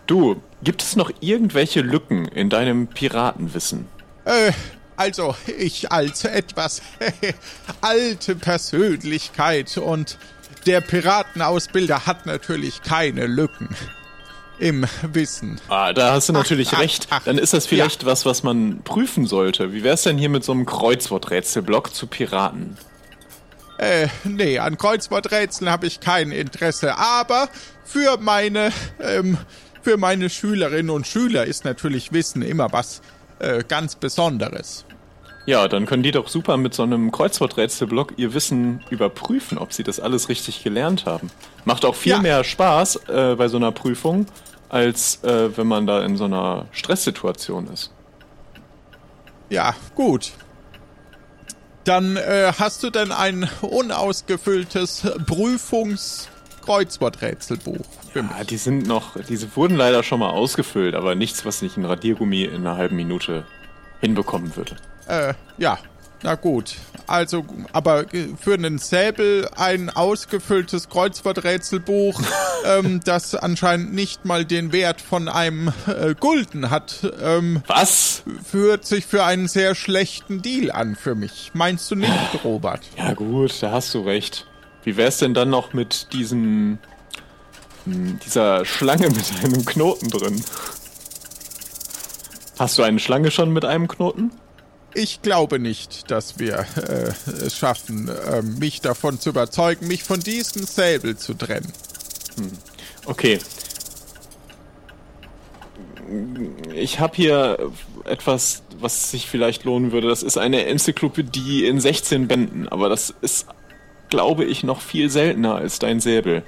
Du, 0.06 0.40
gibt 0.62 0.82
es 0.82 0.94
noch 0.94 1.10
irgendwelche 1.20 1.80
Lücken 1.80 2.26
in 2.26 2.48
deinem 2.50 2.86
Piratenwissen? 2.86 3.86
Äh, 4.24 4.52
also 4.96 5.34
ich 5.58 5.90
als 5.90 6.24
etwas 6.24 6.82
alte 7.80 8.36
Persönlichkeit 8.36 9.76
und 9.78 10.18
der 10.66 10.80
Piratenausbilder 10.80 12.06
hat 12.06 12.26
natürlich 12.26 12.82
keine 12.82 13.26
Lücken 13.26 13.68
im 14.58 14.86
Wissen. 15.12 15.60
Ah, 15.68 15.92
da 15.92 16.12
hast 16.12 16.28
du 16.28 16.32
natürlich 16.32 16.72
ach, 16.72 16.80
recht. 16.80 17.06
ach, 17.10 17.22
Dann 17.24 17.38
ist 17.38 17.52
das 17.52 17.66
vielleicht 17.66 18.06
was, 18.06 18.24
was 18.24 18.42
man 18.42 18.82
prüfen 18.82 19.26
sollte. 19.26 19.72
Wie 19.72 19.82
wär's 19.82 20.02
denn 20.02 20.18
hier 20.18 20.28
mit 20.28 20.44
so 20.44 20.52
einem 20.52 20.66
Kreuzworträtselblock 20.66 21.94
zu 21.94 22.06
Piraten? 22.06 22.76
Äh, 23.78 24.08
nee, 24.24 24.58
an 24.58 24.78
Kreuzworträtseln 24.78 25.70
habe 25.70 25.86
ich 25.86 26.00
kein 26.00 26.32
Interesse, 26.32 26.96
aber 26.96 27.48
für 27.84 28.16
meine, 28.18 28.72
ähm, 29.00 29.36
für 29.82 29.98
meine 29.98 30.30
Schülerinnen 30.30 30.90
und 30.90 31.06
Schüler 31.06 31.44
ist 31.44 31.64
natürlich 31.66 32.12
Wissen 32.12 32.40
immer 32.40 32.72
was 32.72 33.02
äh, 33.38 33.62
ganz 33.68 33.94
Besonderes. 33.96 34.85
Ja, 35.46 35.68
dann 35.68 35.86
können 35.86 36.02
die 36.02 36.10
doch 36.10 36.26
super 36.28 36.56
mit 36.56 36.74
so 36.74 36.82
einem 36.82 37.12
Kreuzworträtselblock 37.12 38.14
ihr 38.16 38.34
Wissen 38.34 38.82
überprüfen, 38.90 39.58
ob 39.58 39.72
sie 39.72 39.84
das 39.84 40.00
alles 40.00 40.28
richtig 40.28 40.64
gelernt 40.64 41.06
haben. 41.06 41.30
Macht 41.64 41.84
auch 41.84 41.94
viel 41.94 42.12
Ja. 42.12 42.18
mehr 42.18 42.42
Spaß 42.44 42.96
äh, 43.08 43.34
bei 43.36 43.46
so 43.46 43.56
einer 43.56 43.70
Prüfung, 43.72 44.26
als 44.68 45.22
äh, 45.22 45.56
wenn 45.56 45.68
man 45.68 45.86
da 45.86 46.04
in 46.04 46.16
so 46.16 46.24
einer 46.24 46.66
Stresssituation 46.72 47.68
ist. 47.68 47.92
Ja, 49.48 49.76
gut. 49.94 50.32
Dann 51.84 52.16
äh, 52.16 52.52
hast 52.58 52.82
du 52.82 52.90
denn 52.90 53.12
ein 53.12 53.48
unausgefülltes 53.60 55.06
Prüfungs-Kreuzworträtselbuch 55.26 57.84
für 58.12 58.22
mich? 58.24 58.32
Ja, 58.36 58.42
die 58.44 58.56
sind 58.56 58.88
noch, 58.88 59.12
diese 59.28 59.54
wurden 59.54 59.76
leider 59.76 60.02
schon 60.02 60.18
mal 60.18 60.30
ausgefüllt, 60.30 60.96
aber 60.96 61.14
nichts, 61.14 61.44
was 61.44 61.62
nicht 61.62 61.76
ein 61.76 61.84
Radiergummi 61.84 62.42
in 62.42 62.66
einer 62.66 62.76
halben 62.76 62.96
Minute 62.96 63.44
hinbekommen 64.00 64.56
würde. 64.56 64.74
Äh, 65.06 65.34
ja. 65.58 65.78
Na 66.22 66.34
gut. 66.34 66.76
Also, 67.06 67.44
aber 67.72 68.12
äh, 68.12 68.28
für 68.40 68.54
einen 68.54 68.78
Säbel 68.78 69.48
ein 69.56 69.90
ausgefülltes 69.90 70.88
Kreuzworträtselbuch, 70.88 72.20
ähm, 72.64 73.00
das 73.04 73.34
anscheinend 73.34 73.94
nicht 73.94 74.24
mal 74.24 74.44
den 74.44 74.72
Wert 74.72 75.00
von 75.00 75.28
einem 75.28 75.72
äh, 75.86 76.14
Gulden 76.18 76.70
hat, 76.70 77.00
ähm, 77.22 77.62
Was? 77.68 78.22
führt 78.44 78.84
sich 78.86 79.06
für 79.06 79.24
einen 79.24 79.46
sehr 79.46 79.74
schlechten 79.74 80.42
Deal 80.42 80.72
an 80.72 80.96
für 80.96 81.14
mich. 81.14 81.52
Meinst 81.54 81.90
du 81.90 81.94
nicht, 81.94 82.10
Robert? 82.44 82.80
Ja 82.96 83.14
gut, 83.14 83.62
da 83.62 83.70
hast 83.70 83.94
du 83.94 84.00
recht. 84.00 84.46
Wie 84.82 84.96
wär's 84.96 85.18
denn 85.18 85.34
dann 85.34 85.50
noch 85.50 85.74
mit 85.74 86.12
diesem 86.12 86.78
hm, 87.84 88.18
dieser 88.24 88.64
Schlange 88.64 89.08
mit 89.10 89.32
einem 89.44 89.64
Knoten 89.64 90.10
drin? 90.10 90.42
Hast 92.58 92.78
du 92.78 92.82
eine 92.82 92.98
Schlange 92.98 93.30
schon 93.30 93.52
mit 93.52 93.64
einem 93.64 93.86
Knoten? 93.86 94.32
Ich 94.98 95.20
glaube 95.20 95.58
nicht, 95.58 96.10
dass 96.10 96.38
wir 96.38 96.66
äh, 96.76 97.12
es 97.44 97.58
schaffen, 97.58 98.08
äh, 98.08 98.40
mich 98.40 98.80
davon 98.80 99.20
zu 99.20 99.28
überzeugen, 99.28 99.88
mich 99.88 100.02
von 100.02 100.20
diesem 100.20 100.64
Säbel 100.64 101.18
zu 101.18 101.34
trennen. 101.34 101.70
Okay. 103.04 103.38
Ich 106.74 106.98
habe 106.98 107.14
hier 107.14 107.70
etwas, 108.04 108.62
was 108.80 109.10
sich 109.10 109.28
vielleicht 109.28 109.64
lohnen 109.64 109.92
würde. 109.92 110.08
Das 110.08 110.22
ist 110.22 110.38
eine 110.38 110.64
Enzyklopädie 110.64 111.66
in 111.66 111.78
16 111.78 112.26
Bänden, 112.26 112.66
aber 112.66 112.88
das 112.88 113.12
ist, 113.20 113.48
glaube 114.08 114.46
ich, 114.46 114.64
noch 114.64 114.80
viel 114.80 115.10
seltener 115.10 115.56
als 115.56 115.78
dein 115.78 116.00
Säbel. 116.00 116.42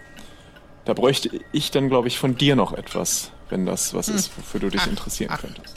Da 0.86 0.94
bräuchte 0.94 1.38
ich 1.52 1.70
dann, 1.70 1.90
glaube 1.90 2.08
ich, 2.08 2.18
von 2.18 2.38
dir 2.38 2.56
noch 2.56 2.72
etwas, 2.72 3.30
wenn 3.50 3.66
das 3.66 3.92
was 3.92 4.08
ist, 4.08 4.30
wofür 4.38 4.60
du 4.60 4.70
dich 4.70 4.86
interessieren 4.86 5.36
könntest. 5.38 5.76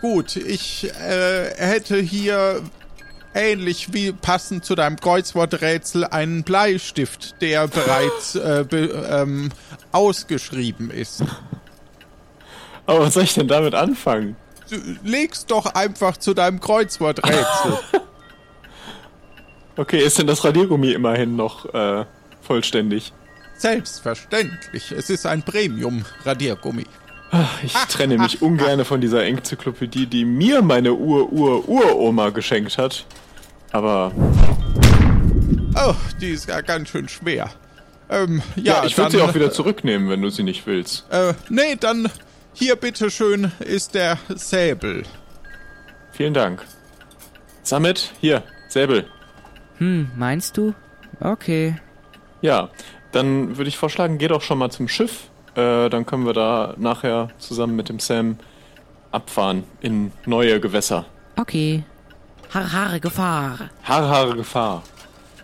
Gut, 0.00 0.36
ich 0.36 0.90
äh, 1.00 1.54
hätte 1.56 1.98
hier 1.98 2.62
ähnlich 3.34 3.92
wie 3.92 4.12
passend 4.12 4.64
zu 4.64 4.74
deinem 4.74 4.96
Kreuzworträtsel 4.96 6.04
einen 6.04 6.42
Bleistift, 6.42 7.40
der 7.40 7.68
bereits 7.68 8.34
äh, 8.34 8.64
be, 8.68 9.06
ähm, 9.10 9.50
ausgeschrieben 9.92 10.90
ist. 10.90 11.22
Aber 12.86 13.00
was 13.00 13.14
soll 13.14 13.24
ich 13.24 13.34
denn 13.34 13.48
damit 13.48 13.74
anfangen? 13.74 14.36
Du 14.70 14.76
legst 15.04 15.50
doch 15.50 15.66
einfach 15.66 16.16
zu 16.16 16.34
deinem 16.34 16.60
Kreuzworträtsel. 16.60 17.78
Okay, 19.78 19.98
ist 19.98 20.18
denn 20.18 20.26
das 20.26 20.42
Radiergummi 20.42 20.92
immerhin 20.92 21.36
noch 21.36 21.66
äh, 21.74 22.06
vollständig? 22.40 23.12
Selbstverständlich. 23.58 24.90
Es 24.90 25.10
ist 25.10 25.26
ein 25.26 25.42
Premium-Radiergummi. 25.42 26.86
Ach, 27.30 27.62
Ich 27.62 27.72
trenne 27.72 28.18
mich 28.18 28.40
ungern 28.42 28.84
von 28.84 29.00
dieser 29.00 29.24
Enzyklopädie, 29.24 30.06
die 30.06 30.24
mir 30.24 30.62
meine 30.62 30.94
Ur-Ur-Uroma 30.94 32.30
geschenkt 32.30 32.78
hat. 32.78 33.04
Aber 33.72 34.12
Oh, 35.78 35.94
die 36.20 36.30
ist 36.30 36.48
ja 36.48 36.60
ganz 36.62 36.88
schön 36.88 37.08
schwer. 37.08 37.50
Ähm, 38.08 38.40
ja, 38.54 38.78
ja, 38.80 38.84
ich 38.84 38.96
würde 38.96 39.10
sie 39.10 39.20
auch 39.20 39.34
wieder 39.34 39.50
zurücknehmen, 39.50 40.08
wenn 40.08 40.22
du 40.22 40.30
sie 40.30 40.42
nicht 40.44 40.66
willst. 40.66 41.04
Äh, 41.10 41.34
nee, 41.50 41.76
dann 41.78 42.08
hier 42.54 42.76
bitteschön 42.76 43.52
ist 43.58 43.94
der 43.94 44.16
Säbel. 44.34 45.02
Vielen 46.12 46.32
Dank. 46.32 46.64
Samet, 47.62 48.12
hier, 48.20 48.42
Säbel. 48.68 49.06
Hm, 49.78 50.10
meinst 50.16 50.56
du? 50.56 50.72
Okay. 51.20 51.76
Ja, 52.40 52.70
dann 53.12 53.56
würde 53.58 53.68
ich 53.68 53.76
vorschlagen, 53.76 54.16
geh 54.18 54.28
doch 54.28 54.40
schon 54.42 54.58
mal 54.58 54.70
zum 54.70 54.88
Schiff. 54.88 55.24
Äh, 55.56 55.88
dann 55.88 56.04
können 56.04 56.26
wir 56.26 56.34
da 56.34 56.74
nachher 56.76 57.30
zusammen 57.38 57.76
mit 57.76 57.88
dem 57.88 57.98
Sam 57.98 58.36
abfahren 59.10 59.64
in 59.80 60.12
neue 60.26 60.60
Gewässer. 60.60 61.06
Okay. 61.36 61.82
Har, 62.52 62.72
har, 62.72 63.00
Gefahr. 63.00 63.70
Haare, 63.82 64.36
Gefahr. 64.36 64.82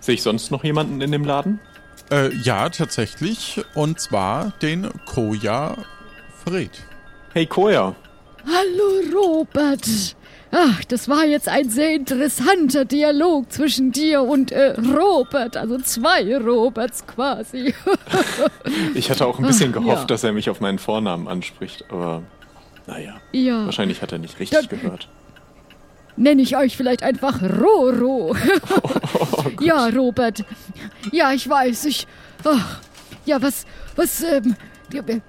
Sehe 0.01 0.15
ich 0.15 0.23
sonst 0.23 0.51
noch 0.51 0.65
jemanden 0.65 1.01
in 1.01 1.13
dem 1.13 1.25
Laden? 1.25 1.61
Äh, 2.11 2.35
ja, 2.45 2.69
tatsächlich. 2.69 3.65
Und 3.75 4.01
zwar 4.01 4.53
den 4.63 4.89
Koja 5.07 5.77
Fred. 6.45 6.71
Hey, 7.33 7.47
Koya. 7.47 7.95
Hallo, 8.47 9.19
Robert. 9.19 10.15
Ach, 10.55 10.85
das 10.85 11.09
war 11.09 11.25
jetzt 11.25 11.49
ein 11.49 11.71
sehr 11.71 11.95
interessanter 11.95 12.85
Dialog 12.85 13.51
zwischen 13.51 13.91
dir 13.91 14.21
und 14.23 14.53
äh, 14.53 14.75
Robert, 14.79 15.57
also 15.57 15.79
zwei 15.79 16.37
Roberts 16.37 17.07
quasi. 17.07 17.75
Ich 18.95 19.11
hatte 19.11 19.27
auch 19.27 19.39
ein 19.39 19.47
bisschen 19.47 19.71
Ah, 19.75 19.79
gehofft, 19.79 20.03
ja. 20.03 20.07
dass 20.07 20.25
er 20.25 20.33
mich 20.33 20.51
auf 20.51 20.61
meinen 20.61 20.79
Vornamen 20.79 21.27
anspricht, 21.27 21.85
aber 21.91 22.23
naja. 22.87 23.15
Ja. 23.33 23.65
Wahrscheinlich 23.65 24.03
hat 24.03 24.13
er 24.13 24.19
nicht 24.19 24.39
richtig 24.39 24.59
Dann- 24.59 24.69
gehört. 24.81 25.09
Nenne 26.17 26.43
ich 26.43 26.55
euch 26.59 26.77
vielleicht 26.77 27.03
einfach 27.03 27.41
Roro. 27.43 28.37
ja, 29.61 29.87
Robert. 29.87 30.45
Ja, 31.11 31.33
ich 31.33 31.49
weiß, 31.49 31.87
ich. 31.87 32.07
Ach, 32.45 32.81
ja, 33.25 33.41
was, 33.41 33.65
was, 33.97 34.23
ähm, 34.23 34.55
äh, 34.93 35.21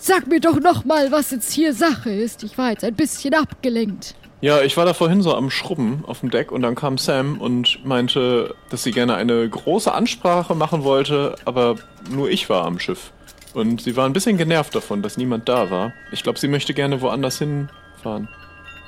sag 0.00 0.26
mir 0.26 0.40
doch 0.40 0.58
noch 0.58 0.84
mal, 0.84 1.12
was 1.12 1.30
jetzt 1.30 1.52
hier 1.52 1.72
Sache 1.72 2.10
ist. 2.10 2.42
Ich 2.42 2.58
war 2.58 2.70
jetzt 2.70 2.82
ein 2.82 2.94
bisschen 2.94 3.34
abgelenkt. 3.34 4.16
Ja, 4.42 4.60
ich 4.60 4.76
war 4.76 4.84
da 4.84 4.92
vorhin 4.92 5.22
so 5.22 5.34
am 5.34 5.50
Schrubben 5.50 6.04
auf 6.06 6.20
dem 6.20 6.30
Deck 6.30 6.52
und 6.52 6.62
dann 6.62 6.74
kam 6.74 6.98
Sam 6.98 7.40
und 7.40 7.84
meinte, 7.84 8.54
dass 8.68 8.82
sie 8.82 8.90
gerne 8.90 9.14
eine 9.14 9.48
große 9.48 9.92
Ansprache 9.92 10.54
machen 10.54 10.84
wollte, 10.84 11.36
aber 11.46 11.76
nur 12.10 12.28
ich 12.28 12.50
war 12.50 12.66
am 12.66 12.78
Schiff. 12.78 13.12
Und 13.54 13.80
sie 13.80 13.96
war 13.96 14.04
ein 14.04 14.12
bisschen 14.12 14.36
genervt 14.36 14.74
davon, 14.74 15.00
dass 15.00 15.16
niemand 15.16 15.48
da 15.48 15.70
war. 15.70 15.94
Ich 16.12 16.22
glaube, 16.22 16.38
sie 16.38 16.48
möchte 16.48 16.74
gerne 16.74 17.00
woanders 17.00 17.38
hinfahren. 17.38 18.28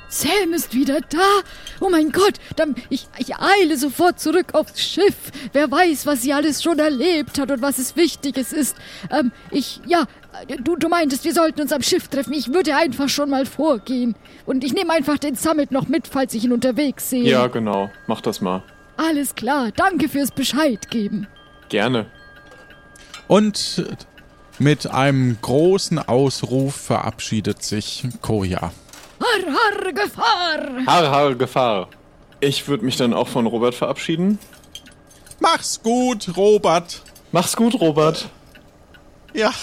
Sam 0.09 0.53
ist 0.53 0.73
wieder 0.73 1.01
da. 1.01 1.41
Oh 1.79 1.89
mein 1.89 2.11
Gott, 2.11 2.33
dann 2.55 2.75
ich, 2.89 3.07
ich 3.19 3.35
eile 3.37 3.77
sofort 3.77 4.19
zurück 4.19 4.53
aufs 4.53 4.81
Schiff. 4.81 5.31
Wer 5.53 5.69
weiß, 5.71 6.05
was 6.05 6.23
sie 6.23 6.33
alles 6.33 6.63
schon 6.63 6.79
erlebt 6.79 7.39
hat 7.39 7.51
und 7.51 7.61
was 7.61 7.77
es 7.77 7.95
Wichtiges 7.95 8.51
ist. 8.51 8.75
Ähm, 9.11 9.31
ich, 9.51 9.79
ja, 9.85 10.05
du, 10.63 10.75
du 10.75 10.89
meintest, 10.89 11.23
wir 11.25 11.33
sollten 11.33 11.61
uns 11.61 11.71
am 11.71 11.83
Schiff 11.83 12.07
treffen. 12.07 12.33
Ich 12.33 12.51
würde 12.53 12.75
einfach 12.75 13.07
schon 13.07 13.29
mal 13.29 13.45
vorgehen. 13.45 14.15
Und 14.45 14.63
ich 14.63 14.73
nehme 14.73 14.91
einfach 14.91 15.19
den 15.19 15.35
Summit 15.35 15.71
noch 15.71 15.87
mit, 15.87 16.07
falls 16.07 16.33
ich 16.33 16.43
ihn 16.43 16.51
unterwegs 16.51 17.11
sehe. 17.11 17.29
Ja, 17.29 17.47
genau. 17.47 17.91
Mach 18.07 18.21
das 18.21 18.41
mal. 18.41 18.63
Alles 18.97 19.35
klar, 19.35 19.69
danke 19.75 20.09
fürs 20.09 20.31
Bescheid 20.31 20.89
geben. 20.89 21.27
Gerne. 21.69 22.07
Und 23.27 23.85
mit 24.57 24.87
einem 24.87 25.37
großen 25.39 25.99
Ausruf 25.99 26.75
verabschiedet 26.75 27.63
sich 27.63 28.07
Koja. 28.21 28.73
Har, 29.19 29.51
har, 29.51 29.93
Gefahr! 29.93 30.85
Haare, 30.85 31.11
Haare, 31.11 31.35
Gefahr. 31.35 31.89
Ich 32.39 32.67
würde 32.67 32.85
mich 32.85 32.97
dann 32.97 33.13
auch 33.13 33.27
von 33.27 33.45
Robert 33.45 33.75
verabschieden. 33.75 34.39
Mach's 35.39 35.81
gut, 35.83 36.37
Robert. 36.37 37.01
Mach's 37.31 37.55
gut, 37.55 37.79
Robert. 37.79 38.29
Ja. 39.33 39.53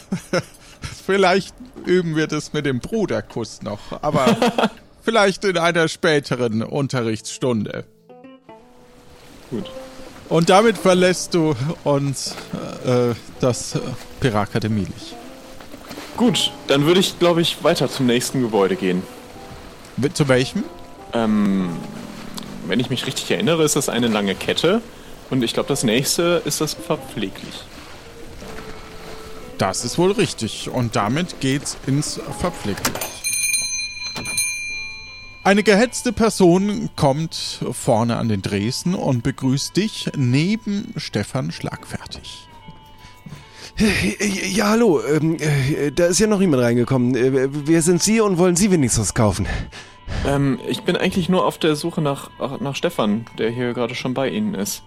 vielleicht 1.06 1.54
üben 1.84 2.16
wir 2.16 2.26
das 2.26 2.52
mit 2.52 2.66
dem 2.66 2.80
Bruderkuss 2.80 3.62
noch, 3.62 4.02
aber 4.02 4.36
vielleicht 5.02 5.44
in 5.44 5.58
einer 5.58 5.88
späteren 5.88 6.62
Unterrichtsstunde. 6.62 7.84
Gut. 9.50 9.70
Und 10.28 10.48
damit 10.48 10.78
verlässt 10.78 11.34
du 11.34 11.54
uns 11.84 12.34
äh, 12.86 13.14
das 13.40 13.74
äh, 13.74 13.80
Pirakademie-Lich. 14.20 15.14
Gut, 16.22 16.52
dann 16.68 16.86
würde 16.86 17.00
ich, 17.00 17.18
glaube 17.18 17.40
ich, 17.40 17.64
weiter 17.64 17.90
zum 17.90 18.06
nächsten 18.06 18.42
Gebäude 18.42 18.76
gehen. 18.76 19.02
Zu 20.14 20.28
welchem? 20.28 20.62
Ähm, 21.12 21.70
wenn 22.68 22.78
ich 22.78 22.90
mich 22.90 23.08
richtig 23.08 23.28
erinnere, 23.32 23.64
ist 23.64 23.74
das 23.74 23.88
eine 23.88 24.06
lange 24.06 24.36
Kette. 24.36 24.82
Und 25.30 25.42
ich 25.42 25.52
glaube, 25.52 25.68
das 25.68 25.82
nächste 25.82 26.40
ist 26.44 26.60
das 26.60 26.74
verpfleglich. 26.74 27.64
Das 29.58 29.84
ist 29.84 29.98
wohl 29.98 30.12
richtig. 30.12 30.70
Und 30.70 30.94
damit 30.94 31.40
geht's 31.40 31.76
ins 31.88 32.20
Verpfleglich. 32.38 32.94
Eine 35.42 35.64
gehetzte 35.64 36.12
Person 36.12 36.88
kommt 36.94 37.64
vorne 37.72 38.18
an 38.18 38.28
den 38.28 38.42
Dresden 38.42 38.94
und 38.94 39.24
begrüßt 39.24 39.76
dich 39.76 40.12
neben 40.16 40.94
Stefan 40.96 41.50
Schlagfertig. 41.50 42.46
Ja, 43.78 44.68
hallo. 44.68 45.00
Ähm, 45.02 45.38
äh, 45.38 45.90
da 45.90 46.06
ist 46.06 46.18
ja 46.20 46.26
noch 46.26 46.40
jemand 46.40 46.62
reingekommen. 46.62 47.14
Äh, 47.16 47.48
wer 47.50 47.82
sind 47.82 48.02
Sie 48.02 48.20
und 48.20 48.38
wollen 48.38 48.56
Sie 48.56 48.70
wenigstens 48.70 49.08
was 49.08 49.14
kaufen? 49.14 49.46
Ähm, 50.26 50.60
ich 50.68 50.82
bin 50.82 50.96
eigentlich 50.96 51.28
nur 51.28 51.46
auf 51.46 51.58
der 51.58 51.74
Suche 51.74 52.00
nach, 52.00 52.30
nach 52.60 52.76
Stefan, 52.76 53.26
der 53.38 53.50
hier 53.50 53.72
gerade 53.72 53.94
schon 53.94 54.14
bei 54.14 54.28
Ihnen 54.28 54.54
ist. 54.54 54.82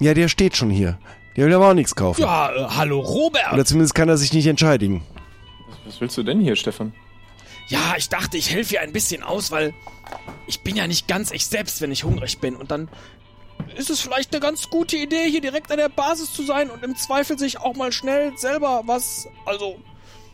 Ja, 0.00 0.14
der 0.14 0.28
steht 0.28 0.56
schon 0.56 0.70
hier. 0.70 0.98
Der 1.36 1.46
will 1.46 1.54
aber 1.54 1.70
auch 1.70 1.74
nichts 1.74 1.94
kaufen. 1.94 2.22
Ja, 2.22 2.50
äh, 2.50 2.66
hallo 2.70 3.00
Robert. 3.00 3.52
Oder 3.52 3.64
zumindest 3.64 3.94
kann 3.94 4.08
er 4.08 4.16
sich 4.16 4.32
nicht 4.32 4.46
entscheiden. 4.46 5.02
Was 5.84 6.00
willst 6.00 6.16
du 6.16 6.22
denn 6.22 6.40
hier, 6.40 6.56
Stefan? 6.56 6.92
Ja, 7.68 7.94
ich 7.96 8.08
dachte, 8.08 8.36
ich 8.38 8.50
helfe 8.50 8.74
ihr 8.74 8.80
ein 8.80 8.92
bisschen 8.92 9.22
aus, 9.22 9.50
weil 9.50 9.74
ich 10.46 10.60
bin 10.62 10.74
ja 10.74 10.86
nicht 10.86 11.06
ganz 11.06 11.30
ich 11.30 11.46
selbst, 11.46 11.82
wenn 11.82 11.92
ich 11.92 12.04
hungrig 12.04 12.40
bin. 12.40 12.56
Und 12.56 12.70
dann 12.70 12.88
ist 13.76 13.90
es 13.90 14.00
vielleicht 14.00 14.32
eine 14.32 14.40
ganz 14.40 14.68
gute 14.70 14.96
Idee, 14.96 15.30
hier 15.30 15.40
direkt 15.40 15.70
an 15.70 15.78
der 15.78 15.88
Basis 15.88 16.32
zu 16.32 16.42
sein 16.42 16.70
und 16.70 16.82
im 16.84 16.96
Zweifel 16.96 17.38
sich 17.38 17.60
auch 17.60 17.76
mal 17.76 17.92
schnell 17.92 18.36
selber 18.36 18.82
was, 18.86 19.26
also 19.46 19.76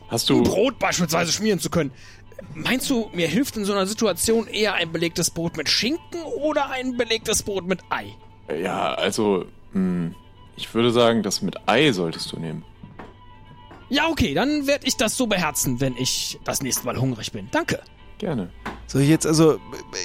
Hast 0.08 0.30
ein 0.30 0.44
du. 0.44 0.50
Brot 0.50 0.78
beispielsweise 0.78 1.32
schmieren 1.32 1.58
zu 1.58 1.70
können. 1.70 1.92
Meinst 2.54 2.90
du, 2.90 3.10
mir 3.12 3.26
hilft 3.28 3.56
in 3.56 3.64
so 3.64 3.72
einer 3.72 3.86
Situation 3.86 4.46
eher 4.46 4.74
ein 4.74 4.92
belegtes 4.92 5.30
Brot 5.30 5.56
mit 5.56 5.68
Schinken 5.68 6.22
oder 6.22 6.70
ein 6.70 6.96
belegtes 6.96 7.42
Brot 7.42 7.66
mit 7.66 7.80
Ei? 7.90 8.14
Ja, 8.62 8.94
also. 8.94 9.46
Hm, 9.72 10.14
ich 10.56 10.72
würde 10.72 10.92
sagen, 10.92 11.22
das 11.22 11.42
mit 11.42 11.56
Ei 11.68 11.90
solltest 11.92 12.30
du 12.30 12.38
nehmen. 12.38 12.64
Ja, 13.88 14.08
okay, 14.08 14.34
dann 14.34 14.66
werde 14.66 14.86
ich 14.86 14.96
das 14.96 15.16
so 15.16 15.26
beherzen, 15.26 15.80
wenn 15.80 15.96
ich 15.96 16.38
das 16.44 16.62
nächste 16.62 16.86
Mal 16.86 16.96
hungrig 16.96 17.32
bin. 17.32 17.48
Danke. 17.50 17.82
Gerne. 18.18 18.50
Soll 18.86 19.02
ich 19.02 19.08
jetzt, 19.08 19.26
also, 19.26 19.58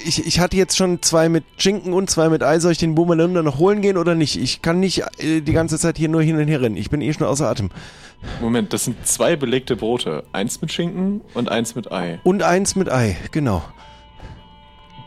ich, 0.05 0.25
ich 0.25 0.39
hatte 0.39 0.57
jetzt 0.57 0.77
schon 0.77 1.01
zwei 1.01 1.29
mit 1.29 1.43
Schinken 1.57 1.93
und 1.93 2.09
zwei 2.09 2.29
mit 2.29 2.43
Ei. 2.43 2.59
Soll 2.59 2.71
ich 2.71 2.77
den 2.77 2.95
Boomerlander 2.95 3.43
noch 3.43 3.59
holen 3.59 3.81
gehen 3.81 3.97
oder 3.97 4.15
nicht? 4.15 4.35
Ich 4.37 4.61
kann 4.61 4.79
nicht 4.79 5.03
äh, 5.17 5.41
die 5.41 5.53
ganze 5.53 5.77
Zeit 5.77 5.97
hier 5.97 6.09
nur 6.09 6.21
hin 6.21 6.37
und 6.37 6.47
her 6.47 6.61
rennen. 6.61 6.77
Ich 6.77 6.89
bin 6.89 7.01
eh 7.01 7.13
schon 7.13 7.27
außer 7.27 7.47
Atem. 7.47 7.69
Moment, 8.41 8.73
das 8.73 8.85
sind 8.85 9.05
zwei 9.05 9.35
belegte 9.35 9.75
Brote. 9.75 10.23
Eins 10.31 10.61
mit 10.61 10.71
Schinken 10.71 11.21
und 11.33 11.49
eins 11.49 11.75
mit 11.75 11.91
Ei. 11.91 12.19
Und 12.23 12.43
eins 12.43 12.75
mit 12.75 12.91
Ei, 12.91 13.15
genau. 13.31 13.63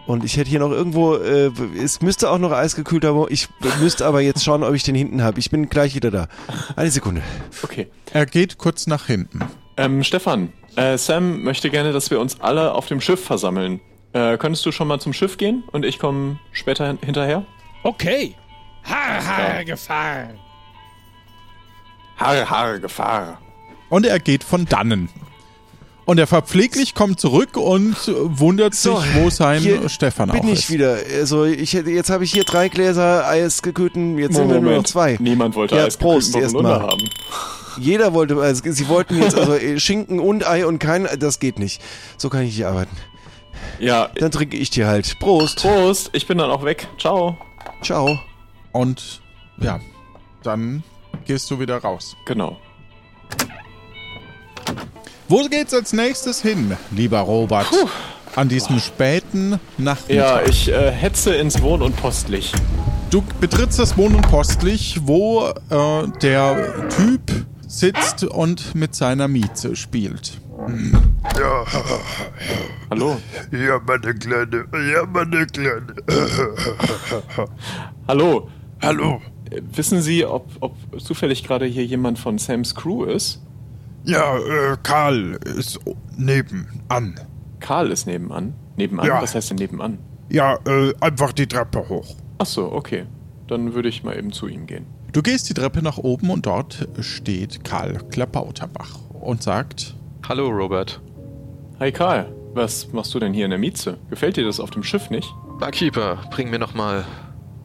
Und 0.06 0.24
ich 0.24 0.36
hätte 0.36 0.50
hier 0.50 0.58
noch 0.58 0.70
irgendwo, 0.72 1.14
äh, 1.14 1.50
es 1.80 2.02
müsste 2.02 2.30
auch 2.30 2.38
noch 2.38 2.52
eisgekühlter, 2.52 3.26
ich 3.30 3.48
müsste 3.80 4.04
aber 4.04 4.20
jetzt 4.20 4.44
schauen, 4.44 4.64
ob 4.64 4.74
ich 4.74 4.82
den 4.82 4.94
hinten 4.94 5.22
habe. 5.22 5.38
Ich 5.38 5.50
bin 5.50 5.68
gleich 5.68 5.94
wieder 5.94 6.10
da. 6.10 6.28
Eine 6.74 6.90
Sekunde. 6.90 7.22
Okay. 7.62 7.88
Er 8.12 8.26
geht 8.26 8.58
kurz 8.58 8.86
nach 8.86 9.06
hinten. 9.06 9.40
Ähm, 9.76 10.02
Stefan, 10.02 10.52
äh, 10.76 10.96
Sam 10.98 11.42
möchte 11.42 11.70
gerne, 11.70 11.92
dass 11.92 12.10
wir 12.10 12.20
uns 12.20 12.40
alle 12.40 12.72
auf 12.74 12.86
dem 12.86 13.00
Schiff 13.00 13.24
versammeln. 13.24 13.80
Äh, 14.12 14.36
könntest 14.36 14.64
du 14.66 14.72
schon 14.72 14.88
mal 14.88 15.00
zum 15.00 15.12
Schiff 15.12 15.38
gehen 15.38 15.64
und 15.72 15.84
ich 15.84 15.98
komme 15.98 16.38
später 16.52 16.86
hin 16.86 16.98
hinterher? 17.02 17.44
Okay. 17.82 18.34
Har, 18.84 19.24
har, 19.24 19.64
Gefahr. 19.64 20.28
Haare, 22.16 22.48
Haare, 22.50 22.80
Gefahr. 22.80 23.40
Und 23.88 24.06
er 24.06 24.18
geht 24.20 24.44
von 24.44 24.66
dannen. 24.66 25.08
Und 26.04 26.18
er 26.18 26.26
verpfleglich 26.26 26.94
kommt 26.94 27.20
zurück 27.20 27.56
und 27.56 27.94
wundert 28.06 28.74
So, 28.74 28.98
sich, 28.98 29.14
wo 29.14 29.30
sein 29.30 29.60
hier 29.60 29.88
Stefan 29.88 30.30
bin 30.30 30.40
auch 30.40 30.44
ich 30.46 30.52
ist. 30.54 30.70
wieder. 30.70 30.98
Also 31.20 31.44
ich 31.44 31.72
jetzt 31.72 32.10
habe 32.10 32.24
ich 32.24 32.32
hier 32.32 32.42
drei 32.44 32.68
Gläser 32.68 33.26
Eisgekühlten, 33.28 34.18
jetzt 34.18 34.34
sind 34.34 34.48
wir 34.48 34.54
nur 34.56 34.62
noch 34.62 34.70
Moment. 34.70 34.88
zwei. 34.88 35.16
Niemand 35.20 35.54
wollte 35.54 35.76
ja, 35.76 35.84
Eisgekühlten 35.84 36.12
Prost 36.14 36.32
Burgunder 36.32 36.70
erstmal. 36.70 36.90
haben. 36.90 37.08
Jeder 37.78 38.12
wollte, 38.14 38.36
also 38.36 38.62
sie 38.70 38.88
wollten 38.88 39.20
jetzt 39.20 39.36
also 39.36 39.54
äh, 39.54 39.78
Schinken 39.78 40.20
und 40.20 40.46
Ei 40.46 40.66
und 40.66 40.78
kein, 40.78 41.08
das 41.18 41.38
geht 41.38 41.58
nicht. 41.58 41.80
So 42.16 42.28
kann 42.28 42.42
ich 42.42 42.56
nicht 42.56 42.66
arbeiten. 42.66 42.96
Ja. 43.78 44.10
Dann 44.16 44.30
trinke 44.30 44.56
ich 44.56 44.70
dir 44.70 44.86
halt. 44.86 45.18
Prost. 45.18 45.60
Prost, 45.60 46.10
ich 46.12 46.26
bin 46.26 46.38
dann 46.38 46.50
auch 46.50 46.64
weg. 46.64 46.88
Ciao. 46.98 47.36
Ciao. 47.82 48.18
Und 48.72 49.20
ja, 49.58 49.80
dann 50.42 50.82
gehst 51.26 51.50
du 51.50 51.60
wieder 51.60 51.78
raus. 51.78 52.16
Genau. 52.26 52.58
Wo 55.28 55.44
geht's 55.48 55.72
als 55.72 55.92
nächstes 55.92 56.42
hin, 56.42 56.76
lieber 56.90 57.20
Robert? 57.20 57.66
An 58.34 58.48
diesem 58.48 58.78
späten 58.80 59.60
Nachmittag. 59.78 60.14
Ja, 60.14 60.42
ich 60.42 60.70
äh, 60.70 60.90
hetze 60.90 61.34
ins 61.34 61.60
Wohn- 61.62 61.82
und 61.82 61.96
Postlich. 61.96 62.52
Du 63.10 63.22
betrittst 63.40 63.78
das 63.78 63.96
Wohn- 63.98 64.14
und 64.14 64.28
Postlich, 64.30 65.00
wo 65.04 65.46
äh, 65.46 66.08
der 66.22 66.88
Typ 66.88 67.46
sitzt 67.72 68.24
und 68.24 68.74
mit 68.74 68.94
seiner 68.94 69.28
Mieze 69.28 69.74
spielt. 69.76 70.40
Ja. 71.38 71.64
Hallo. 72.90 73.16
Ja, 73.50 73.80
meine 73.86 74.14
Kleine. 74.14 74.64
Ja, 74.92 75.06
meine 75.06 75.46
Kleine. 75.46 75.94
Hallo. 78.06 78.48
Hallo. 78.80 79.22
Wissen 79.74 80.02
Sie, 80.02 80.24
ob, 80.24 80.48
ob 80.60 80.76
zufällig 81.00 81.44
gerade 81.44 81.66
hier 81.66 81.84
jemand 81.84 82.18
von 82.18 82.38
Sams 82.38 82.74
Crew 82.74 83.04
ist? 83.04 83.42
Ja, 84.04 84.36
äh, 84.36 84.76
Karl 84.82 85.38
ist 85.56 85.78
nebenan. 86.16 87.20
Karl 87.60 87.90
ist 87.90 88.06
nebenan. 88.06 88.54
Nebenan? 88.76 89.06
Ja. 89.06 89.22
Was 89.22 89.34
heißt 89.34 89.50
denn 89.50 89.58
nebenan? 89.58 89.98
Ja, 90.28 90.58
äh, 90.66 90.92
einfach 91.00 91.32
die 91.32 91.46
Treppe 91.46 91.88
hoch. 91.88 92.16
Ach 92.38 92.46
so, 92.46 92.72
okay. 92.72 93.04
Dann 93.46 93.74
würde 93.74 93.88
ich 93.88 94.02
mal 94.02 94.16
eben 94.16 94.32
zu 94.32 94.48
ihm 94.48 94.66
gehen. 94.66 94.86
Du 95.12 95.20
gehst 95.20 95.50
die 95.50 95.54
Treppe 95.54 95.82
nach 95.82 95.98
oben 95.98 96.30
und 96.30 96.46
dort 96.46 96.88
steht 97.00 97.64
Karl 97.64 97.98
Klapauterbach 98.10 98.98
und 99.20 99.42
sagt: 99.42 99.94
Hallo, 100.26 100.48
Robert. 100.48 101.02
Hi 101.78 101.92
Karl, 101.92 102.34
was 102.54 102.90
machst 102.94 103.12
du 103.14 103.18
denn 103.18 103.34
hier 103.34 103.44
in 103.44 103.50
der 103.50 103.58
Mieze? 103.58 103.98
Gefällt 104.08 104.38
dir 104.38 104.46
das 104.46 104.58
auf 104.58 104.70
dem 104.70 104.82
Schiff 104.82 105.10
nicht? 105.10 105.28
Barkeeper, 105.60 106.18
bring 106.30 106.48
mir 106.48 106.58
noch 106.58 106.72
mal 106.72 107.04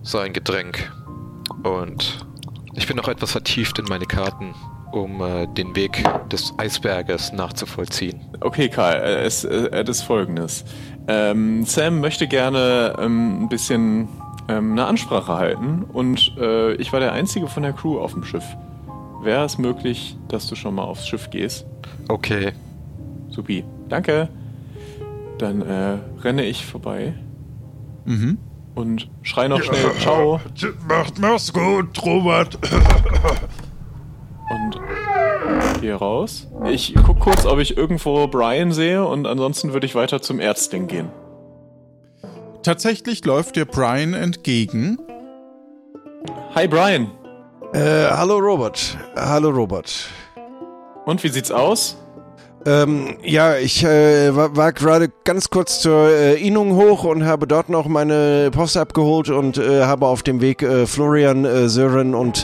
so 0.02 0.18
ein 0.18 0.34
Getränk. 0.34 0.92
Und 1.64 2.28
ich 2.74 2.86
bin 2.86 2.98
noch 2.98 3.08
etwas 3.08 3.32
vertieft 3.32 3.80
in 3.80 3.86
meine 3.86 4.08
Karten, 4.08 4.54
um 4.92 5.22
äh, 5.22 5.48
den 5.48 5.74
Weg 5.74 6.04
des 6.30 6.54
Eisberges 6.58 7.32
nachzuvollziehen. 7.32 8.20
Okay, 8.42 8.68
Karl, 8.68 8.96
äh, 8.96 9.24
es, 9.24 9.46
äh, 9.46 9.70
es 9.72 9.88
ist 9.88 10.02
folgendes. 10.02 10.66
Ähm, 11.08 11.64
Sam 11.64 12.02
möchte 12.02 12.28
gerne 12.28 12.98
ähm, 13.00 13.44
ein 13.44 13.48
bisschen 13.48 14.10
ähm, 14.50 14.72
eine 14.74 14.86
Ansprache 14.86 15.34
halten 15.34 15.84
und 15.92 16.34
äh, 16.40 16.74
ich 16.76 16.94
war 16.94 17.00
der 17.00 17.14
Einzige 17.14 17.48
von 17.48 17.64
der 17.64 17.74
Crew 17.74 18.00
auf 18.00 18.14
dem 18.14 18.24
Schiff. 18.24 18.46
Wäre 19.22 19.44
es 19.46 19.58
möglich, 19.58 20.18
dass 20.28 20.48
du 20.48 20.56
schon 20.56 20.76
mal 20.76 20.84
aufs 20.84 21.08
Schiff 21.08 21.30
gehst? 21.30 21.66
Okay. 22.08 22.52
Supi. 23.30 23.64
Danke. 23.90 24.30
Dann 25.38 25.62
äh, 25.62 25.98
renne 26.22 26.44
ich 26.46 26.66
vorbei 26.66 27.14
Mhm. 28.06 28.38
und 28.76 29.10
schrei 29.22 29.48
noch 29.50 29.62
schnell 29.62 29.92
Ciao 30.00 30.40
Macht, 30.88 31.20
mach's 31.20 31.52
gut, 31.52 32.02
Robert. 32.06 32.58
und 34.50 35.82
gehe 35.82 35.94
raus. 35.96 36.48
Ich 36.72 36.96
guck 37.06 37.20
kurz, 37.20 37.46
ob 37.46 37.60
ich 37.60 37.76
irgendwo 37.76 38.28
Brian 38.28 38.72
sehe 38.72 39.06
und 39.06 39.28
ansonsten 39.28 39.74
würde 39.74 39.86
ich 39.86 39.94
weiter 39.96 40.22
zum 40.22 40.40
Ärztling 40.40 40.88
gehen. 40.88 41.10
Tatsächlich 42.68 43.24
läuft 43.24 43.56
dir 43.56 43.64
Brian 43.64 44.14
entgegen. 44.14 44.98
Hi 46.54 46.68
Brian. 46.68 47.10
Äh, 47.72 47.80
hallo 48.10 48.40
Robert. 48.40 48.98
Hallo 49.16 49.52
Robert. 49.52 50.10
Und 51.06 51.24
wie 51.24 51.30
sieht's 51.30 51.50
aus? 51.50 51.96
Ähm, 52.66 53.20
ja, 53.24 53.56
ich 53.56 53.86
äh, 53.86 54.36
war, 54.36 54.58
war 54.58 54.74
gerade 54.74 55.08
ganz 55.24 55.50
kurz 55.50 55.80
zur 55.80 56.10
äh, 56.10 56.46
Innung 56.46 56.76
hoch 56.76 57.06
und 57.06 57.24
habe 57.24 57.48
dort 57.48 57.70
noch 57.70 57.88
meine 57.88 58.52
Post 58.52 58.76
abgeholt 58.76 59.30
und 59.30 59.58
äh, 59.58 59.84
habe 59.84 60.06
auf 60.06 60.22
dem 60.22 60.42
Weg 60.42 60.62
äh, 60.62 60.88
Florian, 60.88 61.46
äh, 61.46 61.70
Sören 61.70 62.14
und 62.14 62.44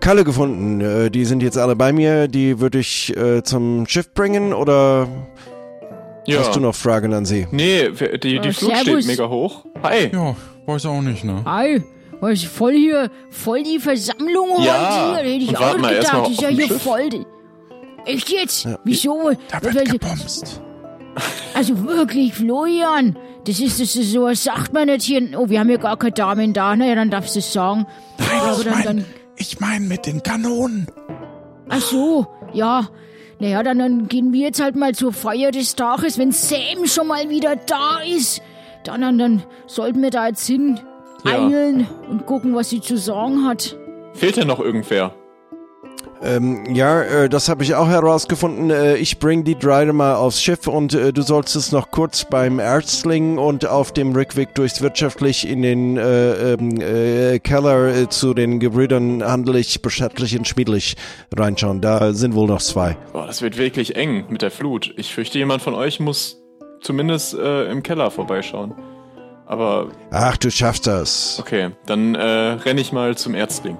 Kalle 0.00 0.24
gefunden. 0.24 0.80
Äh, 0.80 1.10
die 1.10 1.26
sind 1.26 1.42
jetzt 1.42 1.58
alle 1.58 1.76
bei 1.76 1.92
mir. 1.92 2.26
Die 2.26 2.58
würde 2.58 2.78
ich 2.78 3.14
zum 3.44 3.86
Schiff 3.86 4.14
bringen 4.14 4.54
oder 4.54 5.08
Ja. 6.26 6.40
hast 6.40 6.54
du 6.54 6.60
noch 6.60 6.74
Fragen 6.74 7.12
an 7.14 7.24
sie? 7.24 7.46
Nee, 7.50 7.90
die, 7.90 8.18
die 8.18 8.38
Oh, 8.38 8.52
Flut 8.52 8.54
servus. 8.76 8.84
steht 8.84 9.06
mega 9.06 9.28
hoch. 9.28 9.64
Hi. 9.82 10.10
Ja, 10.12 10.36
weiß 10.66 10.86
auch 10.86 11.00
nicht, 11.02 11.24
ne? 11.24 11.42
Hi, 11.44 11.82
was 12.20 12.44
voll 12.44 12.74
hier, 12.74 13.10
voll 13.30 13.62
die 13.64 13.78
Versammlung 13.80 14.62
Ja, 14.62 15.14
heute 15.16 15.24
hier. 15.24 15.34
Hätte 15.34 15.44
ich 15.44 15.58
auch 15.58 15.76
nicht 15.76 15.88
gedacht. 15.90 16.30
ist 16.30 16.40
ja 16.40 16.48
hier 16.48 16.66
Schiff. 16.68 16.82
voll. 16.82 17.08
Echt 18.06 18.28
jetzt? 18.30 18.64
Ja. 18.64 18.78
Wieso? 18.84 19.30
Da 19.50 19.62
wird 19.62 19.90
gebumst. 19.90 20.60
Also 21.54 21.84
wirklich, 21.84 22.32
Florian, 22.34 23.18
das 23.46 23.60
ist, 23.60 23.80
das 23.80 23.94
ist 23.96 24.12
so, 24.12 24.22
was 24.22 24.44
sagt 24.44 24.72
man 24.72 24.86
nicht 24.86 25.02
hier. 25.02 25.20
Oh, 25.38 25.48
wir 25.48 25.60
haben 25.60 25.68
ja 25.70 25.76
gar 25.76 25.96
keine 25.96 26.12
Damen 26.12 26.52
da. 26.52 26.74
Naja, 26.74 26.94
dann 26.94 27.10
darfst 27.10 27.34
du 27.34 27.40
es 27.40 27.52
sagen. 27.52 27.86
Aber 28.18 28.58
ich 28.58 28.64
mein- 28.70 28.82
dann, 28.84 29.04
Ich 29.36 29.60
meine 29.60 29.84
mit 29.86 30.06
den 30.06 30.22
Kanonen. 30.22 30.86
ach 31.68 31.80
so, 31.80 32.26
ja. 32.52 32.88
Naja, 33.42 33.64
dann, 33.64 33.80
dann 33.80 34.06
gehen 34.06 34.32
wir 34.32 34.40
jetzt 34.42 34.62
halt 34.62 34.76
mal 34.76 34.94
zur 34.94 35.12
Feier 35.12 35.50
des 35.50 35.74
Tages. 35.74 36.16
Wenn 36.16 36.30
Sam 36.30 36.86
schon 36.86 37.08
mal 37.08 37.28
wieder 37.28 37.56
da 37.56 37.98
ist, 38.00 38.40
dann, 38.84 39.00
dann, 39.00 39.18
dann 39.18 39.42
sollten 39.66 40.00
wir 40.00 40.10
da 40.10 40.28
jetzt 40.28 40.46
hin 40.46 40.78
Ja. 41.24 41.32
eilen 41.48 41.88
und 42.08 42.24
gucken, 42.24 42.54
was 42.54 42.70
sie 42.70 42.80
zu 42.80 42.96
sagen 42.96 43.44
hat. 43.44 43.76
Fehlt 44.14 44.36
denn 44.36 44.46
noch 44.46 44.60
irgendwer? 44.60 45.16
Ähm, 46.24 46.72
ja, 46.72 47.02
äh, 47.02 47.28
das 47.28 47.48
habe 47.48 47.64
ich 47.64 47.74
auch 47.74 47.88
herausgefunden. 47.88 48.70
Äh, 48.70 48.96
ich 48.96 49.18
bring 49.18 49.42
die 49.42 49.58
drei 49.58 49.84
mal 49.86 50.14
aufs 50.14 50.40
Schiff 50.40 50.68
und 50.68 50.94
äh, 50.94 51.12
du 51.12 51.22
sollst 51.22 51.56
es 51.56 51.72
noch 51.72 51.90
kurz 51.90 52.24
beim 52.24 52.60
Ärztling 52.60 53.38
und 53.38 53.66
auf 53.66 53.92
dem 53.92 54.12
Rückweg 54.12 54.54
durchs 54.54 54.80
Wirtschaftlich 54.80 55.48
in 55.48 55.62
den 55.62 55.96
äh, 55.96 56.52
ähm, 56.52 56.80
äh, 56.80 57.40
Keller 57.40 57.88
äh, 57.88 58.08
zu 58.08 58.34
den 58.34 58.60
Gebrüdern 58.60 59.24
Handelig, 59.24 59.82
Bestattlich 59.82 60.38
und 60.38 60.46
Schmiedlich 60.46 60.96
reinschauen. 61.36 61.80
Da 61.80 62.12
sind 62.12 62.36
wohl 62.36 62.46
noch 62.46 62.62
zwei. 62.62 62.96
Boah, 63.12 63.26
das 63.26 63.42
wird 63.42 63.58
wirklich 63.58 63.96
eng 63.96 64.26
mit 64.28 64.42
der 64.42 64.52
Flut. 64.52 64.94
Ich 64.96 65.12
fürchte, 65.12 65.38
jemand 65.38 65.62
von 65.62 65.74
euch 65.74 65.98
muss 65.98 66.38
zumindest 66.82 67.34
im 67.34 67.82
Keller 67.82 68.10
vorbeischauen. 68.10 68.74
Aber 69.46 69.88
Ach, 70.10 70.36
du 70.36 70.50
schaffst 70.50 70.86
das. 70.86 71.38
okay, 71.40 71.70
dann 71.86 72.16
renne 72.16 72.80
ich 72.80 72.92
mal 72.92 73.16
zum 73.16 73.34
Ärztling. 73.34 73.76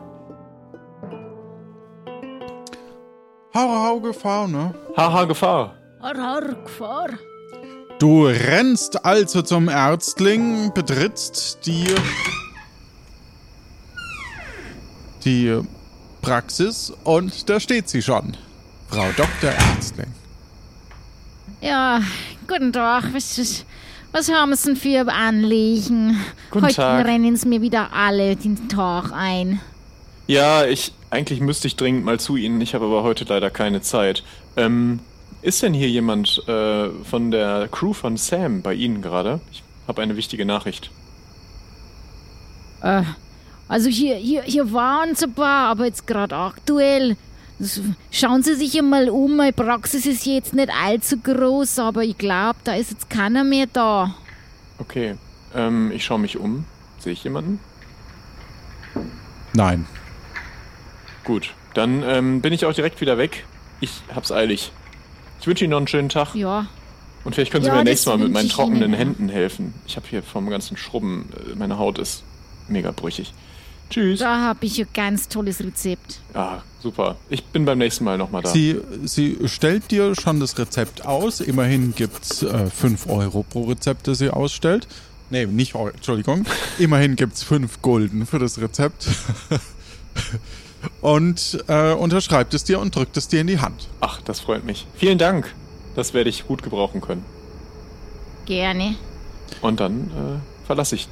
Hau, 3.54 3.68
hau, 3.68 4.00
Gefahr, 4.00 4.48
ne? 4.48 4.74
Haha, 4.96 5.24
Gefahr. 5.24 5.74
Har, 6.00 6.16
har, 6.16 6.54
Gefahr. 6.64 7.10
Du 7.98 8.24
rennst 8.24 9.04
also 9.04 9.42
zum 9.42 9.68
Ärztling, 9.68 10.72
betrittst 10.72 11.58
die, 11.66 11.94
die 15.24 15.60
Praxis 16.22 16.94
und 17.04 17.50
da 17.50 17.60
steht 17.60 17.90
sie 17.90 18.00
schon. 18.00 18.36
Frau 18.88 19.06
Dr. 19.16 19.50
Ärztling. 19.50 20.12
Ja, 21.60 22.00
guten 22.48 22.72
Tag. 22.72 23.04
Was, 23.12 23.38
was, 23.38 23.66
was 24.12 24.32
haben 24.32 24.54
Sie 24.54 24.68
denn 24.72 24.76
für 24.76 25.12
Anliegen? 25.12 26.18
Guten 26.50 26.64
Heute 26.64 26.76
Tag. 26.76 27.06
rennen 27.06 27.36
Sie 27.36 27.48
mir 27.48 27.60
wieder 27.60 27.92
alle 27.92 28.34
den 28.34 28.68
Tag 28.70 29.12
ein. 29.12 29.60
Ja, 30.26 30.64
ich 30.64 30.92
eigentlich 31.12 31.40
müsste 31.40 31.68
ich 31.68 31.76
dringend 31.76 32.04
mal 32.04 32.18
zu 32.18 32.36
Ihnen. 32.36 32.60
Ich 32.62 32.74
habe 32.74 32.86
aber 32.86 33.02
heute 33.02 33.24
leider 33.24 33.50
keine 33.50 33.82
Zeit. 33.82 34.24
Ähm, 34.56 35.00
ist 35.42 35.62
denn 35.62 35.74
hier 35.74 35.90
jemand 35.90 36.42
äh, 36.48 36.88
von 37.04 37.30
der 37.30 37.68
Crew 37.70 37.92
von 37.92 38.16
Sam 38.16 38.62
bei 38.62 38.72
Ihnen 38.72 39.02
gerade? 39.02 39.40
Ich 39.52 39.62
habe 39.86 40.00
eine 40.00 40.16
wichtige 40.16 40.46
Nachricht. 40.46 40.90
Äh, 42.82 43.02
also 43.68 43.90
hier, 43.90 44.16
hier, 44.16 44.42
hier 44.42 44.72
waren 44.72 45.14
sie 45.14 45.26
ein 45.26 45.34
paar, 45.34 45.68
aber 45.68 45.84
jetzt 45.84 46.06
gerade 46.06 46.34
aktuell. 46.34 47.16
Schauen 48.10 48.42
Sie 48.42 48.54
sich 48.54 48.76
einmal 48.78 49.08
um, 49.08 49.36
meine 49.36 49.52
Praxis 49.52 50.06
ist 50.06 50.24
jetzt 50.26 50.54
nicht 50.54 50.70
allzu 50.74 51.18
groß, 51.18 51.78
aber 51.78 52.02
ich 52.02 52.16
glaube, 52.16 52.58
da 52.64 52.74
ist 52.74 52.90
jetzt 52.90 53.10
keiner 53.10 53.44
mehr 53.44 53.66
da. 53.70 54.14
Okay, 54.78 55.16
ähm, 55.54 55.92
ich 55.92 56.04
schaue 56.04 56.18
mich 56.18 56.38
um. 56.38 56.64
Sehe 56.98 57.12
ich 57.12 57.22
jemanden? 57.22 57.60
Nein. 59.52 59.86
Gut, 61.24 61.54
dann 61.74 62.02
ähm, 62.02 62.40
bin 62.40 62.52
ich 62.52 62.64
auch 62.64 62.74
direkt 62.74 63.00
wieder 63.00 63.18
weg. 63.18 63.44
Ich 63.80 63.90
hab's 64.14 64.32
eilig. 64.32 64.72
Ich 65.40 65.46
wünsche 65.46 65.64
Ihnen 65.64 65.70
noch 65.72 65.78
einen 65.78 65.88
schönen 65.88 66.08
Tag. 66.08 66.34
Ja. 66.34 66.66
Und 67.24 67.34
vielleicht 67.34 67.52
können 67.52 67.64
Sie 67.64 67.68
Ja, 67.68 67.74
mir 67.74 67.80
das 67.80 67.90
nächstes 67.90 68.06
Mal 68.06 68.18
mit 68.18 68.32
meinen 68.32 68.48
trockenen 68.48 68.82
Ihnen, 68.82 68.92
ja. 68.92 68.98
Händen 68.98 69.28
helfen. 69.28 69.74
Ich 69.86 69.96
habe 69.96 70.06
hier 70.08 70.22
vom 70.22 70.50
ganzen 70.50 70.76
Schrubben, 70.76 71.28
äh, 71.50 71.54
meine 71.56 71.78
Haut 71.78 71.98
ist 71.98 72.24
mega 72.68 72.90
brüchig. 72.90 73.32
Tschüss. 73.90 74.20
Da 74.20 74.40
habe 74.40 74.64
ich 74.64 74.80
ein 74.80 74.86
ganz 74.94 75.28
tolles 75.28 75.60
Rezept. 75.60 76.20
Ah, 76.32 76.58
super. 76.80 77.16
Ich 77.28 77.44
bin 77.44 77.64
beim 77.64 77.78
nächsten 77.78 78.04
Mal 78.04 78.16
nochmal 78.16 78.42
da. 78.42 78.48
Sie, 78.48 78.80
sie 79.04 79.36
stellt 79.44 79.90
dir 79.90 80.14
schon 80.14 80.40
das 80.40 80.58
Rezept 80.58 81.04
aus. 81.04 81.40
Immerhin 81.40 81.94
gibt 81.94 82.24
es 82.24 82.42
äh, 82.42 82.70
5 82.70 83.06
Euro 83.08 83.42
pro 83.42 83.64
Rezept, 83.64 84.08
das 84.08 84.18
sie 84.18 84.30
ausstellt. 84.30 84.88
Nee, 85.28 85.46
nicht 85.46 85.74
Euro, 85.74 85.88
Entschuldigung. 85.88 86.46
Immerhin 86.78 87.16
gibt 87.16 87.34
es 87.34 87.42
5 87.42 87.82
Gulden 87.82 88.26
für 88.26 88.38
das 88.38 88.60
Rezept. 88.60 89.06
und 91.00 91.64
äh, 91.68 91.92
unterschreibt 91.92 92.54
es 92.54 92.64
dir 92.64 92.80
und 92.80 92.94
drückt 92.94 93.16
es 93.16 93.28
dir 93.28 93.40
in 93.40 93.46
die 93.46 93.60
Hand. 93.60 93.88
Ach, 94.00 94.20
das 94.22 94.40
freut 94.40 94.64
mich. 94.64 94.86
Vielen 94.94 95.18
Dank. 95.18 95.54
Das 95.94 96.14
werde 96.14 96.30
ich 96.30 96.46
gut 96.46 96.62
gebrauchen 96.62 97.00
können. 97.00 97.24
Gerne. 98.46 98.96
Und 99.60 99.80
dann 99.80 100.10
äh, 100.10 100.66
verlasse 100.66 100.94
ich 100.94 101.08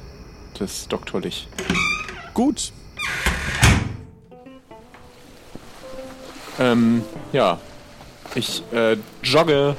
das 0.57 0.87
Doktorlich. 0.87 1.47
Gut. 2.33 2.71
Ähm, 6.59 7.03
ja. 7.31 7.59
Ich 8.35 8.63
äh, 8.71 8.97
jogge 9.23 9.75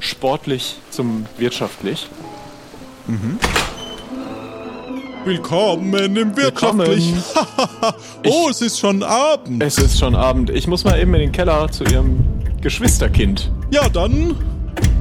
sportlich 0.00 0.76
zum 0.90 1.26
wirtschaftlich. 1.38 2.08
Mhm. 3.06 3.38
Willkommen 5.24 6.16
im 6.16 6.36
Wirtschaftlich. 6.36 7.14
oh, 8.26 8.48
es 8.50 8.60
ist 8.60 8.80
schon 8.80 9.04
Abend. 9.04 9.62
Es 9.62 9.78
ist 9.78 9.96
schon 9.96 10.16
Abend. 10.16 10.50
Ich 10.50 10.66
muss 10.66 10.82
mal 10.82 10.98
eben 10.98 11.14
in 11.14 11.20
den 11.20 11.32
Keller 11.32 11.70
zu 11.70 11.84
ihrem 11.84 12.24
Geschwisterkind. 12.60 13.52
Ja, 13.70 13.88
dann 13.88 14.34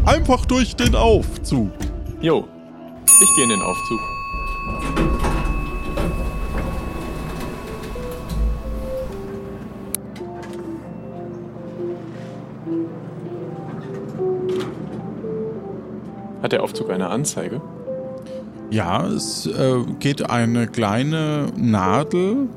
einfach 0.06 0.46
durch 0.46 0.76
den 0.76 0.94
Aufzug. 0.94 1.72
Jo. 2.22 2.48
Ich 3.24 3.36
gehe 3.36 3.46
in 3.46 3.50
den 3.50 3.62
Aufzug. 3.64 4.00
Hat 16.44 16.52
der 16.52 16.62
Aufzug 16.62 16.92
eine 16.92 17.08
Anzeige? 17.08 17.60
Ja, 18.72 19.06
es 19.06 19.46
äh, 19.48 19.84
geht 20.00 20.30
eine 20.30 20.66
kleine 20.68 21.48
Nadel 21.58 22.48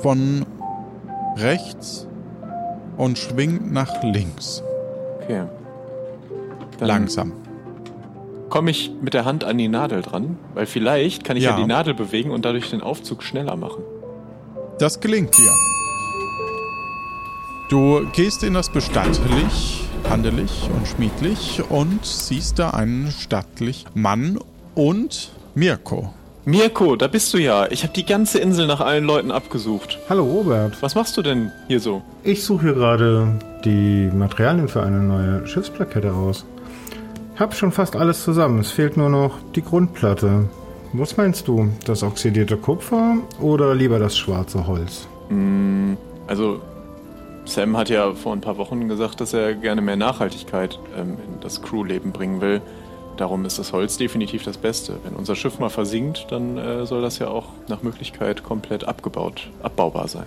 von 0.00 0.44
rechts 1.36 2.06
und 2.98 3.16
schwingt 3.18 3.72
nach 3.72 4.02
links. 4.02 4.62
Okay. 5.22 5.44
Dann 6.78 6.88
Langsam. 6.88 7.32
Komme 8.50 8.70
ich 8.70 8.92
mit 9.00 9.14
der 9.14 9.24
Hand 9.24 9.44
an 9.44 9.56
die 9.56 9.68
Nadel 9.68 10.02
dran? 10.02 10.36
Weil 10.52 10.66
vielleicht 10.66 11.24
kann 11.24 11.38
ich 11.38 11.44
ja, 11.44 11.52
Ja. 11.52 11.56
die 11.56 11.64
Nadel 11.64 11.94
bewegen 11.94 12.30
und 12.30 12.44
dadurch 12.44 12.68
den 12.68 12.82
Aufzug 12.82 13.22
schneller 13.22 13.56
machen. 13.56 13.82
Das 14.78 15.00
gelingt 15.00 15.34
dir. 15.38 15.52
Du 17.70 18.06
gehst 18.12 18.42
in 18.42 18.52
das 18.52 18.68
Bestattlich, 18.68 19.84
handelig 20.10 20.68
und 20.76 20.86
schmiedlich 20.86 21.62
und 21.70 22.04
siehst 22.04 22.58
da 22.58 22.70
einen 22.70 23.10
stattlich 23.10 23.86
Mann 23.94 24.38
und 24.74 25.32
Mirko. 25.54 26.12
Mirko, 26.44 26.96
da 26.96 27.06
bist 27.06 27.32
du 27.34 27.38
ja. 27.38 27.70
Ich 27.70 27.82
habe 27.82 27.92
die 27.92 28.06
ganze 28.06 28.38
Insel 28.38 28.66
nach 28.66 28.80
allen 28.80 29.04
Leuten 29.04 29.30
abgesucht. 29.30 29.98
Hallo 30.08 30.24
Robert. 30.24 30.82
Was 30.82 30.94
machst 30.94 31.16
du 31.16 31.22
denn 31.22 31.52
hier 31.68 31.78
so? 31.78 32.02
Ich 32.24 32.42
suche 32.42 32.62
hier 32.62 32.74
gerade 32.74 33.38
die 33.64 34.10
Materialien 34.12 34.66
für 34.68 34.82
eine 34.82 35.00
neue 35.00 35.46
Schiffsplakette 35.46 36.12
aus. 36.12 36.46
Hab 37.38 37.54
schon 37.54 37.70
fast 37.70 37.96
alles 37.96 38.24
zusammen. 38.24 38.60
Es 38.60 38.70
fehlt 38.70 38.96
nur 38.96 39.10
noch 39.10 39.38
die 39.54 39.62
Grundplatte. 39.62 40.48
Was 40.94 41.16
meinst 41.16 41.48
du? 41.48 41.68
Das 41.84 42.02
oxidierte 42.02 42.56
Kupfer 42.56 43.18
oder 43.40 43.74
lieber 43.74 43.98
das 43.98 44.16
schwarze 44.16 44.66
Holz? 44.66 45.06
Mm, 45.28 45.94
also, 46.26 46.60
Sam 47.44 47.76
hat 47.76 47.88
ja 47.88 48.12
vor 48.14 48.32
ein 48.32 48.40
paar 48.40 48.58
Wochen 48.58 48.88
gesagt, 48.88 49.20
dass 49.20 49.32
er 49.32 49.54
gerne 49.54 49.80
mehr 49.80 49.96
Nachhaltigkeit 49.96 50.78
ähm, 50.96 51.18
in 51.26 51.40
das 51.40 51.62
Crewleben 51.62 52.12
bringen 52.12 52.40
will. 52.40 52.62
Darum 53.16 53.44
ist 53.44 53.58
das 53.58 53.72
Holz 53.72 53.96
definitiv 53.96 54.42
das 54.44 54.56
Beste. 54.56 54.96
Wenn 55.04 55.14
unser 55.14 55.36
Schiff 55.36 55.58
mal 55.58 55.68
versinkt, 55.68 56.26
dann 56.30 56.56
äh, 56.56 56.86
soll 56.86 57.02
das 57.02 57.18
ja 57.18 57.28
auch 57.28 57.46
nach 57.68 57.82
Möglichkeit 57.82 58.42
komplett 58.42 58.84
abgebaut, 58.84 59.50
abbaubar 59.62 60.08
sein. 60.08 60.26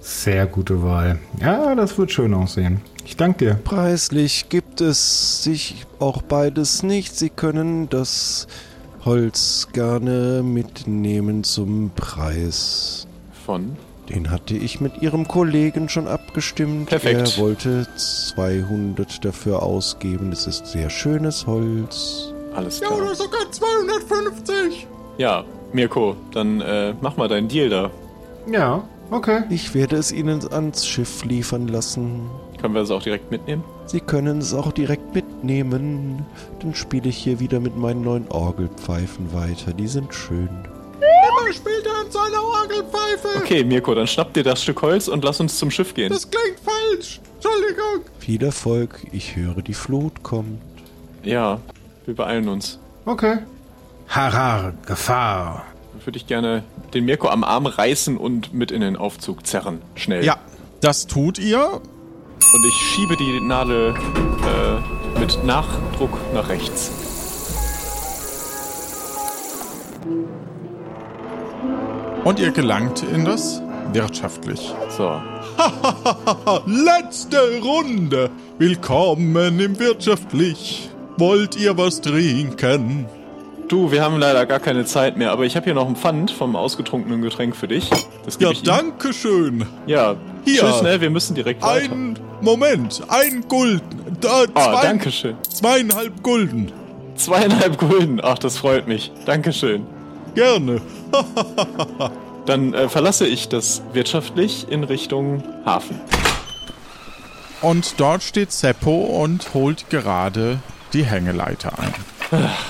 Sehr 0.00 0.46
gute 0.46 0.82
Wahl. 0.82 1.18
Ja, 1.40 1.74
das 1.74 1.98
wird 1.98 2.10
schön 2.10 2.32
aussehen. 2.32 2.80
Ich 3.04 3.16
danke 3.16 3.44
dir. 3.44 3.54
Preislich 3.54 4.48
gibt 4.48 4.80
es 4.80 5.42
sich 5.42 5.84
auch 5.98 6.22
beides 6.22 6.82
nicht. 6.82 7.14
Sie 7.16 7.28
können 7.28 7.88
das 7.90 8.46
Holz 9.04 9.68
gerne 9.72 10.42
mitnehmen 10.42 11.44
zum 11.44 11.90
Preis. 11.94 13.06
Von? 13.44 13.76
Den 14.10 14.30
hatte 14.30 14.54
ich 14.56 14.80
mit 14.80 15.00
Ihrem 15.02 15.26
Kollegen 15.28 15.88
schon 15.88 16.08
abgestimmt. 16.08 16.88
Perfekt. 16.88 17.36
Er 17.36 17.42
wollte 17.42 17.86
200 17.96 19.24
dafür 19.24 19.62
ausgeben. 19.62 20.32
Es 20.32 20.46
ist 20.46 20.66
sehr 20.66 20.90
schönes 20.90 21.46
Holz. 21.46 22.34
Alles 22.54 22.80
Ja, 22.80 22.88
klar. 22.88 22.98
oder 23.02 23.14
sogar 23.14 23.50
250. 23.50 24.86
Ja, 25.18 25.44
Mirko, 25.72 26.16
dann 26.32 26.60
äh, 26.60 26.94
mach 27.00 27.16
mal 27.16 27.28
deinen 27.28 27.46
Deal 27.48 27.68
da. 27.68 27.90
Ja, 28.50 28.82
okay. 29.12 29.42
Ich 29.50 29.74
werde 29.74 29.96
es 29.96 30.10
Ihnen 30.10 30.40
ans 30.52 30.86
Schiff 30.86 31.24
liefern 31.24 31.68
lassen. 31.68 32.22
Können 32.60 32.74
wir 32.74 32.80
das 32.80 32.90
auch 32.90 33.02
direkt 33.02 33.30
mitnehmen? 33.30 33.62
Sie 33.86 34.00
können 34.00 34.38
es 34.38 34.52
auch 34.52 34.72
direkt 34.72 35.14
mitnehmen. 35.14 36.26
Dann 36.60 36.74
spiele 36.74 37.08
ich 37.08 37.16
hier 37.16 37.38
wieder 37.40 37.60
mit 37.60 37.76
meinen 37.76 38.02
neuen 38.02 38.28
Orgelpfeifen 38.28 39.32
weiter. 39.32 39.72
Die 39.72 39.88
sind 39.88 40.12
schön. 40.12 40.48
Spielt 41.52 41.86
er 41.86 42.06
an 42.06 42.10
seiner 42.10 42.42
Orgelpfeife. 42.42 43.28
Okay, 43.38 43.64
Mirko, 43.64 43.94
dann 43.94 44.06
schnapp 44.06 44.32
dir 44.34 44.42
das 44.42 44.62
Stück 44.62 44.82
Holz 44.82 45.08
und 45.08 45.24
lass 45.24 45.40
uns 45.40 45.58
zum 45.58 45.70
Schiff 45.70 45.94
gehen. 45.94 46.12
Das 46.12 46.30
klingt 46.30 46.58
falsch. 46.60 47.20
Entschuldigung. 47.34 48.04
Viel 48.18 48.42
Erfolg. 48.44 49.00
Ich 49.12 49.36
höre, 49.36 49.62
die 49.62 49.74
Flut 49.74 50.22
kommt. 50.22 50.60
Ja, 51.22 51.60
wir 52.06 52.14
beeilen 52.14 52.48
uns. 52.48 52.78
Okay. 53.04 53.38
Harar, 54.08 54.74
Gefahr. 54.86 55.64
Dann 55.92 56.06
würde 56.06 56.18
ich 56.18 56.26
gerne 56.26 56.64
den 56.94 57.04
Mirko 57.04 57.28
am 57.28 57.44
Arm 57.44 57.66
reißen 57.66 58.16
und 58.16 58.52
mit 58.54 58.70
in 58.70 58.80
den 58.80 58.96
Aufzug 58.96 59.46
zerren. 59.46 59.82
Schnell. 59.94 60.24
Ja, 60.24 60.38
das 60.80 61.06
tut 61.06 61.38
ihr. 61.38 61.80
Und 62.52 62.66
ich 62.66 62.74
schiebe 62.74 63.16
die 63.16 63.40
Nadel 63.40 63.94
äh, 63.94 65.18
mit 65.20 65.44
Nachdruck 65.44 66.18
nach 66.34 66.48
rechts. 66.48 67.09
Und 72.24 72.38
ihr 72.38 72.50
gelangt 72.50 73.02
in 73.02 73.24
das 73.24 73.62
Wirtschaftlich. 73.92 74.72
So. 74.96 75.20
Letzte 76.66 77.38
Runde. 77.62 78.30
Willkommen 78.58 79.58
im 79.58 79.78
Wirtschaftlich. 79.78 80.90
Wollt 81.16 81.56
ihr 81.56 81.76
was 81.76 82.00
trinken? 82.00 83.06
Du, 83.68 83.90
wir 83.90 84.02
haben 84.02 84.18
leider 84.18 84.46
gar 84.46 84.60
keine 84.60 84.84
Zeit 84.84 85.16
mehr, 85.16 85.32
aber 85.32 85.44
ich 85.44 85.56
habe 85.56 85.64
hier 85.64 85.74
noch 85.74 85.86
ein 85.88 85.96
Pfand 85.96 86.30
vom 86.30 86.56
ausgetrunkenen 86.56 87.22
Getränk 87.22 87.56
für 87.56 87.68
dich. 87.68 87.88
Das 88.24 88.38
Ja, 88.38 88.50
danke 88.64 89.12
schön. 89.12 89.64
Ja, 89.86 90.16
Hier. 90.44 90.60
Tschüss, 90.60 90.82
ne? 90.82 91.00
Wir 91.00 91.10
müssen 91.10 91.34
direkt 91.34 91.62
weiter. 91.62 91.92
Ein 91.92 92.18
Moment, 92.40 93.02
ein 93.08 93.44
Gulden. 93.48 94.16
Da, 94.20 94.44
Ah, 94.54 94.72
zwei, 94.72 94.82
danke 94.82 95.10
schön. 95.10 95.36
Zweieinhalb 95.48 96.22
Gulden. 96.22 96.72
Zweieinhalb 97.16 97.78
Gulden. 97.78 98.20
Ach, 98.22 98.38
das 98.38 98.56
freut 98.58 98.88
mich. 98.88 99.12
Dankeschön. 99.24 99.86
Gerne. 100.34 100.80
Dann 102.46 102.74
äh, 102.74 102.88
verlasse 102.88 103.26
ich 103.26 103.48
das 103.48 103.82
wirtschaftlich 103.92 104.66
in 104.70 104.84
Richtung 104.84 105.42
Hafen. 105.64 106.00
Und 107.60 107.94
dort 108.00 108.22
steht 108.22 108.52
Seppo 108.52 109.22
und 109.22 109.52
holt 109.54 109.90
gerade 109.90 110.58
die 110.92 111.04
Hängeleiter 111.04 111.72
ein. 111.78 111.94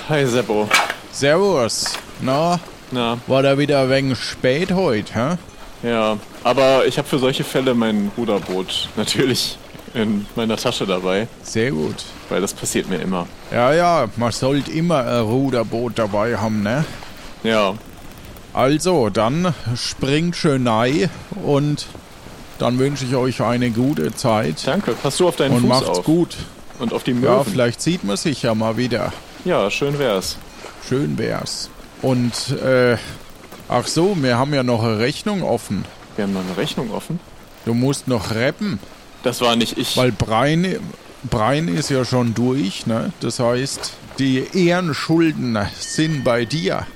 Hi, 0.08 0.26
Seppo. 0.26 0.68
Servus. 1.12 1.92
Na, 2.20 2.58
Na, 2.90 3.18
war 3.26 3.42
da 3.42 3.56
wieder 3.58 3.88
wegen 3.88 4.16
spät 4.16 4.72
heute, 4.72 5.14
hä? 5.14 5.88
ja. 5.88 6.16
Aber 6.42 6.86
ich 6.86 6.96
habe 6.98 7.06
für 7.06 7.18
solche 7.18 7.44
Fälle 7.44 7.74
mein 7.74 8.10
Ruderboot 8.16 8.88
natürlich 8.96 9.58
in 9.94 10.26
meiner 10.36 10.56
Tasche 10.56 10.86
dabei, 10.86 11.26
Sehr 11.42 11.70
gut. 11.72 11.96
weil 12.28 12.40
das 12.40 12.54
passiert 12.54 12.88
mir 12.88 12.96
immer. 12.98 13.26
Ja, 13.52 13.72
ja, 13.74 14.08
man 14.16 14.32
sollte 14.32 14.70
immer 14.70 15.04
ein 15.04 15.20
Ruderboot 15.22 15.98
dabei 15.98 16.36
haben, 16.36 16.62
ne? 16.62 16.84
Ja, 17.42 17.74
Also, 18.52 19.10
dann 19.10 19.54
springt 19.76 20.34
schön 20.36 20.66
rein 20.66 21.08
und 21.44 21.86
dann 22.58 22.78
wünsche 22.78 23.04
ich 23.04 23.14
euch 23.14 23.40
eine 23.42 23.70
gute 23.70 24.14
Zeit. 24.14 24.66
danke. 24.66 24.92
Pass 24.92 25.16
du 25.18 25.28
auf 25.28 25.36
deinen 25.36 25.52
und 25.54 25.60
Fuß 25.60 25.68
macht's 25.68 25.88
auf. 25.88 26.04
gut. 26.04 26.36
Und 26.78 26.92
auf 26.92 27.04
die 27.04 27.12
Ja, 27.12 27.16
Möwen. 27.38 27.44
vielleicht 27.44 27.80
sieht 27.80 28.04
man 28.04 28.16
sich 28.16 28.42
ja 28.42 28.54
mal 28.54 28.76
wieder. 28.76 29.12
Ja, 29.44 29.70
schön 29.70 29.98
wär's. 29.98 30.36
Schön 30.88 31.16
wär's. 31.18 31.70
Und, 32.02 32.50
äh, 32.62 32.96
ach 33.68 33.86
so, 33.86 34.16
wir 34.20 34.36
haben 34.38 34.52
ja 34.54 34.62
noch 34.62 34.82
eine 34.82 34.98
Rechnung 34.98 35.42
offen. 35.42 35.84
Wir 36.16 36.24
haben 36.24 36.32
noch 36.32 36.40
eine 36.40 36.56
Rechnung 36.56 36.90
offen. 36.92 37.20
Du 37.66 37.74
musst 37.74 38.08
noch 38.08 38.34
rappen, 38.34 38.78
Das 39.22 39.40
war 39.42 39.54
nicht 39.56 39.76
ich. 39.78 39.96
weil 39.98 40.12
Brian, 40.12 40.66
Brian 41.24 41.68
ist 41.68 41.90
ja 41.90 42.04
schon 42.06 42.34
durch, 42.34 42.86
ne? 42.86 43.12
Das 43.20 43.38
heißt, 43.38 43.92
die 44.18 44.44
Ehrenschulden 44.54 45.58
sind 45.78 46.24
bei 46.24 46.46
dir. 46.46 46.86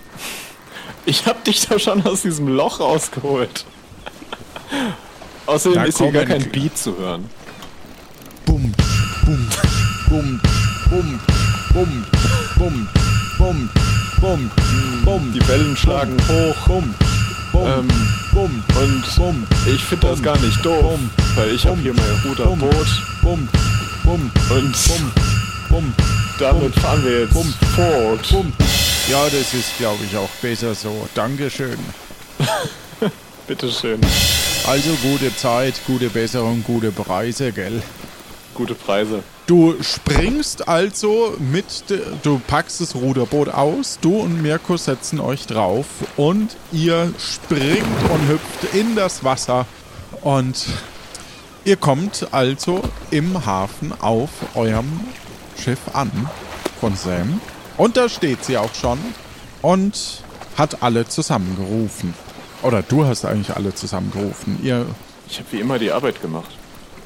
Ich 1.07 1.27
hab 1.27 1.45
dich 1.45 1.67
da 1.67 1.79
schon 1.79 2.05
aus 2.07 2.23
diesem 2.23 2.49
Loch 2.49 2.81
rausgeholt. 2.81 3.65
Außerdem 5.47 5.79
Da 5.79 5.85
ist 5.85 5.99
hier 5.99 6.13
gar 6.13 6.25
kein 6.25 6.51
Beat 6.51 6.79
zu 6.79 6.97
hören. 6.97 7.29
Bum, 8.47 8.73
bum, 9.25 9.49
bum, 10.09 10.41
bum, 10.91 11.21
bum, 11.75 12.07
bum, 12.57 12.89
bum, 13.39 13.71
bum, 14.21 14.51
bum. 15.05 15.33
Die 15.35 15.49
Wellen 15.49 15.77
schlagen 15.77 16.17
hoch. 16.29 16.67
Bum, 16.67 16.95
bum, 17.53 17.67
Ähm, 17.67 17.89
bum, 18.33 18.65
und 18.81 19.17
bum, 19.17 19.47
ich 19.67 19.85
finde 19.85 20.09
das 20.09 20.23
gar 20.23 20.39
nicht 20.39 20.65
doof, 20.65 20.99
weil 21.35 21.51
ich 21.51 21.67
habe 21.67 21.81
hier 21.81 21.95
mein 21.95 22.21
Ruderboot 22.25 22.87
bum, 23.23 23.49
bum, 24.03 24.31
und 24.51 24.73
bum, 24.89 25.13
bum, 25.69 25.95
damit 26.39 26.75
fahren 26.75 27.05
wir 27.05 27.21
jetzt 27.21 27.35
Bum. 27.35 27.55
fort. 27.75 28.31
bum. 28.31 28.53
Ja, 29.09 29.25
das 29.25 29.53
ist, 29.53 29.77
glaube 29.77 30.03
ich, 30.05 30.17
auch 30.17 30.31
besser 30.41 30.75
so. 30.75 31.07
Dankeschön. 31.15 31.79
Bitteschön. 33.47 34.01
Also 34.67 34.95
gute 35.03 35.35
Zeit, 35.37 35.75
gute 35.87 36.09
Besserung, 36.09 36.65
gute 36.65 36.91
Preise, 36.91 37.53
gell? 37.53 37.83
Gute 38.55 38.75
Preise. 38.75 39.23
Du 39.47 39.75
springst 39.83 40.67
also 40.67 41.37
mit, 41.39 41.85
du 42.23 42.41
packst 42.47 42.81
das 42.81 42.95
Ruderboot 42.95 43.51
aus, 43.51 43.99
du 44.01 44.21
und 44.21 44.41
Mirko 44.41 44.79
setzen 44.79 45.21
euch 45.21 45.47
drauf 45.47 45.85
und 46.17 46.57
ihr 46.73 47.13
springt 47.19 48.11
und 48.11 48.29
hüpft 48.29 48.75
in 48.75 48.97
das 48.97 49.23
Wasser 49.23 49.67
und 50.23 50.65
ihr 51.67 51.77
kommt 51.77 52.29
also 52.31 52.81
im 53.11 53.45
Hafen 53.45 53.93
auf 54.01 54.31
eurem 54.55 55.01
Schiff 55.63 55.81
an 55.93 56.11
von 56.81 56.97
Sam 56.97 57.39
und 57.77 57.97
da 57.97 58.09
steht 58.09 58.45
sie 58.45 58.57
auch 58.59 58.75
schon 58.75 58.99
und 59.63 60.23
hat 60.57 60.83
alle 60.83 61.07
zusammengerufen. 61.09 62.15
Oder 62.63 62.83
du 62.83 63.05
hast 63.05 63.25
eigentlich 63.25 63.55
alle 63.57 63.75
zusammengerufen. 63.75 64.59
Ihr, 64.63 64.87
Ich 65.29 65.39
habe 65.39 65.49
wie 65.53 65.61
immer 65.61 65.79
die 65.79 65.91
Arbeit 65.91 66.21
gemacht. 66.23 66.51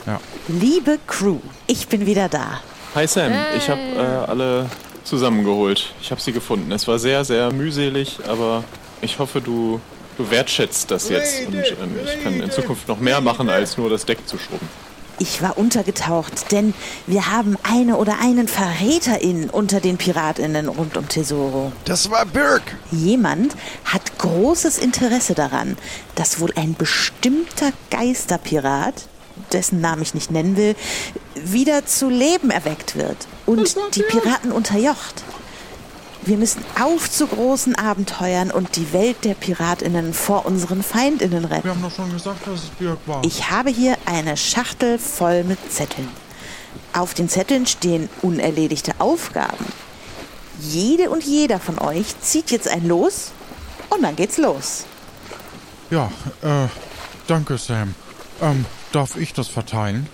ja. 0.06 0.20
Liebe 0.48 0.98
Crew, 1.06 1.38
ich 1.66 1.88
bin 1.88 2.06
wieder 2.06 2.28
da. 2.28 2.60
Hi 2.94 3.06
Sam, 3.06 3.32
ich 3.56 3.68
habe 3.68 3.80
äh, 3.80 4.30
alle 4.30 4.66
zusammengeholt. 5.04 5.92
Ich 6.00 6.10
habe 6.10 6.20
sie 6.20 6.32
gefunden. 6.32 6.70
Es 6.72 6.86
war 6.86 6.98
sehr, 6.98 7.24
sehr 7.24 7.52
mühselig, 7.52 8.18
aber 8.28 8.64
ich 9.00 9.18
hoffe, 9.18 9.40
du, 9.40 9.80
du 10.16 10.30
wertschätzt 10.30 10.90
das 10.90 11.08
jetzt 11.08 11.46
und 11.46 11.54
ähm, 11.54 11.64
ich 12.04 12.22
kann 12.22 12.40
in 12.40 12.50
Zukunft 12.50 12.88
noch 12.88 12.98
mehr 13.00 13.20
machen, 13.20 13.48
als 13.48 13.76
nur 13.78 13.88
das 13.90 14.04
Deck 14.04 14.26
zu 14.26 14.38
schrubben. 14.38 14.68
Ich 15.20 15.42
war 15.42 15.58
untergetaucht, 15.58 16.52
denn 16.52 16.74
wir 17.06 17.30
haben 17.30 17.56
eine 17.64 17.96
oder 17.96 18.20
einen 18.20 18.46
Verräterin 18.46 19.50
unter 19.50 19.80
den 19.80 19.96
PiratInnen 19.96 20.68
rund 20.68 20.96
um 20.96 21.08
Tesoro. 21.08 21.72
Das 21.84 22.10
war 22.10 22.24
Birk. 22.24 22.62
Jemand 22.92 23.56
hat 23.84 24.18
großes 24.18 24.78
Interesse 24.78 25.34
daran, 25.34 25.76
dass 26.14 26.38
wohl 26.38 26.52
ein 26.54 26.74
bestimmter 26.74 27.72
Geisterpirat, 27.90 29.08
dessen 29.52 29.80
Namen 29.80 30.02
ich 30.02 30.14
nicht 30.14 30.30
nennen 30.30 30.56
will, 30.56 30.76
wieder 31.34 31.84
zu 31.84 32.08
Leben 32.08 32.50
erweckt 32.50 32.96
wird 32.96 33.26
und 33.46 33.76
die 33.96 34.02
Piraten 34.02 34.52
unterjocht. 34.52 35.24
Wir 36.28 36.36
müssen 36.36 36.62
auf 36.78 37.10
zu 37.10 37.26
großen 37.26 37.74
Abenteuern 37.76 38.50
und 38.50 38.76
die 38.76 38.92
Welt 38.92 39.24
der 39.24 39.32
PiratInnen 39.32 40.12
vor 40.12 40.44
unseren 40.44 40.82
FeindInnen 40.82 41.46
retten. 41.46 41.64
Wir 41.64 41.70
haben 41.70 41.80
doch 41.80 41.90
schon 41.90 42.12
gesagt, 42.12 42.46
dass 42.46 42.64
es 42.64 42.68
Birk 42.68 42.98
war. 43.06 43.24
Ich 43.24 43.50
habe 43.50 43.70
hier 43.70 43.96
eine 44.04 44.36
Schachtel 44.36 44.98
voll 44.98 45.42
mit 45.42 45.58
Zetteln. 45.72 46.06
Auf 46.92 47.14
den 47.14 47.30
Zetteln 47.30 47.64
stehen 47.64 48.10
unerledigte 48.20 48.92
Aufgaben. 48.98 49.64
Jede 50.60 51.08
und 51.08 51.24
jeder 51.24 51.58
von 51.58 51.78
euch 51.78 52.20
zieht 52.20 52.50
jetzt 52.50 52.68
ein 52.68 52.86
Los 52.86 53.32
und 53.88 54.02
dann 54.02 54.14
geht's 54.14 54.36
los. 54.36 54.84
Ja, 55.88 56.12
äh, 56.42 56.68
danke 57.26 57.56
Sam. 57.56 57.94
Ähm, 58.42 58.66
darf 58.92 59.16
ich 59.16 59.32
das 59.32 59.48
verteilen? 59.48 60.06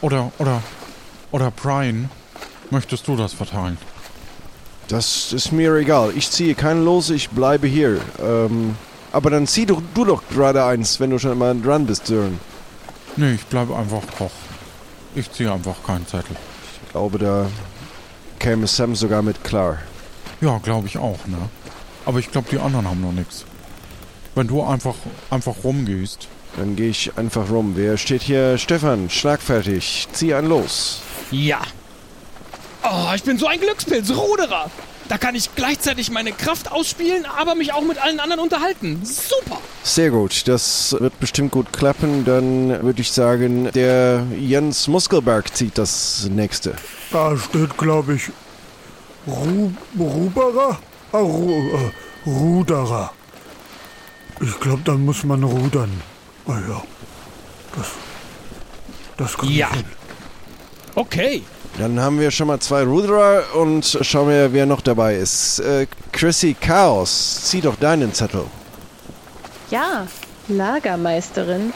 Oder, 0.00 0.32
oder, 0.38 0.60
oder 1.30 1.52
Brian, 1.52 2.10
möchtest 2.70 3.06
du 3.06 3.14
das 3.14 3.32
verteilen? 3.32 3.78
Das 4.88 5.32
ist 5.32 5.52
mir 5.52 5.74
egal. 5.76 6.12
Ich 6.16 6.30
ziehe 6.30 6.54
keinen 6.54 6.84
los, 6.84 7.10
ich 7.10 7.30
bleibe 7.30 7.66
hier. 7.66 8.00
Ähm, 8.22 8.76
aber 9.12 9.30
dann 9.30 9.46
zieh 9.46 9.66
doch 9.66 9.82
du 9.94 10.04
doch 10.04 10.22
gerade 10.30 10.64
eins, 10.64 11.00
wenn 11.00 11.10
du 11.10 11.18
schon 11.18 11.38
mal 11.38 11.58
dran 11.60 11.86
bist, 11.86 12.06
Sören. 12.06 12.38
Nee, 13.16 13.34
ich 13.34 13.44
bleibe 13.46 13.76
einfach 13.76 14.02
Koch. 14.16 14.30
Ich 15.14 15.30
ziehe 15.30 15.52
einfach 15.52 15.82
keinen 15.86 16.06
Zettel. 16.06 16.36
Ich 16.84 16.92
glaube, 16.92 17.18
da 17.18 17.46
käme 18.38 18.66
Sam 18.66 18.94
sogar 18.94 19.22
mit 19.22 19.44
klar. 19.44 19.78
Ja, 20.40 20.58
glaube 20.58 20.86
ich 20.86 20.98
auch, 20.98 21.26
ne? 21.26 21.38
Aber 22.04 22.18
ich 22.18 22.30
glaube, 22.30 22.48
die 22.50 22.58
anderen 22.58 22.88
haben 22.88 23.00
noch 23.00 23.12
nichts. 23.12 23.44
Wenn 24.34 24.48
du 24.48 24.62
einfach, 24.62 24.94
einfach 25.30 25.54
rumgehst. 25.62 26.28
Dann 26.56 26.76
gehe 26.76 26.90
ich 26.90 27.16
einfach 27.16 27.50
rum. 27.50 27.72
Wer 27.76 27.96
steht 27.96 28.22
hier? 28.22 28.58
Stefan, 28.58 29.08
schlagfertig. 29.08 30.08
Zieh 30.12 30.34
einen 30.34 30.48
los. 30.48 31.00
Ja. 31.30 31.60
Oh, 32.84 33.12
ich 33.14 33.22
bin 33.22 33.38
so 33.38 33.46
ein 33.46 33.60
Glückspilz, 33.60 34.10
Ruderer. 34.10 34.70
Da 35.08 35.18
kann 35.18 35.34
ich 35.34 35.54
gleichzeitig 35.54 36.10
meine 36.10 36.32
Kraft 36.32 36.72
ausspielen, 36.72 37.26
aber 37.26 37.54
mich 37.54 37.72
auch 37.74 37.82
mit 37.82 37.98
allen 38.02 38.18
anderen 38.18 38.40
unterhalten. 38.40 39.00
Super. 39.04 39.58
Sehr 39.82 40.10
gut, 40.10 40.48
das 40.48 40.96
wird 40.98 41.18
bestimmt 41.20 41.50
gut 41.52 41.72
klappen. 41.72 42.24
Dann 42.24 42.82
würde 42.82 43.00
ich 43.02 43.12
sagen, 43.12 43.70
der 43.72 44.24
Jens 44.38 44.88
Muskelberg 44.88 45.54
zieht 45.54 45.76
das 45.76 46.28
nächste. 46.30 46.74
Da 47.10 47.36
steht, 47.36 47.76
glaube 47.76 48.14
ich, 48.14 48.30
Ru 49.26 49.72
Ruberer? 49.98 50.78
Ah, 51.12 51.18
Ru 51.18 51.60
äh, 51.76 52.28
Ruderer. 52.28 53.12
Ich 54.40 54.58
glaube, 54.60 54.82
dann 54.84 55.04
muss 55.04 55.24
man 55.24 55.44
rudern. 55.44 55.90
Ah 56.46 56.58
ja, 56.68 56.82
das, 57.76 57.86
das 59.18 59.36
kann 59.38 59.48
Ja. 59.50 59.68
ich 59.70 59.76
hin. 59.76 59.84
Okay. 60.94 61.42
Dann 61.78 61.98
haben 62.00 62.20
wir 62.20 62.30
schon 62.30 62.48
mal 62.48 62.60
zwei 62.60 62.82
Ruderer 62.82 63.42
und 63.54 63.98
schauen 64.02 64.28
wir, 64.28 64.52
wer 64.52 64.66
noch 64.66 64.82
dabei 64.82 65.16
ist. 65.16 65.58
Äh, 65.60 65.86
Chrissy 66.12 66.54
Chaos, 66.60 67.44
zieh 67.44 67.60
doch 67.62 67.76
deinen 67.76 68.12
Zettel. 68.12 68.44
Ja, 69.70 70.06
Lagermeisterin. 70.48 71.72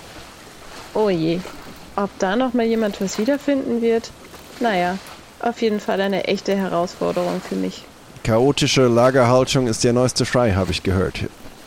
Oh 0.95 1.09
je. 1.09 1.41
Ob 1.97 2.11
da 2.19 2.37
noch 2.37 2.53
mal 2.53 2.67
jemand 2.67 3.01
was 3.01 3.19
wiederfinden 3.19 3.81
wird? 3.81 4.11
Naja, 4.61 4.99
auf 5.41 5.63
jeden 5.63 5.81
Fall 5.81 6.01
eine 6.01 6.25
echte 6.25 6.55
Herausforderung 6.57 7.41
für 7.47 7.55
mich. 7.57 7.85
Chaotische 8.23 8.87
Lagerhaltung 8.89 9.67
ist 9.67 9.83
der 9.85 9.93
neueste 9.95 10.27
Schrei, 10.27 10.53
habe 10.53 10.73
ich 10.73 10.83
gehört. 10.83 11.21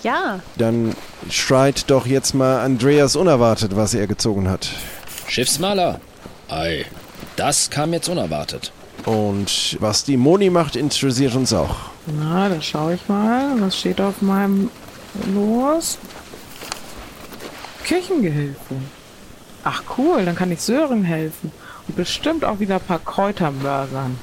Ja, 0.04 0.40
Dann 0.56 0.96
schreit 1.30 1.90
doch 1.90 2.06
jetzt 2.06 2.34
mal 2.34 2.62
Andreas 2.62 3.16
unerwartet, 3.16 3.76
was 3.76 3.94
er 3.94 4.08
gezogen 4.08 4.50
hat. 4.50 4.70
Schiffsmaler? 5.28 6.00
Ei, 6.48 6.86
das 7.40 7.70
kam 7.70 7.94
jetzt 7.94 8.10
unerwartet. 8.10 8.72
Und 9.06 9.78
was 9.80 10.04
die 10.04 10.18
Moni 10.18 10.50
macht, 10.50 10.76
interessiert 10.76 11.36
uns 11.36 11.54
auch. 11.54 11.78
Na, 12.06 12.50
dann 12.50 12.62
schaue 12.62 12.96
ich 12.96 13.08
mal. 13.08 13.60
Was 13.60 13.80
steht 13.80 14.02
auf 14.02 14.22
meinem 14.22 14.70
Los? 15.34 15.98
Küchengehilfe. 17.86 18.76
Ach 19.64 19.84
cool, 19.98 20.26
dann 20.26 20.36
kann 20.36 20.52
ich 20.52 20.62
Sören 20.62 21.04
helfen. 21.04 21.52
Und 21.88 21.96
bestimmt 21.96 22.44
auch 22.44 22.60
wieder 22.60 22.76
ein 22.76 22.82
paar 22.82 23.00
Kräuter 23.00 23.52
mörsern. 23.52 24.18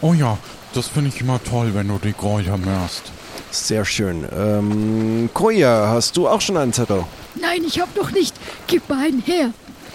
Oh 0.00 0.12
ja, 0.12 0.36
das 0.74 0.88
finde 0.88 1.10
ich 1.14 1.20
immer 1.20 1.42
toll, 1.42 1.70
wenn 1.74 1.88
du 1.88 1.98
die 1.98 2.12
Kräuter 2.12 2.58
mörst. 2.58 3.12
Sehr 3.52 3.84
schön. 3.84 4.26
Ähm, 4.36 5.30
Koya, 5.32 5.88
hast 5.88 6.16
du 6.16 6.28
auch 6.28 6.40
schon 6.40 6.56
einen 6.56 6.72
Zettel? 6.72 7.04
Nein, 7.40 7.62
ich 7.66 7.80
hab 7.80 7.96
noch 7.96 8.10
nicht. 8.10 8.34
Gib 8.66 8.88
mal 8.88 9.06
einen 9.06 9.22
her. 9.22 9.52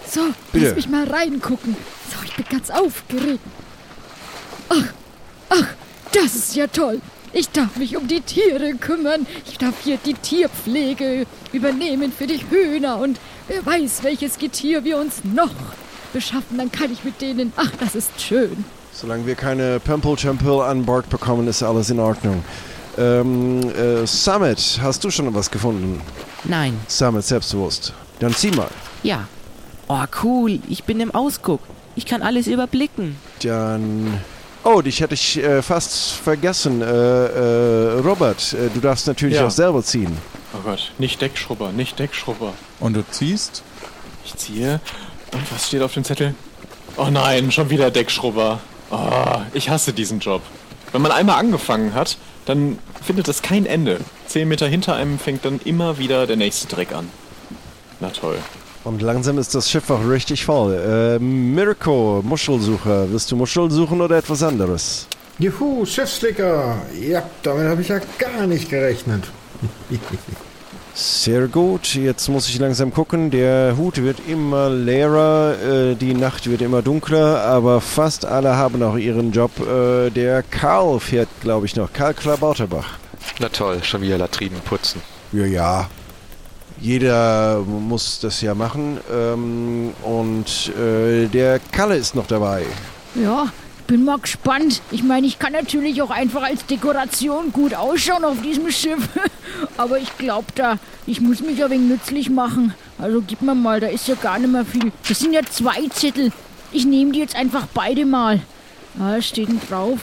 So, 0.09 0.21
Bitte. 0.51 0.67
lass 0.67 0.75
mich 0.75 0.89
mal 0.89 1.07
reingucken. 1.07 1.75
So, 2.11 2.23
ich 2.23 2.35
bin 2.35 2.45
ganz 2.49 2.69
aufgeregt. 2.69 3.39
Ach, 4.69 4.93
ach, 5.49 5.67
das 6.11 6.35
ist 6.35 6.55
ja 6.55 6.67
toll. 6.67 7.01
Ich 7.33 7.49
darf 7.49 7.75
mich 7.75 7.97
um 7.97 8.07
die 8.07 8.21
Tiere 8.21 8.75
kümmern. 8.75 9.27
Ich 9.45 9.57
darf 9.57 9.73
hier 9.83 9.97
die 9.97 10.13
Tierpflege 10.13 11.25
übernehmen 11.51 12.13
für 12.17 12.27
die 12.27 12.39
Hühner. 12.49 12.97
Und 12.97 13.19
wer 13.47 13.65
weiß, 13.65 14.03
welches 14.03 14.37
Getier 14.37 14.85
wir 14.85 14.97
uns 14.97 15.23
noch 15.23 15.51
beschaffen. 16.13 16.57
Dann 16.57 16.71
kann 16.71 16.91
ich 16.93 17.03
mit 17.03 17.21
denen... 17.21 17.51
Ach, 17.57 17.71
das 17.79 17.93
ist 17.93 18.21
schön. 18.21 18.63
Solange 18.93 19.25
wir 19.25 19.35
keine 19.35 19.81
Pempel-Chempel 19.81 20.61
an 20.61 20.85
Bord 20.85 21.09
bekommen, 21.09 21.47
ist 21.49 21.61
alles 21.61 21.89
in 21.89 21.99
Ordnung. 21.99 22.43
Ähm, 22.97 23.69
äh, 23.71 24.07
Summit, 24.07 24.79
hast 24.81 25.03
du 25.03 25.11
schon 25.11 25.33
was 25.35 25.51
gefunden? 25.51 25.99
Nein. 26.45 26.79
Summit, 26.87 27.25
selbstbewusst. 27.25 27.91
Dann 28.19 28.33
zieh 28.33 28.51
mal. 28.51 28.69
Ja. 29.03 29.27
Oh, 29.88 30.03
cool. 30.23 30.59
Ich 30.69 30.83
bin 30.83 30.99
im 30.99 31.13
Ausguck. 31.13 31.61
Ich 31.95 32.05
kann 32.05 32.21
alles 32.21 32.47
überblicken. 32.47 33.15
Dann. 33.43 34.19
Oh, 34.63 34.81
dich 34.81 34.99
hätte 34.99 35.13
ich 35.13 35.38
äh, 35.38 35.61
fast 35.61 36.13
vergessen. 36.13 36.81
Äh, 36.81 36.86
äh, 36.86 37.99
Robert, 37.99 38.53
äh, 38.53 38.69
du 38.73 38.79
darfst 38.79 39.05
natürlich 39.07 39.36
Ja. 39.36 39.45
auch 39.47 39.51
selber 39.51 39.83
ziehen. 39.83 40.17
Oh 40.55 40.61
Gott, 40.63 40.91
nicht 40.97 41.21
Deckschrubber, 41.21 41.71
nicht 41.71 41.99
Deckschrubber. 41.99 42.53
Und 42.79 42.95
du 42.95 43.03
ziehst? 43.11 43.61
Ich 44.25 44.36
ziehe. 44.36 44.79
Und 45.33 45.51
was 45.51 45.67
steht 45.67 45.81
auf 45.83 45.93
dem 45.93 46.03
Zettel? 46.03 46.33
Oh 46.97 47.09
nein, 47.11 47.51
schon 47.51 47.69
wieder 47.69 47.91
Deckschrubber. 47.91 48.59
Oh, 48.89 49.41
ich 49.53 49.69
hasse 49.69 49.93
diesen 49.93 50.19
Job. 50.19 50.41
Wenn 50.91 51.01
man 51.01 51.11
einmal 51.11 51.38
angefangen 51.38 51.93
hat, 51.93 52.17
dann 52.45 52.79
findet 53.03 53.27
es 53.27 53.41
kein 53.41 53.65
Ende. 53.65 53.99
Zehn 54.27 54.47
Meter 54.47 54.67
hinter 54.67 54.95
einem 54.95 55.19
fängt 55.19 55.45
dann 55.45 55.59
immer 55.63 55.97
wieder 55.99 56.25
der 56.25 56.38
nächste 56.38 56.67
Dreck 56.67 56.93
an. 56.93 57.09
Na 57.99 58.09
toll. 58.09 58.38
Und 58.86 59.01
langsam 59.01 59.39
ist 59.39 59.55
das 59.55 59.69
Schiff 59.69 59.89
auch 59.89 60.07
richtig 60.07 60.45
voll. 60.45 60.73
Äh, 60.75 61.19
Mirko, 61.19 62.21
Muschelsucher. 62.23 63.11
Willst 63.11 63.31
du 63.31 63.36
Muscheln 63.36 63.71
suchen 63.71 63.99
oder 63.99 64.17
etwas 64.17 64.43
anderes? 64.43 65.07
Juhu, 65.39 65.86
Schiffsschlicker. 65.86 66.77
Ja, 67.01 67.23
damit 67.41 67.67
habe 67.67 67.81
ich 67.81 67.88
ja 67.89 67.99
gar 68.19 68.45
nicht 68.45 68.69
gerechnet. 68.69 69.23
Sehr 70.93 71.47
gut, 71.47 71.95
jetzt 71.95 72.29
muss 72.29 72.47
ich 72.47 72.59
langsam 72.59 72.93
gucken. 72.93 73.31
Der 73.31 73.75
Hut 73.75 74.01
wird 74.01 74.19
immer 74.29 74.69
leerer, 74.69 75.55
äh, 75.61 75.95
die 75.95 76.13
Nacht 76.13 76.49
wird 76.49 76.61
immer 76.61 76.81
dunkler, 76.81 77.41
aber 77.41 77.81
fast 77.81 78.23
alle 78.25 78.55
haben 78.55 78.81
auch 78.83 78.95
ihren 78.95 79.31
Job. 79.31 79.51
Äh, 79.59 80.09
der 80.11 80.43
Karl 80.43 80.99
fährt, 80.99 81.27
glaube 81.41 81.65
ich, 81.65 81.75
noch. 81.75 81.91
Karl 81.91 82.13
Klabauterbach. 82.13 82.99
Na 83.39 83.49
toll, 83.49 83.83
schon 83.83 84.01
wieder 84.01 84.17
Latrinen 84.17 84.61
putzen. 84.61 85.01
Ja, 85.33 85.45
ja. 85.45 85.89
Jeder 86.80 87.61
muss 87.61 88.19
das 88.19 88.41
ja 88.41 88.53
machen. 88.53 88.99
Ähm, 89.11 89.93
und 90.03 90.71
äh, 90.78 91.28
der 91.28 91.59
Kalle 91.71 91.95
ist 91.97 92.15
noch 92.15 92.28
dabei. 92.28 92.65
Ja, 93.15 93.47
bin 93.88 94.03
mal 94.03 94.17
gespannt. 94.17 94.82
Ich 94.91 95.03
meine, 95.03 95.28
ich 95.28 95.39
kann 95.39 95.53
natürlich 95.53 96.01
auch 96.01 96.09
einfach 96.09 96.43
als 96.43 96.65
Dekoration 96.65 97.51
gut 97.51 97.73
ausschauen 97.73 98.26
auf 98.26 98.41
diesem 98.41 98.69
Schiff. 98.71 99.07
Aber 99.78 99.99
ich 99.99 100.17
glaube 100.17 100.47
da, 100.55 100.78
ich 101.05 101.21
muss 101.21 101.41
mich 101.41 101.63
ein 101.63 101.69
wenig 101.69 101.89
nützlich 101.89 102.30
machen. 102.30 102.73
Also 102.97 103.21
gib 103.26 103.41
mir 103.41 103.55
mal, 103.55 103.80
da 103.80 103.88
ist 103.88 104.07
ja 104.07 104.15
gar 104.15 104.39
nicht 104.39 104.51
mehr 104.51 104.65
viel. 104.65 104.91
Das 105.07 105.19
sind 105.19 105.34
ja 105.34 105.41
zwei 105.49 105.88
Zettel. 105.93 106.32
Ich 106.71 106.86
nehme 106.86 107.11
die 107.11 107.19
jetzt 107.19 107.36
einfach 107.36 107.67
beide 107.73 108.05
mal. 108.05 108.41
Ah, 108.99 109.21
steht 109.21 109.49
denn 109.49 109.61
drauf? 109.69 109.99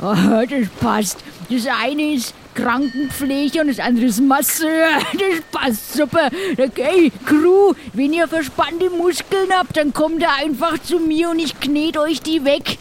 Ah, 0.00 0.44
das 0.50 0.68
passt. 0.80 1.18
Das 1.50 1.66
eine 1.66 2.14
ist 2.14 2.34
Krankenpflege 2.54 3.60
und 3.60 3.68
das 3.68 3.78
andere 3.78 4.06
ist 4.06 4.20
Masseur. 4.20 4.88
Das 5.12 5.40
passt 5.50 5.94
super. 5.94 6.28
Okay, 6.58 7.12
Crew, 7.24 7.74
wenn 7.92 8.12
ihr 8.12 8.28
verspannte 8.28 8.90
Muskeln 8.90 9.50
habt, 9.52 9.76
dann 9.76 9.92
kommt 9.92 10.20
ihr 10.20 10.32
einfach 10.32 10.78
zu 10.78 10.98
mir 10.98 11.30
und 11.30 11.38
ich 11.38 11.58
knete 11.60 12.00
euch 12.00 12.20
die 12.20 12.44
weg. 12.44 12.78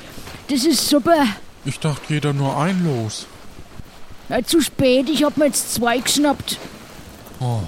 Das 0.49 0.65
ist 0.65 0.87
super. 0.87 1.25
Ich 1.65 1.79
dachte, 1.79 2.13
jeder 2.13 2.33
nur 2.33 2.57
ein 2.57 2.83
los. 2.83 3.27
Ja, 4.29 4.43
zu 4.43 4.61
spät, 4.61 5.09
ich 5.09 5.23
hab 5.23 5.37
mir 5.37 5.47
jetzt 5.47 5.73
zwei 5.73 5.99
geschnappt. 5.99 6.57
Oh. 7.39 7.59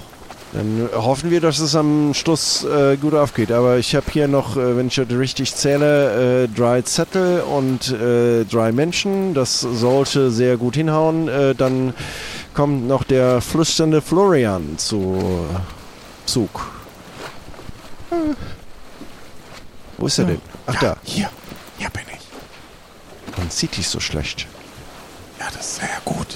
Dann 0.54 0.88
hoffen 0.94 1.30
wir, 1.30 1.40
dass 1.40 1.58
es 1.58 1.74
am 1.74 2.14
Schluss 2.14 2.64
äh, 2.64 2.96
gut 2.96 3.12
aufgeht. 3.12 3.50
Aber 3.52 3.76
ich 3.76 3.94
habe 3.94 4.06
hier 4.10 4.28
noch, 4.28 4.56
äh, 4.56 4.76
wenn 4.76 4.86
ich 4.86 4.94
das 4.94 5.10
richtig 5.10 5.54
zähle, 5.54 6.44
äh, 6.44 6.48
drei 6.48 6.80
Zettel 6.82 7.42
und 7.42 7.90
äh, 7.90 8.44
drei 8.44 8.72
Menschen. 8.72 9.34
Das 9.34 9.60
sollte 9.60 10.30
sehr 10.30 10.56
gut 10.56 10.76
hinhauen. 10.76 11.28
Äh, 11.28 11.54
dann 11.54 11.92
kommt 12.54 12.86
noch 12.86 13.02
der 13.02 13.40
flüsternde 13.40 14.00
Florian 14.00 14.78
zu 14.78 15.44
Zug. 16.24 16.70
Wo 19.98 20.06
ist 20.06 20.18
er 20.18 20.26
denn? 20.26 20.40
Ach 20.66 20.78
da. 20.80 20.96
Hier, 21.02 21.30
hier 21.78 21.90
bin 21.90 22.02
ich. 22.12 23.38
Man 23.38 23.50
sieht 23.50 23.76
dich 23.76 23.88
so 23.88 24.00
schlecht. 24.00 24.46
Ja, 25.38 25.46
das 25.52 25.66
ist 25.66 25.76
sehr 25.76 26.00
gut. 26.04 26.28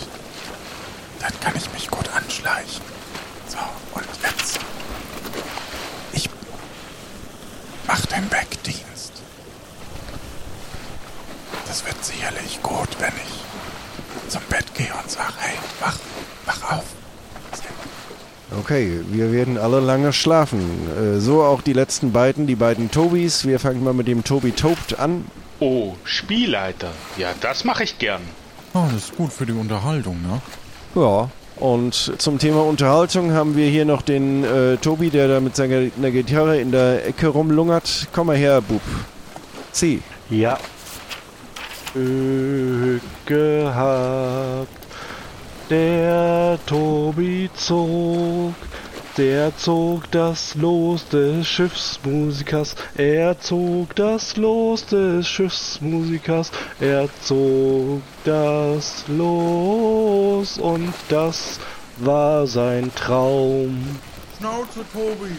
Dann 1.21 1.33
kann 1.41 1.55
ich 1.57 1.73
mich 1.73 1.89
gut 1.89 2.09
anschleichen. 2.14 2.83
So, 3.49 3.59
und 3.95 4.07
jetzt. 4.23 4.59
Ich 6.12 6.29
mach 7.87 8.05
den 8.07 8.29
Backdienst. 8.29 9.12
Das 11.66 11.85
wird 11.85 12.05
sicherlich 12.19 12.62
gut, 12.62 12.89
wenn 12.99 13.12
ich 13.16 14.31
zum 14.31 14.43
Bett 14.51 14.75
gehe 14.75 14.93
und 15.01 15.11
sage, 15.11 15.33
hey, 15.39 15.57
wach, 15.81 15.97
wach 16.47 16.77
auf. 16.77 16.85
Okay, 18.61 19.01
wir 19.11 19.31
werden 19.31 19.59
alle 19.59 19.81
lange 19.81 20.12
schlafen. 20.12 20.61
Äh, 20.97 21.21
so 21.21 21.43
auch 21.43 21.61
die 21.61 21.75
letzten 21.75 22.12
beiden, 22.12 22.47
die 22.47 22.57
beiden 22.57 22.91
Tobis. 22.91 23.47
Wir 23.47 23.61
fangen 23.61 23.85
mal 23.85 23.93
mit 23.93 24.09
dem 24.09 24.25
Tobi 24.25 24.53
Tobt 24.53 24.99
an. 24.99 25.27
Oh, 25.61 25.95
Spielleiter. 26.05 26.91
Ja, 27.19 27.29
das 27.41 27.64
mache 27.64 27.85
ich 27.85 27.99
gern. 27.99 28.23
Oh, 28.73 28.87
das 28.93 29.05
ist 29.05 29.16
gut 29.16 29.33
für 29.33 29.45
die 29.45 29.53
Unterhaltung, 29.53 30.21
ne? 30.23 30.41
Ja, 30.95 31.29
und 31.57 31.95
zum 32.19 32.39
Thema 32.39 32.64
Unterhaltung 32.64 33.33
haben 33.33 33.57
wir 33.57 33.69
hier 33.69 33.85
noch 33.85 34.03
den 34.03 34.45
äh, 34.45 34.77
Tobi, 34.79 35.11
der 35.11 35.29
da 35.29 35.41
mit 35.41 35.55
seiner 35.55 36.11
Gitarre 36.11 36.59
in 36.59 36.73
der 36.73 37.07
Ecke 37.07 37.29
rumlungert. 37.29 38.09
Komm 38.12 38.29
mal 38.29 38.37
her, 38.37 38.61
Bub. 38.62 38.81
Zieh. 39.73 40.01
Ja. 40.31 40.59
Glück 41.95 43.03
gehabt, 43.26 44.68
der 45.70 46.59
Tobi 46.66 47.49
zog, 47.55 48.55
der 49.16 49.57
zog 49.57 50.11
das 50.11 50.55
Los 50.55 51.09
des 51.09 51.47
Schiffsmusikers, 51.47 52.74
er 52.97 53.39
zog 53.41 53.95
das 53.97 54.36
Los 54.36 54.86
des 54.86 55.26
Schiffsmusikers, 55.26 56.51
er 56.80 57.09
zog 57.22 58.03
das 58.24 59.05
Los 59.09 60.59
und 60.59 60.93
das 61.09 61.59
war 61.97 62.47
sein 62.47 62.93
Traum. 62.95 63.99
Schnauze, 64.39 64.84
Tobi. 64.93 65.36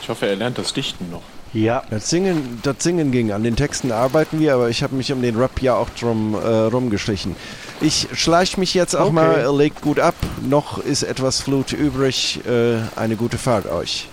Ich 0.00 0.08
hoffe, 0.08 0.26
er 0.26 0.36
lernt 0.36 0.58
das 0.58 0.72
Dichten 0.72 1.10
noch. 1.10 1.22
Ja. 1.54 1.82
Das 1.90 2.08
Singen, 2.08 2.60
das 2.62 2.76
Singen 2.78 3.12
ging. 3.12 3.30
An 3.32 3.42
den 3.42 3.56
Texten 3.56 3.92
arbeiten 3.92 4.40
wir, 4.40 4.54
aber 4.54 4.70
ich 4.70 4.82
habe 4.82 4.94
mich 4.94 5.12
um 5.12 5.20
den 5.20 5.36
Rap 5.36 5.60
ja 5.60 5.74
auch 5.74 5.90
drum 5.90 6.34
äh, 6.34 6.38
rumgeschlichen. 6.46 7.36
Ich 7.80 8.08
schleich 8.14 8.56
mich 8.56 8.72
jetzt 8.74 8.94
auch 8.94 9.06
Okay. 9.06 9.12
mal, 9.12 9.56
legt 9.56 9.82
gut 9.82 10.00
ab. 10.00 10.14
Noch 10.48 10.78
ist 10.78 11.02
etwas 11.02 11.40
Flut 11.40 11.72
übrig. 11.72 12.40
Äh, 12.46 12.78
eine 12.96 13.16
gute 13.16 13.36
Fahrt 13.38 13.66
euch. 13.66 14.08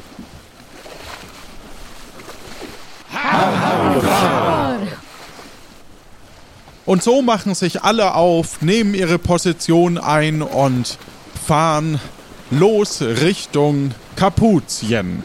Und 6.86 7.04
so 7.04 7.22
machen 7.22 7.54
sich 7.54 7.84
alle 7.84 8.16
auf, 8.16 8.62
nehmen 8.62 8.94
ihre 8.96 9.20
Position 9.20 9.98
ein 9.98 10.42
und 10.42 10.98
fahren 11.46 12.00
los 12.50 13.02
Richtung 13.02 13.92
Kapuzien. 14.16 15.24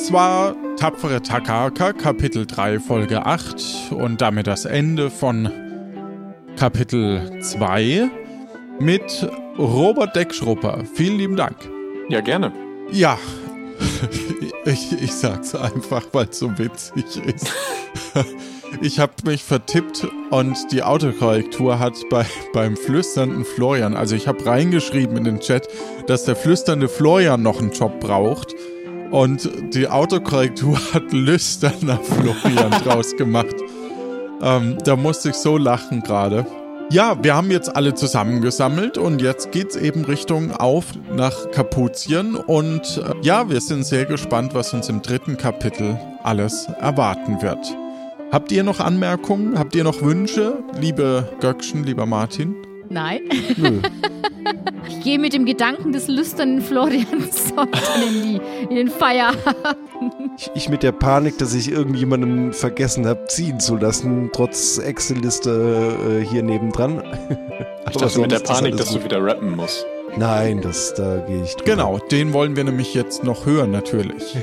Das 0.00 0.14
war 0.14 0.56
Tapfere 0.76 1.20
Takaka, 1.20 1.92
Kapitel 1.92 2.46
3, 2.46 2.80
Folge 2.80 3.26
8 3.26 3.92
und 3.92 4.22
damit 4.22 4.46
das 4.46 4.64
Ende 4.64 5.10
von 5.10 5.50
Kapitel 6.56 7.38
2 7.42 8.08
mit 8.80 9.30
Robert 9.58 10.16
Deckschrupper. 10.16 10.84
Vielen 10.94 11.18
lieben 11.18 11.36
Dank. 11.36 11.56
Ja, 12.08 12.22
gerne. 12.22 12.50
Ja, 12.90 13.18
ich, 14.64 14.90
ich 15.02 15.12
sag's 15.12 15.54
einfach, 15.54 16.06
weil 16.12 16.28
es 16.30 16.38
so 16.38 16.58
witzig 16.58 17.04
ist. 17.26 17.52
Ich 18.82 19.00
habe 19.00 19.12
mich 19.24 19.42
vertippt 19.42 20.06
und 20.30 20.56
die 20.70 20.84
Autokorrektur 20.84 21.80
hat 21.80 21.94
bei, 22.08 22.24
beim 22.52 22.76
flüsternden 22.76 23.44
Florian, 23.44 23.96
also 23.96 24.14
ich 24.14 24.28
habe 24.28 24.46
reingeschrieben 24.46 25.16
in 25.16 25.24
den 25.24 25.40
Chat, 25.40 25.68
dass 26.06 26.24
der 26.24 26.36
flüsternde 26.36 26.88
Florian 26.88 27.42
noch 27.42 27.60
einen 27.60 27.72
Job 27.72 27.98
braucht. 27.98 28.54
Und 29.10 29.50
die 29.74 29.88
Autokorrektur 29.88 30.78
hat 30.94 31.12
lüsterner 31.12 31.98
Florian 31.98 32.70
draus 32.84 33.16
gemacht. 33.16 33.56
Ähm, 34.42 34.78
da 34.84 34.96
musste 34.96 35.30
ich 35.30 35.34
so 35.34 35.58
lachen 35.58 36.02
gerade. 36.02 36.46
Ja, 36.92 37.22
wir 37.22 37.36
haben 37.36 37.50
jetzt 37.52 37.76
alle 37.76 37.94
zusammengesammelt 37.94 38.98
und 38.98 39.22
jetzt 39.22 39.52
geht's 39.52 39.76
eben 39.76 40.04
Richtung 40.04 40.52
auf 40.52 40.86
nach 41.14 41.50
Kapuzien. 41.52 42.34
Und 42.34 42.98
äh, 42.98 43.14
ja, 43.22 43.48
wir 43.48 43.60
sind 43.60 43.84
sehr 43.84 44.06
gespannt, 44.06 44.54
was 44.54 44.74
uns 44.74 44.88
im 44.88 45.00
dritten 45.02 45.36
Kapitel 45.36 45.98
alles 46.24 46.66
erwarten 46.80 47.42
wird. 47.42 47.76
Habt 48.32 48.50
ihr 48.52 48.64
noch 48.64 48.80
Anmerkungen? 48.80 49.58
Habt 49.58 49.74
ihr 49.74 49.84
noch 49.84 50.02
Wünsche, 50.02 50.58
liebe 50.80 51.28
Göckchen, 51.40 51.84
lieber 51.84 52.06
Martin? 52.06 52.54
Nein. 52.90 53.20
Nö. 53.56 53.80
Ich 54.88 55.04
gehe 55.04 55.18
mit 55.18 55.32
dem 55.32 55.44
Gedanken 55.44 55.92
des 55.92 56.08
lüsternen 56.08 56.60
Florians 56.60 57.52
in, 58.06 58.22
die, 58.22 58.40
in 58.68 58.74
den 58.74 58.88
Feierabend. 58.88 59.56
Ich, 60.36 60.50
ich 60.54 60.68
mit 60.68 60.82
der 60.82 60.92
Panik, 60.92 61.38
dass 61.38 61.54
ich 61.54 61.70
irgendjemandem 61.70 62.52
vergessen 62.52 63.06
habe, 63.06 63.24
ziehen 63.26 63.60
zu 63.60 63.76
lassen, 63.76 64.30
trotz 64.32 64.78
Excel-Liste 64.78 66.20
äh, 66.22 66.26
hier 66.26 66.42
nebendran. 66.42 67.02
Ich 67.90 67.96
dachte 67.96 68.20
mit 68.20 68.30
der 68.30 68.40
Panik, 68.40 68.76
dass 68.76 68.92
du 68.92 69.02
wieder 69.02 69.24
rappen 69.24 69.56
musst. 69.56 69.84
Nein, 70.16 70.60
das, 70.60 70.94
da 70.94 71.24
gehe 71.26 71.42
ich 71.42 71.56
drüber. 71.56 71.72
Genau, 71.72 71.98
den 71.98 72.32
wollen 72.32 72.54
wir 72.54 72.62
nämlich 72.62 72.94
jetzt 72.94 73.24
noch 73.24 73.46
hören, 73.46 73.72
natürlich. 73.72 74.36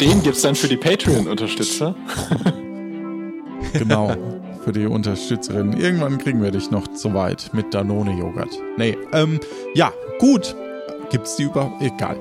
Den 0.00 0.22
gibt's 0.22 0.42
dann 0.42 0.54
für 0.54 0.68
die 0.68 0.76
Patreon-Unterstützer. 0.76 1.96
Genau, 3.72 4.14
für 4.66 4.72
die 4.72 4.86
Unterstützerin. 4.86 5.74
Irgendwann 5.74 6.18
kriegen 6.18 6.42
wir 6.42 6.50
dich 6.50 6.72
noch 6.72 6.88
zu 6.88 7.14
weit 7.14 7.50
mit 7.52 7.72
Danone-Joghurt. 7.72 8.50
Nee, 8.76 8.98
ähm, 9.12 9.38
ja, 9.74 9.92
gut. 10.18 10.56
Gibt's 11.10 11.36
die 11.36 11.44
über... 11.44 11.72
Egal. 11.78 12.16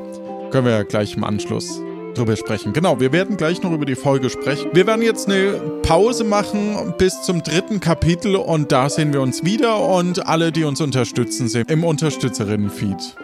Können 0.51 0.67
wir 0.67 0.73
ja 0.73 0.83
gleich 0.83 1.17
im 1.17 1.23
Anschluss 1.23 1.81
drüber 2.13 2.35
sprechen. 2.35 2.71
Genau, 2.71 2.99
wir 2.99 3.11
werden 3.11 3.35
gleich 3.35 3.63
noch 3.63 3.71
über 3.71 3.85
die 3.85 3.95
Folge 3.95 4.29
sprechen. 4.29 4.69
Wir 4.73 4.85
werden 4.85 5.01
jetzt 5.01 5.27
eine 5.27 5.53
Pause 5.81 6.23
machen 6.23 6.93
bis 6.99 7.23
zum 7.23 7.41
dritten 7.41 7.79
Kapitel 7.79 8.35
und 8.35 8.71
da 8.71 8.89
sehen 8.89 9.11
wir 9.11 9.21
uns 9.21 9.43
wieder 9.43 9.79
und 9.79 10.27
alle, 10.27 10.51
die 10.51 10.65
uns 10.65 10.79
unterstützen, 10.81 11.47
sind 11.47 11.71
im 11.71 11.83
Unterstützerinnen-Feed. 11.83 13.15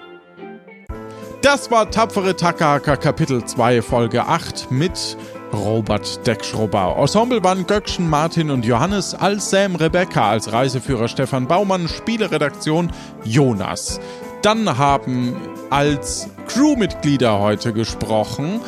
Das 1.44 1.70
war 1.70 1.92
Tapfere 1.92 2.36
Takahaka 2.36 2.96
Kapitel 2.96 3.46
2 3.46 3.84
Folge 3.84 4.26
8 4.26 4.72
mit 4.72 5.16
Robert 5.54 6.26
Deckschrubber. 6.26 6.96
Ensemble 6.98 7.44
waren 7.44 7.66
Göckchen, 7.68 8.10
Martin 8.10 8.52
und 8.52 8.66
Johannes, 8.66 9.14
als 9.14 9.50
Sam 9.50 9.76
Rebecca, 9.76 10.30
als 10.30 10.52
Reiseführer 10.52 11.08
Stefan 11.08 11.48
Baumann, 11.48 11.88
Spieleredaktion 11.88 12.92
Jonas. 13.24 14.00
Dann 14.42 14.78
haben 14.78 15.36
als 15.70 16.28
Crewmitglieder 16.48 17.40
heute 17.40 17.74
gesprochen 17.74 18.60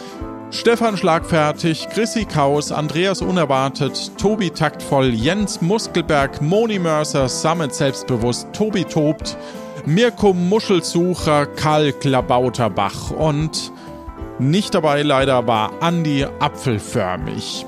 Stefan 0.53 0.97
Schlagfertig, 0.97 1.89
Chrissy 1.89 2.25
Kaus, 2.25 2.71
Andreas 2.71 3.23
Unerwartet, 3.23 4.11
Tobi 4.19 4.51
Taktvoll, 4.51 5.07
Jens 5.07 5.61
Muskelberg, 5.61 6.43
Moni 6.43 6.77
Mörser, 6.77 7.27
Samet 7.27 7.73
Selbstbewusst, 7.73 8.47
Tobi 8.53 8.83
Tobt, 8.83 9.35
Mirko 9.87 10.31
Muschelsucher, 10.31 11.47
Karl 11.47 11.91
Klabauterbach 11.91 13.09
und 13.09 13.71
nicht 14.39 14.73
dabei 14.73 15.01
leider 15.01 15.47
war 15.47 15.71
Andi 15.81 16.25
Apfelförmig. 16.39 17.65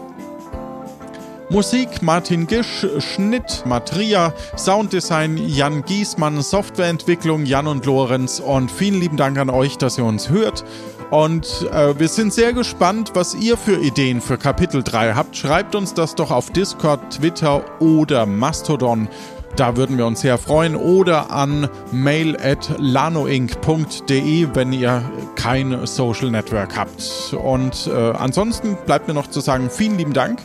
Musik 1.49 2.01
Martin 2.01 2.47
Gisch, 2.47 2.87
Schnitt 2.97 3.63
Matria, 3.67 4.33
Sounddesign 4.57 5.37
Jan 5.47 5.85
Giesmann, 5.85 6.41
Softwareentwicklung 6.41 7.45
Jan 7.45 7.67
und 7.67 7.85
Lorenz 7.85 8.39
und 8.39 8.71
vielen 8.71 8.99
lieben 8.99 9.15
Dank 9.15 9.37
an 9.37 9.51
euch, 9.51 9.77
dass 9.77 9.99
ihr 9.99 10.05
uns 10.05 10.29
hört. 10.29 10.65
Und 11.11 11.67
äh, 11.71 11.97
wir 11.99 12.07
sind 12.07 12.33
sehr 12.33 12.51
gespannt, 12.51 13.11
was 13.13 13.35
ihr 13.35 13.57
für 13.57 13.79
Ideen 13.79 14.21
für 14.21 14.37
Kapitel 14.39 14.81
3 14.81 15.13
habt. 15.13 15.37
Schreibt 15.37 15.75
uns 15.75 15.93
das 15.93 16.15
doch 16.15 16.31
auf 16.31 16.49
Discord, 16.49 17.17
Twitter 17.17 17.63
oder 17.79 18.25
Mastodon. 18.25 19.07
Da 19.55 19.77
würden 19.77 19.97
wir 19.97 20.05
uns 20.05 20.21
sehr 20.21 20.37
freuen. 20.37 20.75
Oder 20.75 21.31
an 21.31 21.69
mail 21.91 22.35
at 22.37 22.75
lanoinc.de, 22.77 24.47
wenn 24.53 24.73
ihr 24.73 25.01
kein 25.35 25.85
Social 25.85 26.29
Network 26.29 26.77
habt. 26.77 27.33
Und 27.33 27.87
äh, 27.87 28.11
ansonsten 28.11 28.77
bleibt 28.85 29.07
mir 29.07 29.13
noch 29.13 29.27
zu 29.27 29.39
sagen, 29.39 29.69
vielen 29.69 29.97
lieben 29.97 30.13
Dank. 30.13 30.39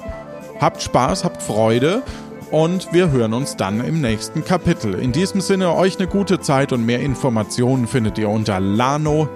Habt 0.61 0.83
Spaß, 0.83 1.25
habt 1.25 1.43
Freude 1.43 2.03
und 2.51 2.93
wir 2.93 3.11
hören 3.11 3.33
uns 3.33 3.57
dann 3.57 3.85
im 3.85 4.01
nächsten 4.01 4.45
Kapitel. 4.45 4.95
In 4.95 5.13
diesem 5.13 5.41
Sinne 5.41 5.75
euch 5.75 5.99
eine 5.99 6.07
gute 6.07 6.41
Zeit 6.41 6.73
und 6.73 6.85
mehr 6.85 7.01
Informationen 7.01 7.87
findet 7.87 8.19
ihr 8.19 8.29
unter 8.29 8.61
lanoinc.de 8.61 9.31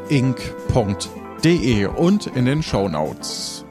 und 1.87 2.27
in 2.29 2.45
den 2.45 2.63
Show 2.63 2.89
Notes. 2.89 3.64